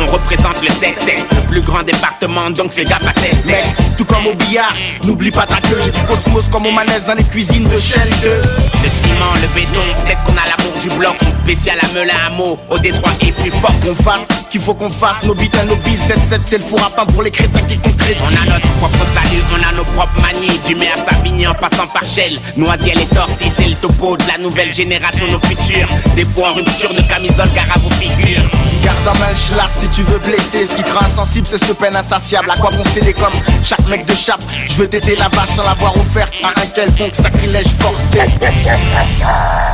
[0.00, 0.98] On représente le 7
[1.34, 3.64] le plus grand département, donc fais gaffe à 7 Mec,
[3.96, 4.74] tout comme au billard,
[5.04, 5.78] n'oublie pas ta queue.
[5.84, 8.28] J'ai du cosmos comme au manège dans les cuisines de Shell 2.
[8.28, 12.30] Le ciment, le béton, peut-être qu'on a l'amour du bloc, une spéciale à Melun à
[12.30, 15.64] mot, au Détroit et plus fort qu'on fasse, qu'il faut qu'on fasse, nos bites à
[15.64, 18.20] nos bis, 7-7 c'est le four à pain pour les crétins qui concrétisent.
[18.22, 21.54] On a notre propre salut, on a nos propres manies, du mai à Savigny en
[21.54, 25.88] passant par Shell, Noisiel et Torcy, c'est le topo de la nouvelle génération, nos futurs.
[26.16, 28.42] Des fois en rupture de camisole, gare à vos figures.
[28.82, 30.66] Garde en main, je si tu veux blesser.
[30.66, 32.50] Ce qui te rend insensible, c'est ce peine insatiable.
[32.50, 34.40] À quoi bon céder comme chaque mec de chape?
[34.66, 38.20] Je veux t'aider la vache sans l'avoir offerte à un quelconque sacrilège forcé.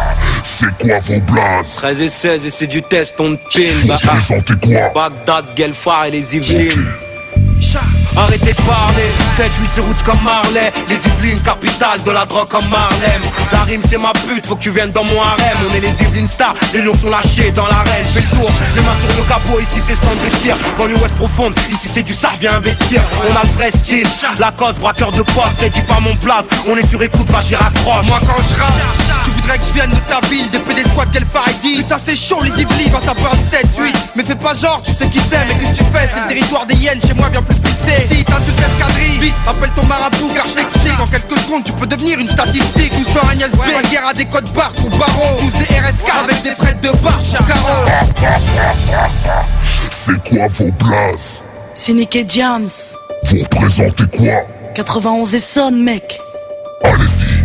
[0.48, 3.74] C'est quoi vos blazes 13 et 16 et c'est du test, on te pile.
[3.78, 6.86] Vous représentez quoi Bagdad, Guelphar et les Yvelines.
[8.16, 12.66] Arrêtez de parler, 7-8 c'est route comme Marley Les Yvelines, capitale de la drogue comme
[12.68, 13.20] Marlem
[13.50, 15.58] La rime c'est ma pute, faut que tu viennes dans mon harem.
[15.68, 18.06] On est les Yvelines stars, les lions sont lâchés dans l'arène.
[18.14, 20.56] Fais le tour, les mains sur le capot, ici c'est stand de tir.
[20.78, 23.02] Dans l'ouest profonde, ici c'est du ça, viens investir.
[23.28, 24.06] On a le vrai style,
[24.38, 27.40] la cause, braqueur de poste C'est dis pas mon place, on est sur écoute, va
[27.40, 28.06] j'y raccroche.
[28.06, 28.54] Moi quand je
[29.24, 31.24] tu voudrais que je vienne de ta ville Des PD squad, quel
[31.62, 34.92] dit Ça c'est chaud les Yvelines quand ça parle 7-8 Mais fais pas genre, tu
[34.92, 36.08] sais qui c'est, mais qu'est-ce que tu fais?
[36.12, 38.06] C'est le territoire des hyènes, chez moi viens plus pisser.
[38.08, 41.00] Si t'insultes l'escadrille, vite appelle ton marabout car je t'explique.
[41.00, 42.92] En quelques secondes tu peux devenir une statistique.
[42.98, 45.38] Nous sommes Agnès B, la guerre à des codes barres pour barreaux.
[45.40, 47.86] Tous des RSK avec des frais de barre carreau.
[49.90, 51.42] C'est quoi vos blazes
[51.74, 52.68] C'est Nick et Jams
[53.24, 54.42] Vous représentez quoi?
[54.74, 56.20] 91 et Son mec.
[56.82, 57.35] Allez-y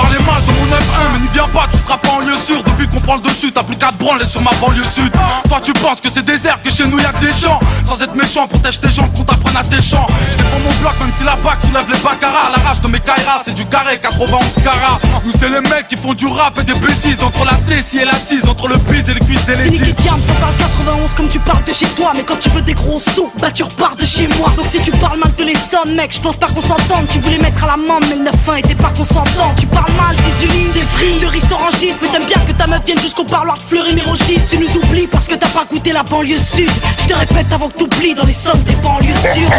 [0.00, 2.67] Parlais mal de mon 9-1 mais n'y viens pas, tu seras pas en lieu sûr
[2.78, 5.10] Depuis qu'on prend le dessus, t'as plus qu'à branler sur ma banlieue sud.
[5.48, 7.58] Toi tu penses que c'est désert, que chez nous y'a que des gens.
[7.84, 10.06] Sans être méchant, protège tes gens, qu'on t'apprenne à tes champs
[10.38, 13.42] Je mon bloc même si la bac soulève les baccarat La rage de mes kairas,
[13.44, 15.00] c'est du carré 91 carats.
[15.24, 17.20] Nous c'est les mecs qui font du rap et des bêtises.
[17.24, 19.94] Entre la tessie et la tise, entre le bise et les cuisses des C'est ladies
[20.04, 22.12] Jams, on parle 91 comme tu parles de chez toi.
[22.14, 24.52] Mais quand tu veux des gros sous, bah tu repars de chez moi.
[24.56, 27.08] Donc si tu parles mal de les sons mec, je pense pas qu'on s'entende.
[27.10, 29.52] Tu voulais mettre à l'amende mais le 9-1 était pas consentant.
[29.58, 32.67] Tu parles mal des usines, des prix, de riz orangistes Mais t'aimes bien que ta
[32.68, 35.64] meuf vienne jusqu'au parloir de fleurir mes rogis Tu nous oublies parce que t'as pas
[35.64, 36.70] goûté la banlieue sud.
[37.02, 39.50] Je te répète avant que t'oublies dans les sommes des banlieues sûres.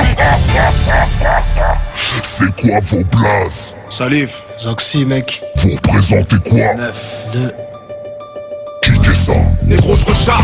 [2.23, 5.41] C'est quoi vos blazes Salif, Zoxy mec.
[5.57, 6.73] Vous représentez quoi?
[6.75, 7.68] 9, 2.
[9.65, 10.43] Négro, je recharge,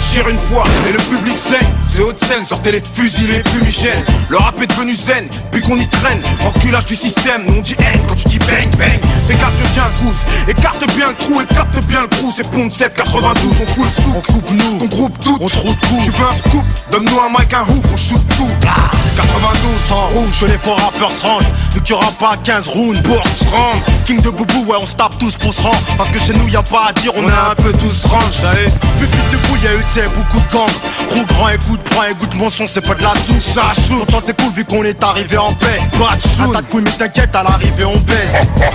[0.00, 1.66] je tire une fois et le public saigne.
[1.88, 4.04] C'est haute scène, sortez les fusils, les fumigènes.
[4.28, 6.20] Le rap est devenu zen, puis qu'on y traîne.
[6.44, 9.00] Enculage du système, nous on dit haine quand tu dis bang bang.
[9.28, 9.34] Je
[9.74, 12.32] viens tous, écarte bien le trou, écarte bien le trou.
[12.34, 14.12] C'est Pont 7, 92, on fout le sou.
[14.16, 17.28] On coupe nous, ton groupe doute, on trouve de Tu veux un scoop, donne-nous un
[17.30, 18.48] mic, un hoop, on shoot tout.
[18.66, 21.52] Ah, 92, sans rouge, que les faux rappeurs se rangent.
[21.72, 23.82] Vu qu'il y aura pas 15 rounds pour se rendre.
[24.06, 25.78] King de Boubou, ouais, on se tape tous pour se rendre.
[25.96, 28.30] Parce que chez nous, y a pas à dire, on, est un peu tous range,
[28.30, 28.70] t'sais.
[28.98, 30.70] Pupille de boule, y'a eu, t'sais, beaucoup de gangs.
[31.08, 33.72] Gros grand, écoute, prends, écoute mon son, c'est pas de la soupe, ça.
[33.88, 35.80] Pourtant, c'est cool vu qu'on est arrivé en paix.
[35.98, 38.36] Pas de shoot, de couilles, mais t'inquiète, à l'arrivée, on baisse.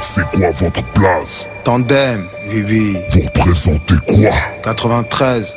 [0.00, 1.46] C'est quoi votre place?
[1.64, 2.96] Tandem, Vivi.
[3.12, 4.30] Vous représentez quoi?
[4.62, 5.56] 93.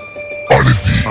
[0.50, 1.04] Allez-y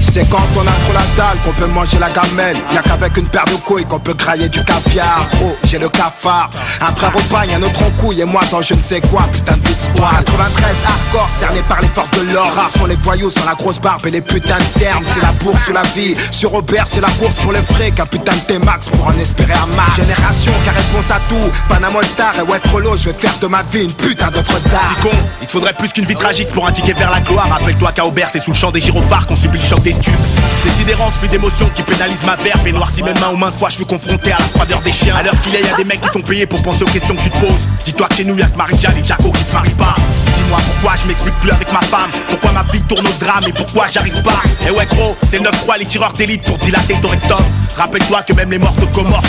[0.00, 2.56] C'est quand on a trop la dalle qu'on peut manger la gamelle.
[2.74, 5.28] Y'a qu'avec une paire de couilles qu'on peut crailler du caviar.
[5.44, 6.50] Oh, j'ai le cafard.
[6.80, 9.22] Un frère au bagne, un autre en couille et moi dans je ne sais quoi,
[9.32, 10.24] putain de squad.
[10.24, 12.50] 93 hardcore, cerné par les forces de l'or.
[12.56, 15.04] Rares sont les voyous sans la grosse barbe et les putains de cernes.
[15.14, 16.16] C'est la bourse ou la vie.
[16.32, 17.92] Sur Robert, c'est la course pour les frais.
[17.92, 19.94] Capitaine T-Max pour en espérer un match.
[19.96, 21.50] Génération qui a réponse à tout.
[21.68, 24.96] Panama Star et ouais, Frollo, je vais faire de ma vie une putain d'œuvre d'art.
[25.02, 25.10] Con,
[25.40, 27.48] il te faudrait plus qu'une vie tragique pour un ticket vers la gloire.
[27.48, 30.14] Rappelle-toi qu'à Aubert, c'est sous le champ des gyrophares qu'on subit le choc des stupes.
[30.62, 33.56] Ces sidérances fait d'émotions qui pénalisent ma verve et noircit mes mains aux mains de
[33.56, 35.14] fois je suis confronté à la froideur des chiens.
[35.16, 37.14] À l'heure qu'il est, y a des mecs qui sont payés pour penser aux questions
[37.14, 37.68] que tu te poses.
[37.84, 39.94] Dis-toi que chez nous y'a que Marie-Jeanne et Jaco qui se marient pas.
[40.36, 43.52] Dis-moi pourquoi je m'explique plus avec ma femme Pourquoi ma vie tourne au drame et
[43.52, 44.42] pourquoi j'arrive pas?
[44.66, 47.38] Et ouais gros, c'est le 9-3 les tireurs d'élite pour dilater ton rectum
[47.76, 49.22] Rappelle-toi que même les morts de Comores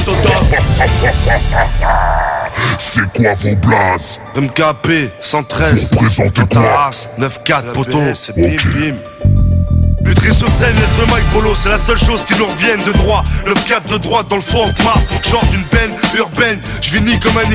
[2.80, 6.90] C'est quoi vos blazes MKP 113 Vous représentez quoi
[7.20, 8.34] 9-4 poteau C'est
[10.04, 12.92] Lutry sur scène, laisse le mic polo, c'est la seule chose qui nous revienne de
[12.92, 13.24] droit.
[13.46, 14.96] Le 4 de droite dans le fond map,
[15.30, 16.60] genre d'une peine urbaine.
[16.82, 17.50] Je vis ni comme un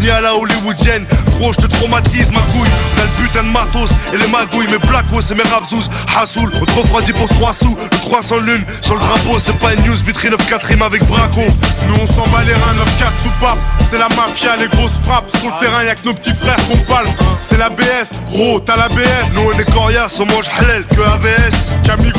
[0.00, 1.04] ni à la hollywoodienne.
[1.38, 2.68] Gros, je te traumatise ma couille.
[2.96, 5.88] T'as le putain de matos et les magouilles, mes blacos et mes rapsous.
[6.16, 7.76] Hassoul, on te refroidit pour 3 sous.
[7.80, 11.42] Le 300 lune sur le drapeau, c'est pas une news, vitrine 9-4 rime avec Braco.
[11.88, 13.58] Nous on s'en bat les reins, 9-4 sous pape.
[13.88, 15.30] C'est la mafia, les grosses frappes.
[15.30, 17.12] Sur le terrain, y'a que nos petits frères qu'on palme.
[17.42, 19.34] C'est la BS, gros, t'as la BS.
[19.34, 21.70] Nous on est coriaces, on mange halal que AVS.
[21.90, 22.12] Camille.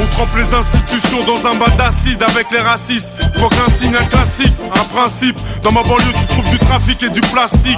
[0.00, 3.08] On trempe les institutions dans un bas d'acide avec les racistes.
[3.34, 5.36] Faut qu'un signe, un classique, un principe.
[5.64, 7.76] Dans ma banlieue, tu trouves du trafic et du plastique.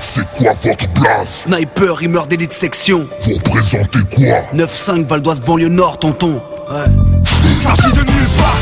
[0.00, 1.44] C'est quoi votre place?
[1.46, 3.08] Sniper, il meurt d'élite section.
[3.22, 4.42] Vous représentez quoi?
[4.54, 6.42] 9-5, Val d'Oise, banlieue nord, tonton.
[6.70, 6.84] Ouais.
[7.62, 8.56] Sorti de nulle part,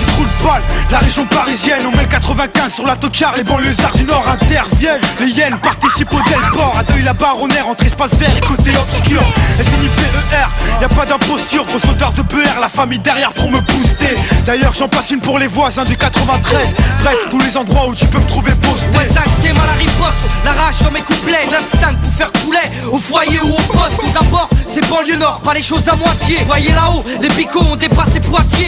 [0.90, 5.00] La région parisienne, on met le 95 sur la tocard Les banlieusards du nord interviennent.
[5.20, 9.22] Les hyènes participent au Delport À deuil la baronnaire entre espace vert et côté obscur.
[9.56, 11.64] SNIPER, y a pas d'imposture?
[11.64, 14.16] Gros sauteur de BR, la famille derrière pour me booster.
[14.44, 16.68] D'ailleurs j'en passe une pour les voisins du 93
[17.02, 18.86] Bref, tous les endroits où tu peux me trouver posté.
[18.98, 20.12] Ouais, à riposte,
[20.44, 24.10] la rage dans mes couplets 9-5 pour faire couler, au foyer ou au poste Tout
[24.12, 26.38] d'abord, c'est banlieue nord, pas les choses à moitié.
[26.46, 28.61] Voyez là-haut, les picots ont dépassé Poitiers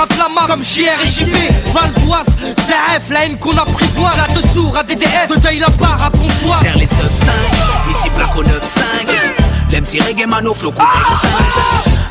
[0.00, 0.46] Inflammable.
[0.46, 1.34] Comme JR et JB
[1.72, 2.26] Val d'Oise,
[2.66, 4.16] CF, la haine qu'on apprivoise.
[4.16, 7.26] Là dessous, à DDF, de deuil la barre à Pontoise Vers les sub 5,
[7.90, 8.48] ici placo 9-5
[9.72, 10.86] L'MC reggae mano flow coupé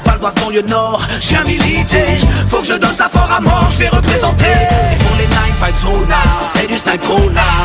[0.05, 2.03] Val d'Oise banlieue nord, j'ai un milité.
[2.49, 4.45] Faut que je donne ça fort à mort, je vais représenter.
[4.91, 6.15] C'est pour les 9 5 zona,
[6.55, 7.01] c'est du snipe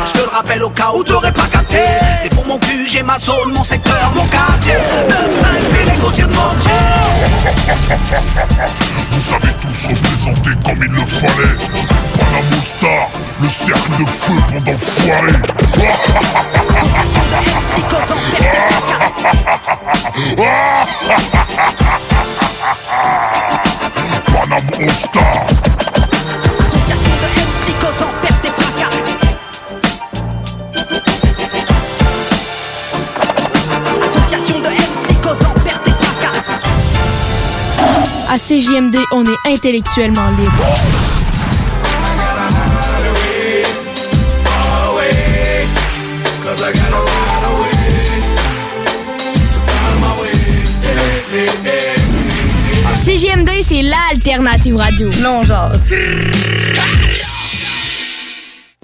[0.05, 1.79] Je te le rappelle au cas où t'aurais pas capté.
[2.23, 4.73] C'est pour mon cul, j'ai ma zone, mon secteur, mon quartier.
[4.73, 6.53] 9-5 puis les côtiers de mon
[9.13, 11.57] Vous savez tous représenter comme il le fallait.
[12.17, 13.09] Panama Star,
[13.41, 15.33] le cercle de feu pendant foiré
[24.25, 25.72] Panama Star
[38.33, 40.51] À CJMD, on est intellectuellement libre.
[53.05, 55.11] CJMD, c'est l'alternative radio.
[55.21, 55.69] Non, genre.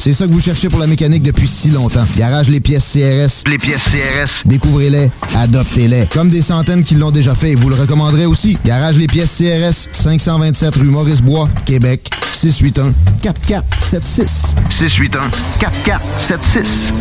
[0.00, 2.06] C'est ça que vous cherchez pour la mécanique depuis si longtemps.
[2.16, 3.46] Garage Les Pièces CRS.
[3.46, 4.46] Les pièces CRS.
[4.46, 6.06] Découvrez-les, adoptez-les.
[6.06, 8.56] Comme des centaines qui l'ont déjà fait vous le recommanderez aussi.
[8.64, 14.54] Garage Les Pièces CRS, 527 rue Maurice-Bois, Québec, 681 4476.
[14.70, 16.94] 681 4476.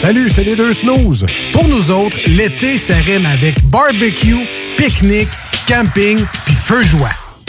[0.00, 1.26] Salut, c'est les deux snooze.
[1.52, 5.28] Pour nous autres, l'été, ça rime avec barbecue, pique-nique,
[5.68, 7.10] camping puis feu de joie.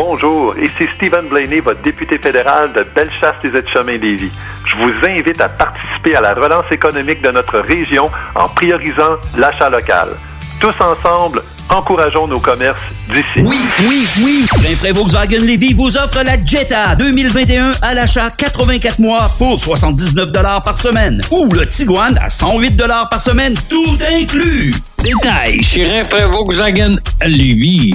[0.00, 4.30] Bonjour, ici Stephen Blaney, votre député fédéral de Bellechasse-les-Etchemins-Lévis.
[4.64, 8.06] Je vous invite à participer à la relance économique de notre région
[8.36, 10.10] en priorisant l'achat local.
[10.60, 13.44] Tous ensemble, encourageons nos commerces d'ici.
[13.44, 13.58] Oui,
[13.88, 14.46] oui, oui.
[14.62, 20.30] Rainfray Volkswagen Levy vous offre la Jetta 2021 à l'achat 84 mois pour 79
[20.62, 21.20] par semaine.
[21.32, 22.80] Ou le Tiguan à 108
[23.10, 24.72] par semaine, tout inclus.
[25.02, 27.94] Détails chez Rainfray Volkswagen Levy.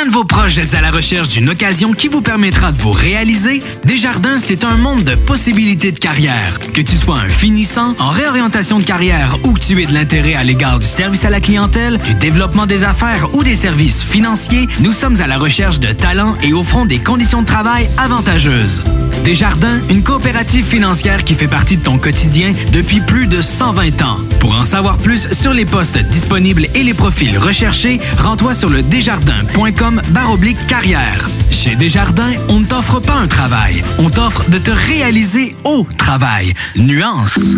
[0.00, 3.62] De vos proches êtes à la recherche d'une occasion qui vous permettra de vous réaliser,
[3.84, 6.58] Desjardins, c'est un monde de possibilités de carrière.
[6.72, 10.34] Que tu sois un finissant, en réorientation de carrière ou que tu aies de l'intérêt
[10.34, 14.66] à l'égard du service à la clientèle, du développement des affaires ou des services financiers,
[14.80, 18.80] nous sommes à la recherche de talents et offrons des conditions de travail avantageuses.
[19.24, 24.16] Desjardins, une coopérative financière qui fait partie de ton quotidien depuis plus de 120 ans.
[24.40, 28.82] Pour en savoir plus sur les postes disponibles et les profils recherchés, rends-toi sur le
[28.82, 31.28] desjardins.com baroblique carrière.
[31.50, 36.54] Chez Desjardins, on ne t'offre pas un travail, on t'offre de te réaliser au travail.
[36.76, 37.56] Nuance.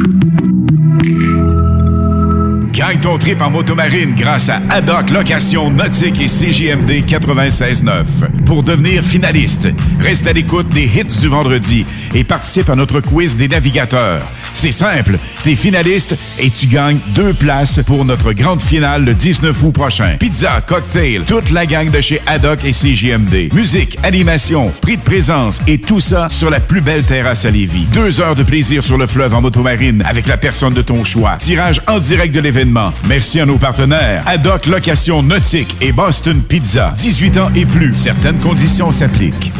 [2.72, 8.04] Gagne ton trip en motomarine grâce à Adoc Location Nautique et CJMD 96.9.
[8.46, 9.68] Pour devenir finaliste,
[10.00, 11.84] reste à l'écoute des hits du vendredi
[12.14, 14.22] et participe à notre quiz des navigateurs.
[14.54, 19.62] C'est simple, t'es finaliste et tu gagnes deux places pour notre grande finale le 19
[19.62, 20.16] août prochain.
[20.18, 23.52] Pizza, cocktail, toute la gang de chez Haddock et CJMD.
[23.52, 27.86] Musique, animation, prix de présence et tout ça sur la plus belle terrasse à Lévis.
[27.92, 31.36] Deux heures de plaisir sur le fleuve en motomarine avec la personne de ton choix.
[31.38, 32.92] Tirage en direct de l'événement.
[33.08, 34.22] Merci à nos partenaires.
[34.26, 36.94] Haddock Location Nautique et Boston Pizza.
[36.96, 37.92] 18 ans et plus.
[37.94, 39.52] Certaines conditions s'appliquent.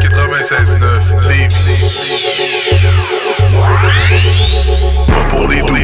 [0.00, 3.17] 96.9 Lévis.
[5.06, 5.78] Pas pour les doux.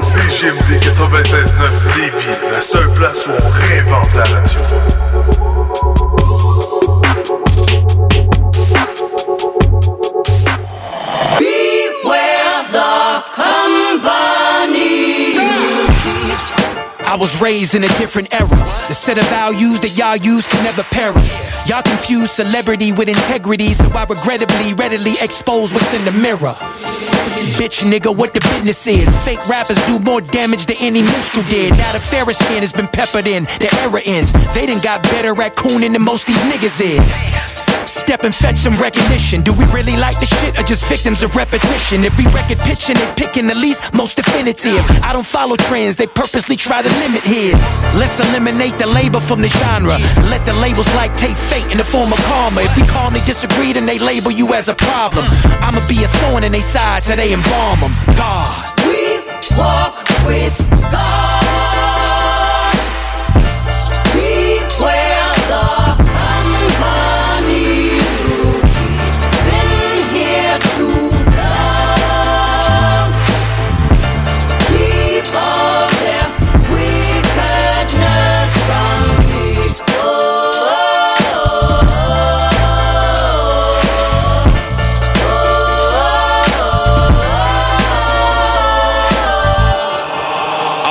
[0.00, 4.60] CGMD 96.9 Lévis, la seule place où on réinvente la radio.
[17.10, 18.46] I was raised in a different era.
[18.86, 21.26] The set of values that y'all use can never perish.
[21.66, 26.54] Y'all confuse celebrity with integrity, so I regrettably readily expose what's in the mirror.
[27.58, 29.10] Bitch nigga, what the business is.
[29.24, 31.72] Fake rappers do more damage than any minstrel did.
[31.74, 34.30] Now the fairest skin has been peppered in, the era ends.
[34.54, 37.59] They done got better at cooning than most these niggas is.
[37.90, 39.42] Step and fetch some recognition.
[39.42, 42.04] Do we really like the shit or just victims of repetition?
[42.04, 44.78] If we record pitching and picking the least most definitive.
[45.02, 47.54] I don't follow trends, they purposely try to limit his.
[47.98, 49.98] Let's eliminate the labor from the genre.
[50.30, 52.62] Let the labels like take fate in the form of karma.
[52.62, 55.24] If we calmly disagree, then they label you as a problem.
[55.60, 57.94] I'ma be a thorn in their side so they embalm them.
[58.16, 58.54] God.
[58.86, 59.18] We
[59.58, 60.56] walk with
[60.94, 61.19] God.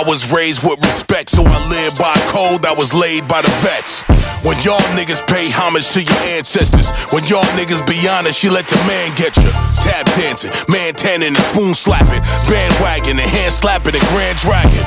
[0.09, 4.01] Was raised with respect, so I live by code that was laid by the vets.
[4.41, 8.65] When y'all niggas pay homage to your ancestors, when y'all niggas be honest, you let
[8.65, 9.53] the man get you.
[9.85, 14.81] Tap dancing, man tanning and spoon slapping, bandwagon and hand slapping and grand dragon.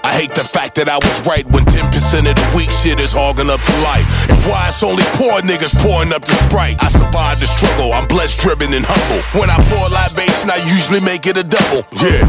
[0.00, 1.84] I hate the fact that I was right when 10%
[2.24, 4.08] of the weak shit is hogging up the life.
[4.32, 6.80] And why it's only poor niggas pouring up the sprite.
[6.80, 9.20] I survived the struggle, I'm blessed, driven, and humble.
[9.36, 11.84] When I pour libation, I usually make it a double.
[12.00, 12.24] Yeah.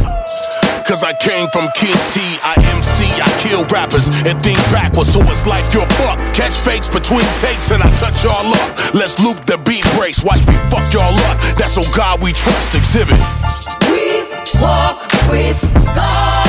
[0.90, 5.22] Cause I came from King T, I MC, I kill rappers and think backwards, so
[5.30, 6.34] it's like you're fucked.
[6.34, 8.94] Catch fakes between takes and I touch y'all up.
[8.95, 11.38] Let's loop the beat breaks, watch me fuck y'all up.
[11.61, 13.22] That's on God we trust, exhibit.
[13.86, 14.26] We
[14.60, 15.61] walk with
[15.94, 16.49] God.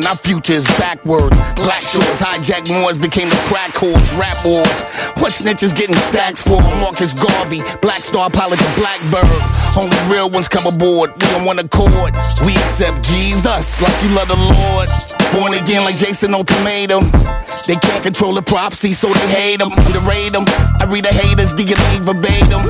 [0.00, 1.36] Motherland, our future is backwards.
[1.54, 4.80] Black shorts, hijack Moors became the crack whores, rap wars.
[5.20, 6.60] What snitches getting stacks for?
[6.80, 9.26] Marcus Garvey, Black Star pilot Blackbird.
[9.76, 12.14] Only real ones come aboard, we on one accord.
[12.44, 14.88] We accept Jesus like you love the Lord.
[15.32, 17.10] Born again like Jason Ultimatum.
[17.66, 20.44] They can't control the prophecy, so they hate them, underrate them.
[20.80, 22.62] I read the haters, do leave verbatim?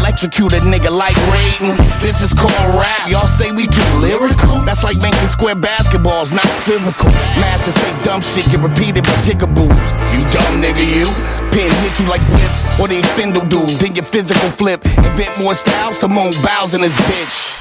[0.00, 1.76] Electrocute a nigga like Raiden.
[2.00, 3.08] This is called rap.
[3.08, 4.60] Y'all say we too lyrical?
[4.68, 7.10] That's like making square basketballs, not spherical.
[7.40, 9.86] Masters say dumb shit, get repeated by jigaboos.
[10.12, 11.08] You dumb nigga, you.
[11.52, 13.68] Pin hit you like whips or the extendo dude.
[13.80, 14.84] Then your physical flip.
[14.84, 17.60] Invent more styles, Simone bows in this bitch.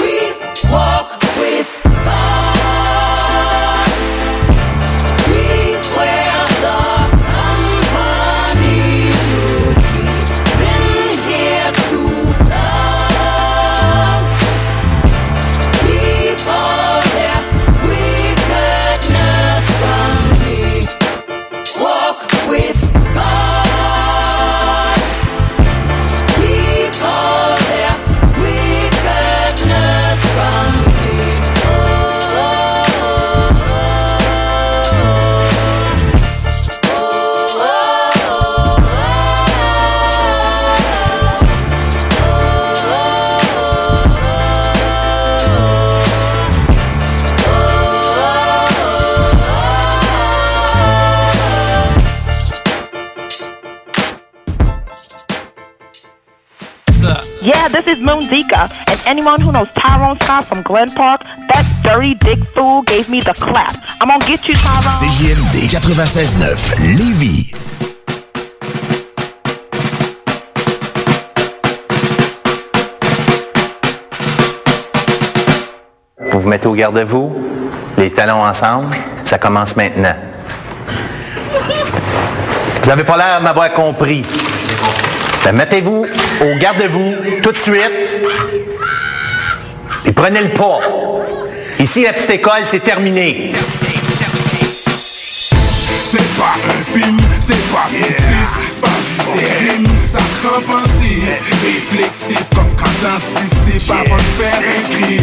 [0.00, 2.33] We walk with God.
[58.12, 63.08] Zika, and anyone who knows Tyrone Scott from Glen Park, that dirty dick fool gave
[63.08, 63.76] me the clap.
[64.00, 65.00] I'm gonna get you, Tyrone.
[65.00, 67.52] CJMD 96.9 Lévis.
[76.30, 77.32] Vous vous mettez au garde-vous,
[77.96, 78.94] les talons ensemble,
[79.24, 80.14] ça commence maintenant.
[82.82, 84.22] Vous n'avez pas l'air de m'avoir compris.
[85.44, 86.06] Ben, mettez-vous
[86.40, 88.08] au garde-vous tout de suite.
[90.06, 90.80] Et prenez le pas.
[91.78, 93.52] Ici, la petite école, c'est terminé.
[96.02, 97.88] C'est pas un film, c'est pas
[98.70, 100.20] c'est pas ça
[101.62, 105.22] réflexif comme quand avant de faire un crime.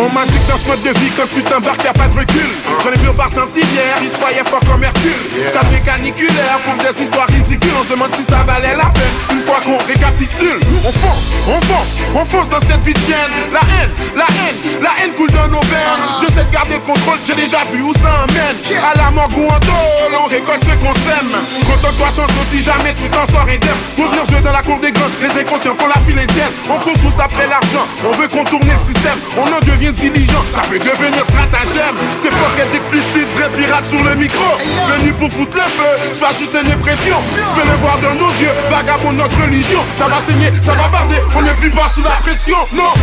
[0.00, 2.18] On m'a dit que dans ce mode de vie, quand tu t'embarques, y'a pas de
[2.18, 2.50] recul.
[2.82, 5.22] J'en ai vu au parti en civière, ils se croyaient fort comme Hercule.
[5.52, 7.70] Ça devient caniculaire pour des histoires ridicules.
[7.78, 10.58] On se demande si ça valait la peine une fois qu'on récapitule.
[10.84, 13.34] On fonce, on fonce, on fonce dans cette vie de chienne.
[13.52, 16.04] La haine, la haine, la haine coule dans nos veines.
[16.20, 18.56] Je sais de garder le contrôle, j'ai déjà vu où ça emmène.
[18.82, 21.30] À la morgue ou en tôle, on récolte ce qu'on sème.
[21.66, 23.82] Contente-toi, chance si jamais tu t'en sors indemne.
[24.14, 26.52] Pour venir jouer dans la cour des grands, les inconscients font la file indienne.
[26.70, 29.18] On court tous après l'argent, on veut contourner le système.
[29.36, 31.98] On en devient diligent, ça peut devenir stratagème.
[32.16, 34.54] C'est pas qu'être explicite, vrai pirate sur le micro.
[34.86, 37.18] Venu pour foutre le feu, c'est pas juste une impression.
[37.34, 39.82] Tu peux le voir dans nos yeux, vagabond notre religion.
[39.98, 42.58] Ça va saigner, ça va barder, on n'est plus bas sous la pression.
[42.72, 42.94] Non,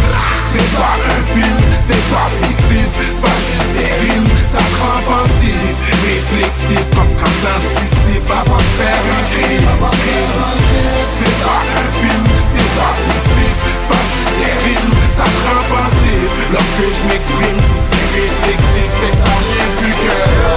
[0.47, 5.75] C'est pas un film, c'est pas fictif, c'est pas juste des rimes, ça rend pensif,
[6.03, 9.69] réflexif comme quand t'anticipes avant de faire un crime.
[11.15, 16.27] C'est pas un film, c'est pas fictif, c'est pas juste des rimes, ça rend pensif.
[16.51, 20.51] Lorsque je m'exprime, c'est réflexif, c'est sans rien du cœur.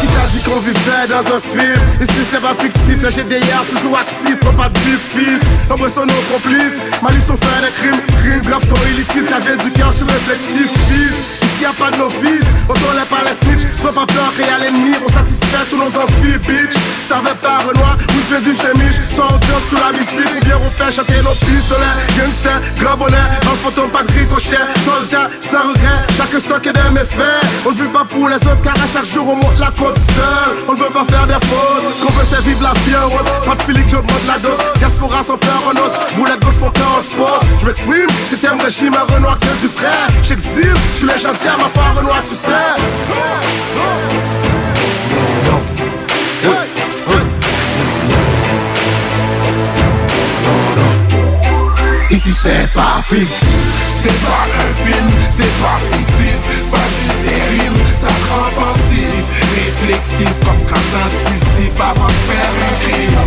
[0.00, 1.82] Qui t'a dit qu'on vivait dans un film?
[2.00, 6.82] Ici ce n'est pas fictif, le GDR toujours actif pas de bif-fils, son nos complices
[7.02, 10.04] Malice au fait des crimes, crimes graves sont illicites Ça vient du cœur, je suis
[10.04, 13.70] réflexif, fils Ici y a pas de novice, autant les pas les snitch.
[13.80, 16.74] Faut pas peur qu'il y a l'ennemi, on satisfait tous nos envies, bitch.
[17.08, 20.70] Savais pas Renoir, où je du chemiche Sans ambiance sous la bicycle, ou bien on
[20.70, 24.64] fait chanter nos pistolets Gangster, grand bonnet, un fantôme pas de ricochet.
[24.84, 28.62] Soldat, sans regret, chaque stock est des méfaits On ne vit pas pour les autres
[28.62, 30.64] car à chaque jour on monte la côte seul.
[30.66, 33.28] On ne veut pas faire des fautes, qu'on veut c'est vivre la vie en rose.
[33.44, 37.04] Pas de Philippe, j'augmente la dose, diaspora sans peur en os Boulette gauche faut qu'on
[37.16, 41.68] pose, je m'exprime, système régime, un Renoir que du frère J'exile, je suis légendaire, ma
[41.68, 42.50] foi Renoir tu sais.
[52.10, 53.28] Ici c'est pas fictif,
[54.02, 59.24] c'est pas un film, c'est pas fictif, c'est pas juste des rimes, ça rend pensif,
[59.54, 63.18] réflexif comme quand t'anticipes avant de faire un crime.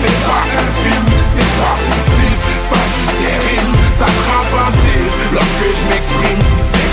[0.00, 5.08] C'est pas un film, c'est pas fictif, c'est pas juste des rimes, ça rend pensif,
[5.32, 6.42] lorsque je m'exprime,
[6.72, 6.86] c'est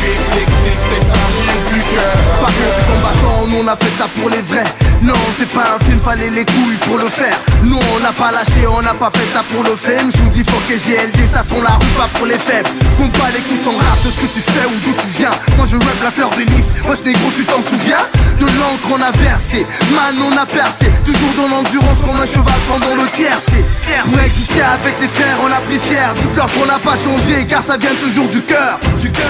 [0.90, 2.16] c'est rien du cœur.
[2.42, 4.70] Pas que du combattant, nous on a fait ça pour les vrais.
[5.02, 7.38] Non, c'est pas un film, fallait les couilles pour le faire.
[7.64, 10.12] Nous on n'a pas lâché, on n'a pas fait ça pour le fame.
[10.12, 12.70] Je vous dis, faut que GLD, ça sont la rue, pas pour les faibles.
[12.80, 15.36] Je pas les coups ton rap de ce que tu fais ou d'où tu viens.
[15.58, 18.04] Moi je rap la fleur de lys, moi je négro, tu t'en souviens?
[18.40, 19.66] De l'encre on a versé,
[19.96, 20.88] man on a percé.
[21.06, 23.64] Toujours dans l'endurance comme un cheval pendant le tiercé.
[24.06, 26.14] Pour exister avec tes frères, on a pris cher.
[26.16, 28.73] Dis-leur qu'on n'a pas changé, car ça vient toujours du cœur.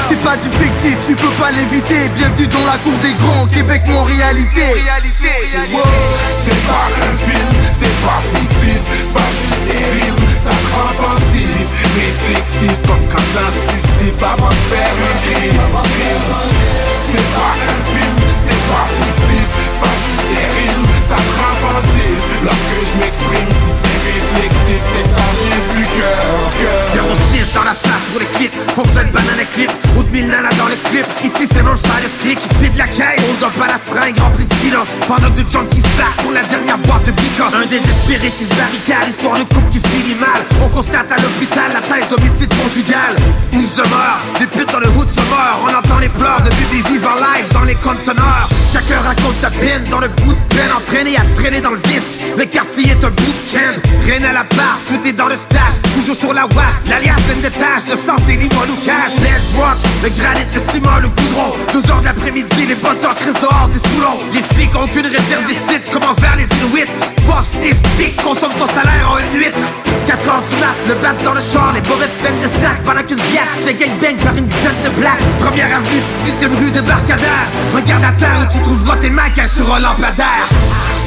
[0.09, 2.09] C'est pas du fictif, tu peux pas l'éviter.
[2.15, 4.61] Bienvenue dans la cour des grands, Québec, mon réalité.
[6.43, 11.67] C'est pas un film, c'est pas fictif, c'est pas juste des rimes, ça rend pensif,
[11.95, 15.57] réflexif comme quand J'anticipe avant de faire un crime
[17.09, 21.57] C'est pas un film, c'est pas fictif C'est pas juste des rimes, ça te rend
[21.65, 27.73] pensif Lorsque je m'exprime, si c'est réflexif C'est ça vient du cœur 06 dans la
[27.73, 28.53] face pour les clips.
[28.75, 29.71] Pour de banane clip.
[29.97, 31.07] Ou de mille nanas dans les clips.
[31.23, 34.53] Ici c'est non Silas click Vide la caisse On donne pas la seringue remplie de
[34.53, 38.29] stylo Pendant que de junkies se battent pour la dernière boîte de bica Un désespéré
[38.31, 39.09] qui se barricade.
[39.09, 40.41] Histoire de couple qui finit mal.
[40.61, 43.15] On constate à l'hôpital la taille d'homicide conjugal.
[43.51, 45.59] Niche de mort Des putes dans le hood se meurent.
[45.63, 48.49] On entend les pleurs de bébés vivants live dans les conteneurs.
[48.71, 50.71] Chacun raconte sa peine dans le bout de peine.
[50.75, 52.19] Entraîné à traîner dans le vice.
[52.37, 53.77] Le quartier est un bootcamp.
[54.05, 57.51] Rien à la barre, tout est dans le stage Toujours sur la wash, l'alias pleine
[57.51, 61.53] de De sang, c'est limon ou cash Let's rock, le granit, le ciment, le goudron.
[61.73, 65.45] Deux heures de l'après-midi, les bonnes heures dehors des soulons Les flics ont aucune réserve
[65.47, 66.89] des sites Comme envers les Inuits?
[67.25, 69.51] Boss et flics consomment ton salaire en une nuit
[70.05, 73.03] 4 heures du mat, le bat dans le char Les bobettes pleines de sacs Pendant
[73.03, 77.47] qu'une pièce fait gangbang par une dizaine de blagues Première avenue, 18ème rue de Barcadère.
[77.73, 80.47] Regarde à terre où tu trouveras tes mains sur un lampadaire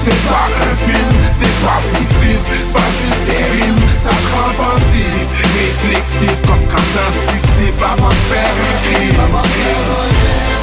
[0.07, 5.27] C'est pas un film, c'est pas fictif C'est pas juste des rimes, ça rend pensif
[5.59, 9.19] Réflexif comme quand t'anticipes avant de faire un crime.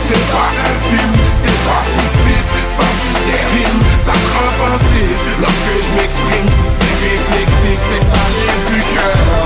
[0.07, 1.13] C'est pas un film,
[1.43, 6.95] c'est pas fictif C'est pas juste des rimes, ça rend pensif Lorsque je m'exprime, c'est
[7.03, 9.43] réflexif C'est ça vient du cœur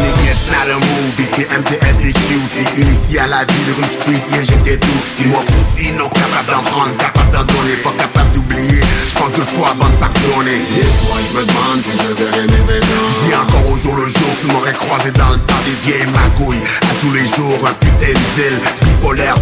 [0.00, 3.88] Nigga, it's not a movie, c'est MTS et QC Initié à la vie de rue
[3.88, 5.00] street, yeah, j'étais tout.
[5.16, 9.32] Si moi aussi, non capable d'en prendre, capable d'en donner Pas capable d'oublier, je pense
[9.32, 10.54] deux fois avant de pardonner.
[10.54, 13.10] Et moi, je me demande si je verrai mes vêtements.
[13.26, 16.62] J'y encore au jour le jour, tu m'aurais croisé dans le temps des vieilles magouilles.
[16.82, 19.34] À tous les jours, un putain de deal Bipolaire,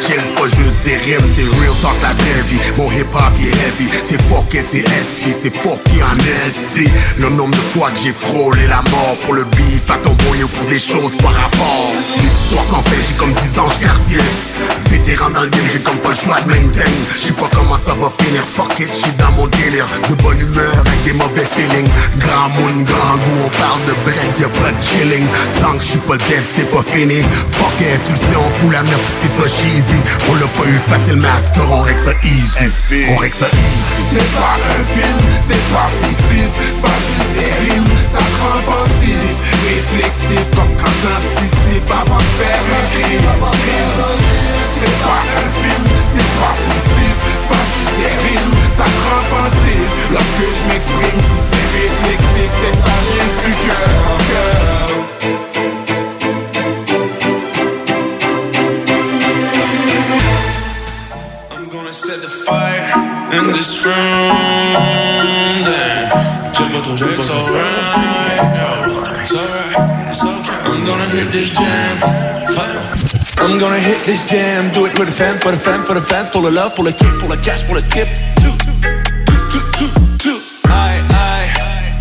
[0.00, 2.60] chill, c'est pas juste des rimes C'est real talk, la vraie vie.
[2.76, 3.88] Mon hip-hop, il est heavy.
[4.04, 8.66] C'est fucké, c'est esti, c'est fucké en esti Le nombre de fois que j'ai frôlé
[8.66, 11.92] la mort Pour le bif, à ton ou pour des choses par rapport.
[12.20, 14.24] L'histoire s'en fait, j'ai comme 10 anges gardiens
[14.90, 16.90] Vétéran dans le game, j'ai comme pas le choix de maintain.
[17.10, 19.86] J'sais pas comment ça va finir, fuck it, j'suis dans mon délire.
[20.08, 21.90] De bonne humeur avec des mauvais feelings.
[22.18, 25.26] Grand monde, grand goût, on parle de break, y'a pas de chilling.
[25.60, 27.20] Tant que j'suis pas dead, c'est pas fini.
[27.52, 29.48] Fuck it, tu le sais, on fout la merde, c'est pas
[29.78, 33.04] cheesy On l'a pas eu facile, master, on règle ça easy.
[33.10, 34.02] On règle ça easy.
[34.10, 36.50] C'est pas un film, c'est pas fictif.
[36.60, 39.30] C'est pas juste des rimes, ça te rend pensif
[39.68, 43.30] Réflexif comme quand t'anticipes avant de faire un crime.
[44.78, 47.16] C'est pas un film, c'est pas fictif.
[47.28, 52.50] C'est pas juste des rimes, ça te rend pensif Lorsque je m'exprime, c'est réflexif.
[52.60, 55.37] C'est ça vient du cœur
[66.98, 67.36] j'aime pas trop.
[67.36, 68.40] Alright,
[69.20, 70.22] it's alright, it's.
[70.66, 71.98] I'm gonna hit this jam.
[72.54, 72.82] Fire.
[73.40, 76.02] I'm gonna hit this jam, do it with a fan, for the fan, for the
[76.02, 78.08] fans, pour le love, pour le kick, pour le cash, pour le tip.
[78.42, 79.88] Two, two, two, two,
[80.18, 80.40] two.
[80.68, 81.48] Aïe, aïe,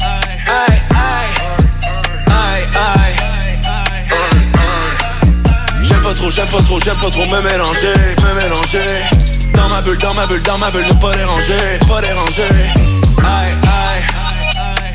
[0.01, 1.31] aïe, aïe,
[2.27, 3.15] aïe, aïe.
[5.83, 7.93] J'aime pas trop, j'aime pas trop, j'aime pas trop me mélanger,
[8.23, 9.36] me mélanger.
[9.57, 12.43] Dans ma bulle, dans ma bulle, dans ma bulle, ne pas déranger, pas déranger.
[13.25, 14.03] Aïe, aïe,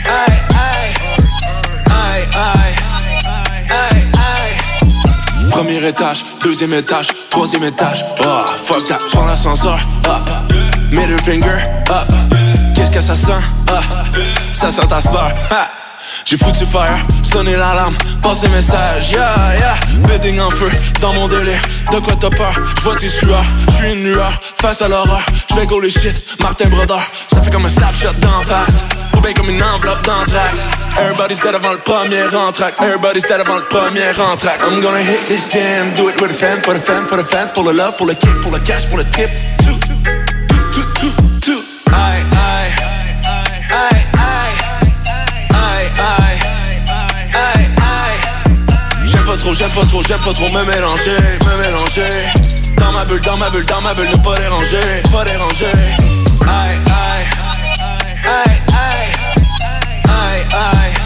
[0.06, 0.98] aïe, aïe,
[1.90, 2.76] aïe, aïe,
[3.70, 5.48] aïe, aïe.
[5.50, 8.06] Premier étage, deuxième étage, troisième étage.
[8.20, 9.78] Oh, fuck that, prends l'ascenseur.
[10.06, 10.54] Up,
[10.90, 12.14] middle finger, up.
[12.74, 13.42] Qu'est-ce que ça sent?
[13.68, 13.80] Ah,
[14.52, 15.28] ça sent ta soeur.
[16.24, 19.74] J'ai foutu fire, sonné l'alarme, passé message, yeah, yeah.
[20.06, 20.70] Bedding en feu,
[21.00, 21.60] dans mon délire,
[21.92, 22.52] de quoi t'as peur?
[22.80, 23.44] J'vois tes sueurs,
[23.74, 25.20] j'suis une lueur, face à l'horreur
[25.50, 28.84] J'fais go les shit, Martin Brodeur, ça fait comme un snapshot d'en face.
[29.16, 30.60] Ou bien comme une enveloppe d'anthrax
[30.98, 32.74] Everybody's dead avant le premier entraque.
[32.80, 34.60] Everybody's dead avant le premier entraque.
[34.66, 37.24] I'm gonna hit this jam, do it with a fan, for the fan, for the
[37.24, 39.30] fans Pour le love, pour le kick, pour le cash, pour le tip
[49.42, 52.10] trop, j'aime pas trop, j'aime pas trop me mélanger, me mélanger.
[52.76, 55.66] Dans ma bulle, dans ma bulle, dans ma bulle, ne pas déranger, pas déranger.
[56.42, 57.26] Aïe, aïe,
[58.24, 59.10] aïe, aïe,
[60.04, 61.01] aïe, aïe.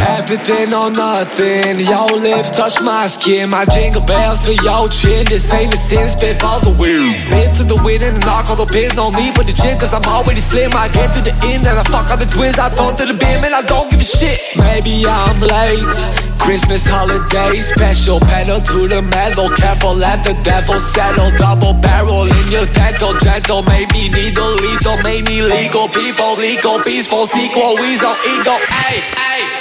[0.00, 3.50] Everything or nothing, your lips touch my skin.
[3.50, 5.26] My jingle bells to your chin.
[5.26, 7.18] This ain't a sin, spit for the win.
[7.34, 8.94] Into the wind and knock all the pins.
[8.94, 10.70] No need for the gym, cause I'm already slim.
[10.74, 12.58] I get to the end and I fuck all the twins.
[12.58, 14.38] I throw to the beam and I don't give a shit.
[14.56, 16.28] Maybe I'm late.
[16.38, 19.50] Christmas holiday, special pedal to the metal.
[19.50, 21.30] Careful, let the devil settle.
[21.36, 23.62] Double barrel in your dental, gentle.
[23.64, 27.76] Maybe needle lethal, maybe legal people, legal peaceful sequel.
[27.76, 29.57] Weasel ego, ay, ay.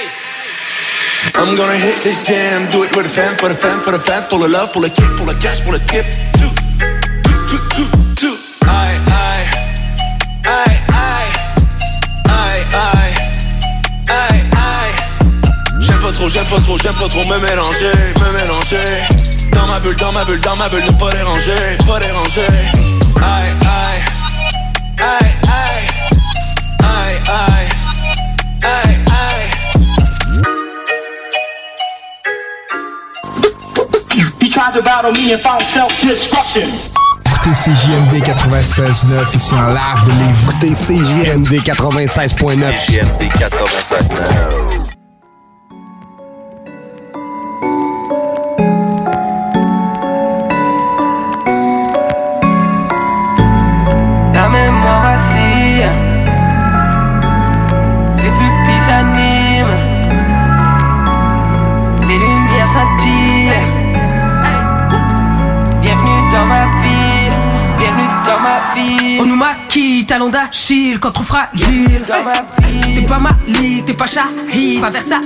[1.36, 4.00] I'm gonna hit this jam, do it with the fam, for the fam, for the
[4.00, 6.06] fans, pour le love, pour le kick, pour le cash, pour le tip.
[6.38, 6.50] Two,
[8.16, 8.38] two.
[8.68, 9.46] Aïe, aïe,
[10.46, 11.32] aïe, aïe,
[12.26, 13.14] aïe, aïe,
[14.10, 14.94] aïe, aïe.
[15.80, 19.08] J'aime pas trop, j'aime pas trop, j'aime pas trop me mélanger, me mélanger.
[19.52, 22.48] Dans ma bulle, dans ma bulle, dans ma bulle, ne pas déranger, pas déranger.
[23.22, 24.02] Aïe, aïe,
[25.00, 25.88] aïe, aïe,
[26.80, 27.68] aïe, aïe,
[34.98, 36.64] battle me and found self-destruction.
[37.26, 40.44] Écoutez CJMD 96.9 ici en live de Lévis.
[40.44, 42.74] Écoutez CJMD 96.9.
[42.74, 44.87] CJMD 96.9.
[73.88, 75.22] t'es pas Shahid, pas Versailles.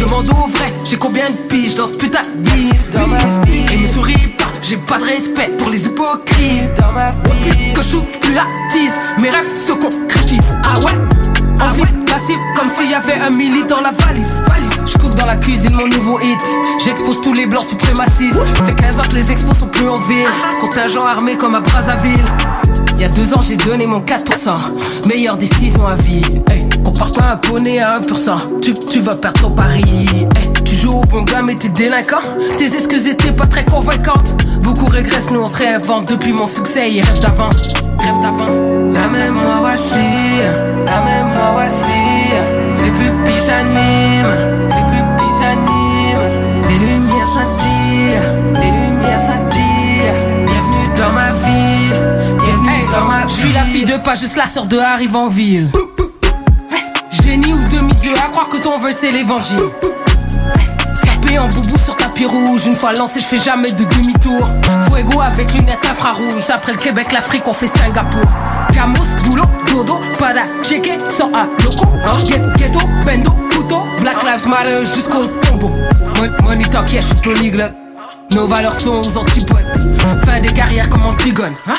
[0.00, 2.92] Demande au vrai, j'ai combien de piges dans ce putain de bise.
[3.72, 6.64] Et me souris pas, j'ai pas de respect pour les hypocrites.
[7.24, 10.56] Depuis que je touche plus la tise, mes rêves se concrétisent.
[10.64, 10.92] Ah ouais?
[11.62, 14.44] En vise la cible comme s'il y avait un milli dans la valise.
[14.86, 16.40] Je cook dans la cuisine mon nouveau hit.
[16.84, 18.38] J'expose tous les blancs suprémacistes.
[18.66, 20.26] Fait 15 ans que les expos sont plus en ville.
[20.60, 22.24] Contingent armé comme à Brazzaville.
[22.96, 25.08] Il y a deux ans, j'ai donné mon 4%.
[25.08, 26.22] Meilleure décision à vie.
[26.48, 28.60] Hey, compare pas un poney à 1%.
[28.90, 30.06] Tu, vas perdre ton pari.
[30.64, 32.22] Tu joues au bon gars, mais t'es délinquant.
[32.58, 34.34] Tes excuses étaient pas très convaincantes.
[34.62, 36.12] Beaucoup régressent, nous on se.
[36.12, 37.50] Depuis mon succès, ils rêvent d'avant.
[37.98, 38.46] Rêvent d'avant.
[38.92, 40.44] La mémoire vacille.
[40.86, 42.34] La mémoire vacille.
[42.84, 44.83] Les pupilles s'animent.
[53.74, 55.68] Fille de pas juste la sœur de arrive en ville.
[57.24, 59.58] Génie ou demi-dieu, à croire que ton vœu c'est l'évangile.
[60.94, 64.48] Sapé en boubou sur tapis rouge, une fois lancé, je fais jamais de demi-tour.
[64.86, 68.22] Fuego avec lunettes infrarouges, après le Québec, l'Afrique, on fait Singapour.
[68.72, 71.88] Camos, boulot, dodo, para, checker, sans un loco.
[72.06, 72.52] Hein?
[72.56, 75.74] Ghetto, bendo, couteau, Black Lives Matter jusqu'au tombeau.
[76.20, 77.52] Mon- Money talk, yeah, je suis.
[78.30, 79.66] Nos valeurs sont aux antipodes.
[80.24, 81.54] Fin des carrières comme Antigone.
[81.66, 81.74] Hein?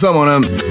[0.00, 0.65] Pas pour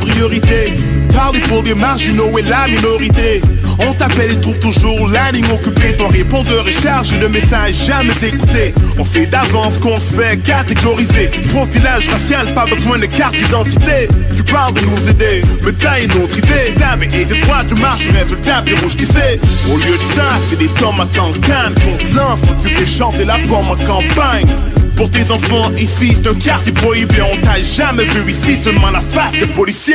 [0.00, 0.74] priorité.
[1.14, 3.40] Parler pour des marginaux et la minorité.
[3.88, 5.94] On t'appelle et trouve toujours la ligne occupée.
[5.96, 8.74] Ton répondeur est chargé de messages jamais écoutés.
[8.98, 11.30] On sait d'avance qu'on se fait catégoriser.
[11.48, 14.08] Profilage racial, pas besoin de carte d'identité.
[14.34, 16.74] Tu parles de nous aider, mais t'as une autre idée.
[16.78, 19.40] T'avais été droit, tu marches résultat, puis rouge qui sait.
[19.70, 23.38] Au lieu de ça, c'est des tomates en canne Qu'on te tu fais chanter la
[23.48, 24.46] pomme en campagne
[25.00, 27.22] pour tes enfants ici, c'est un quartier prohibé.
[27.22, 29.94] On t'a jamais vu ici, seulement la face de policier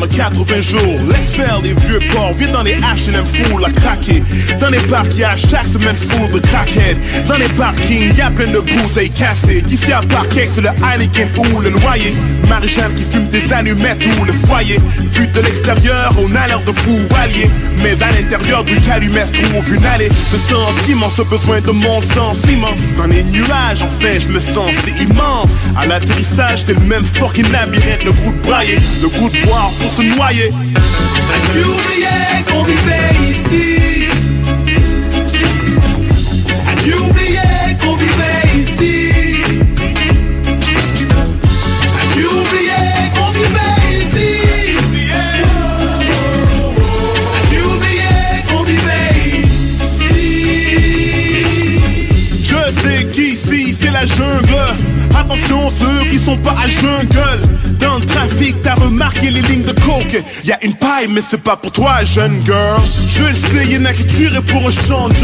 [0.00, 1.00] Montréal en 80 jours.
[1.08, 4.22] Laisse faire les vieux ports, viens dans les H&M full à craquer.
[4.60, 6.96] Dans les parcs, y'a chaque semaine full de crackhead.
[7.26, 9.62] Dans les parkings, y'a plein de bouteilles cassées.
[9.68, 12.14] Ici à Parkex, c'est le Heineken ou le loyer.
[12.48, 14.78] Marie-Jeanne qui fume des allumettes ou le foyer.
[15.12, 17.50] Vu de l'extérieur, on a l'air de fou alliés.
[17.82, 22.74] Mais à l'intérieur du calumet trouve une allée de sentiments, ce besoin de mon sentiment.
[22.96, 25.50] Dans les nuages, en fait, je me sens si immense.
[25.76, 29.46] À l'atterrissage, c'est le même fort qui labyrinthe, le goût de brailler, le goût de
[29.46, 30.50] boire pour se noyer.
[31.34, 32.16] As-tu oublié
[32.48, 34.06] qu'on vivait ici
[36.70, 37.48] As-tu oublié
[37.80, 38.96] qu'on vivait ici
[42.00, 42.82] As-tu oublié
[43.14, 44.30] qu'on vivait ici
[47.36, 47.58] As-tu
[48.48, 49.16] qu'on vivait
[50.00, 50.22] ici
[52.42, 54.43] Je sais qu'ici c'est la jungle.
[55.18, 57.40] Attention ceux qui sont pas à jungle.
[57.80, 60.22] Dans le trafic, t'as remarqué les lignes de coke.
[60.44, 62.80] Y a une paille, mais c'est pas pour toi, jeune girl.
[63.16, 65.14] Je le sais, y'en a qui tueraient pour un champ de.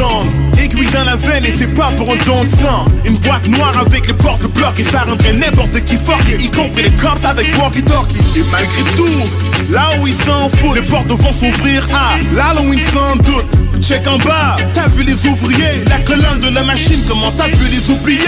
[0.60, 2.84] Aiguille dans la veine et c'est pas pour un don sang.
[3.04, 6.82] Une boîte noire avec les portes blocs et ça rendrait n'importe qui fort, y compris
[6.82, 8.38] les cops avec walkie-talkie.
[8.38, 13.16] Et malgré tout, là où ils s'en foutent, les portes vont s'ouvrir à l'Halloween sans
[13.16, 13.46] doute.
[13.82, 17.64] Check en bas, t'as vu les ouvriers, la colonne de la machine, comment t'as pu
[17.70, 18.20] les oublier?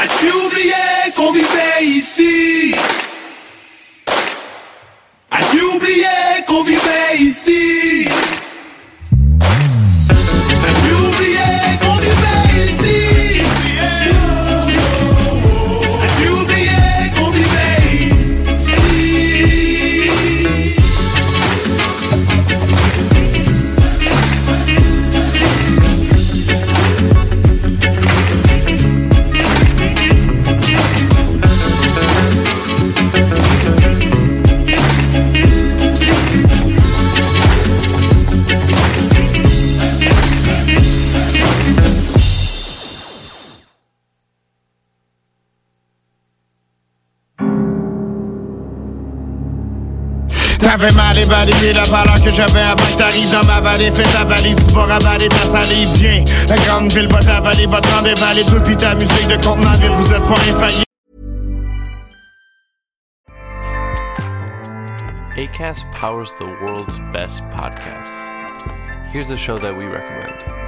[0.00, 2.72] As-tu oublié qu'on vivait ici?
[5.30, 6.17] As-tu oublié
[50.78, 54.24] T'avais mal évalué la valeur que j'avais avant que t'arrives dans ma vallée Fais ta
[54.24, 59.72] valise, ta salive Viens, la grande ville va t'avaler, va pis ta musique de contenant
[59.72, 60.84] vide, vous êtes pas infaillible
[65.36, 68.24] ACAST powers the world's best podcasts.
[69.12, 70.67] Here's a show that we recommend.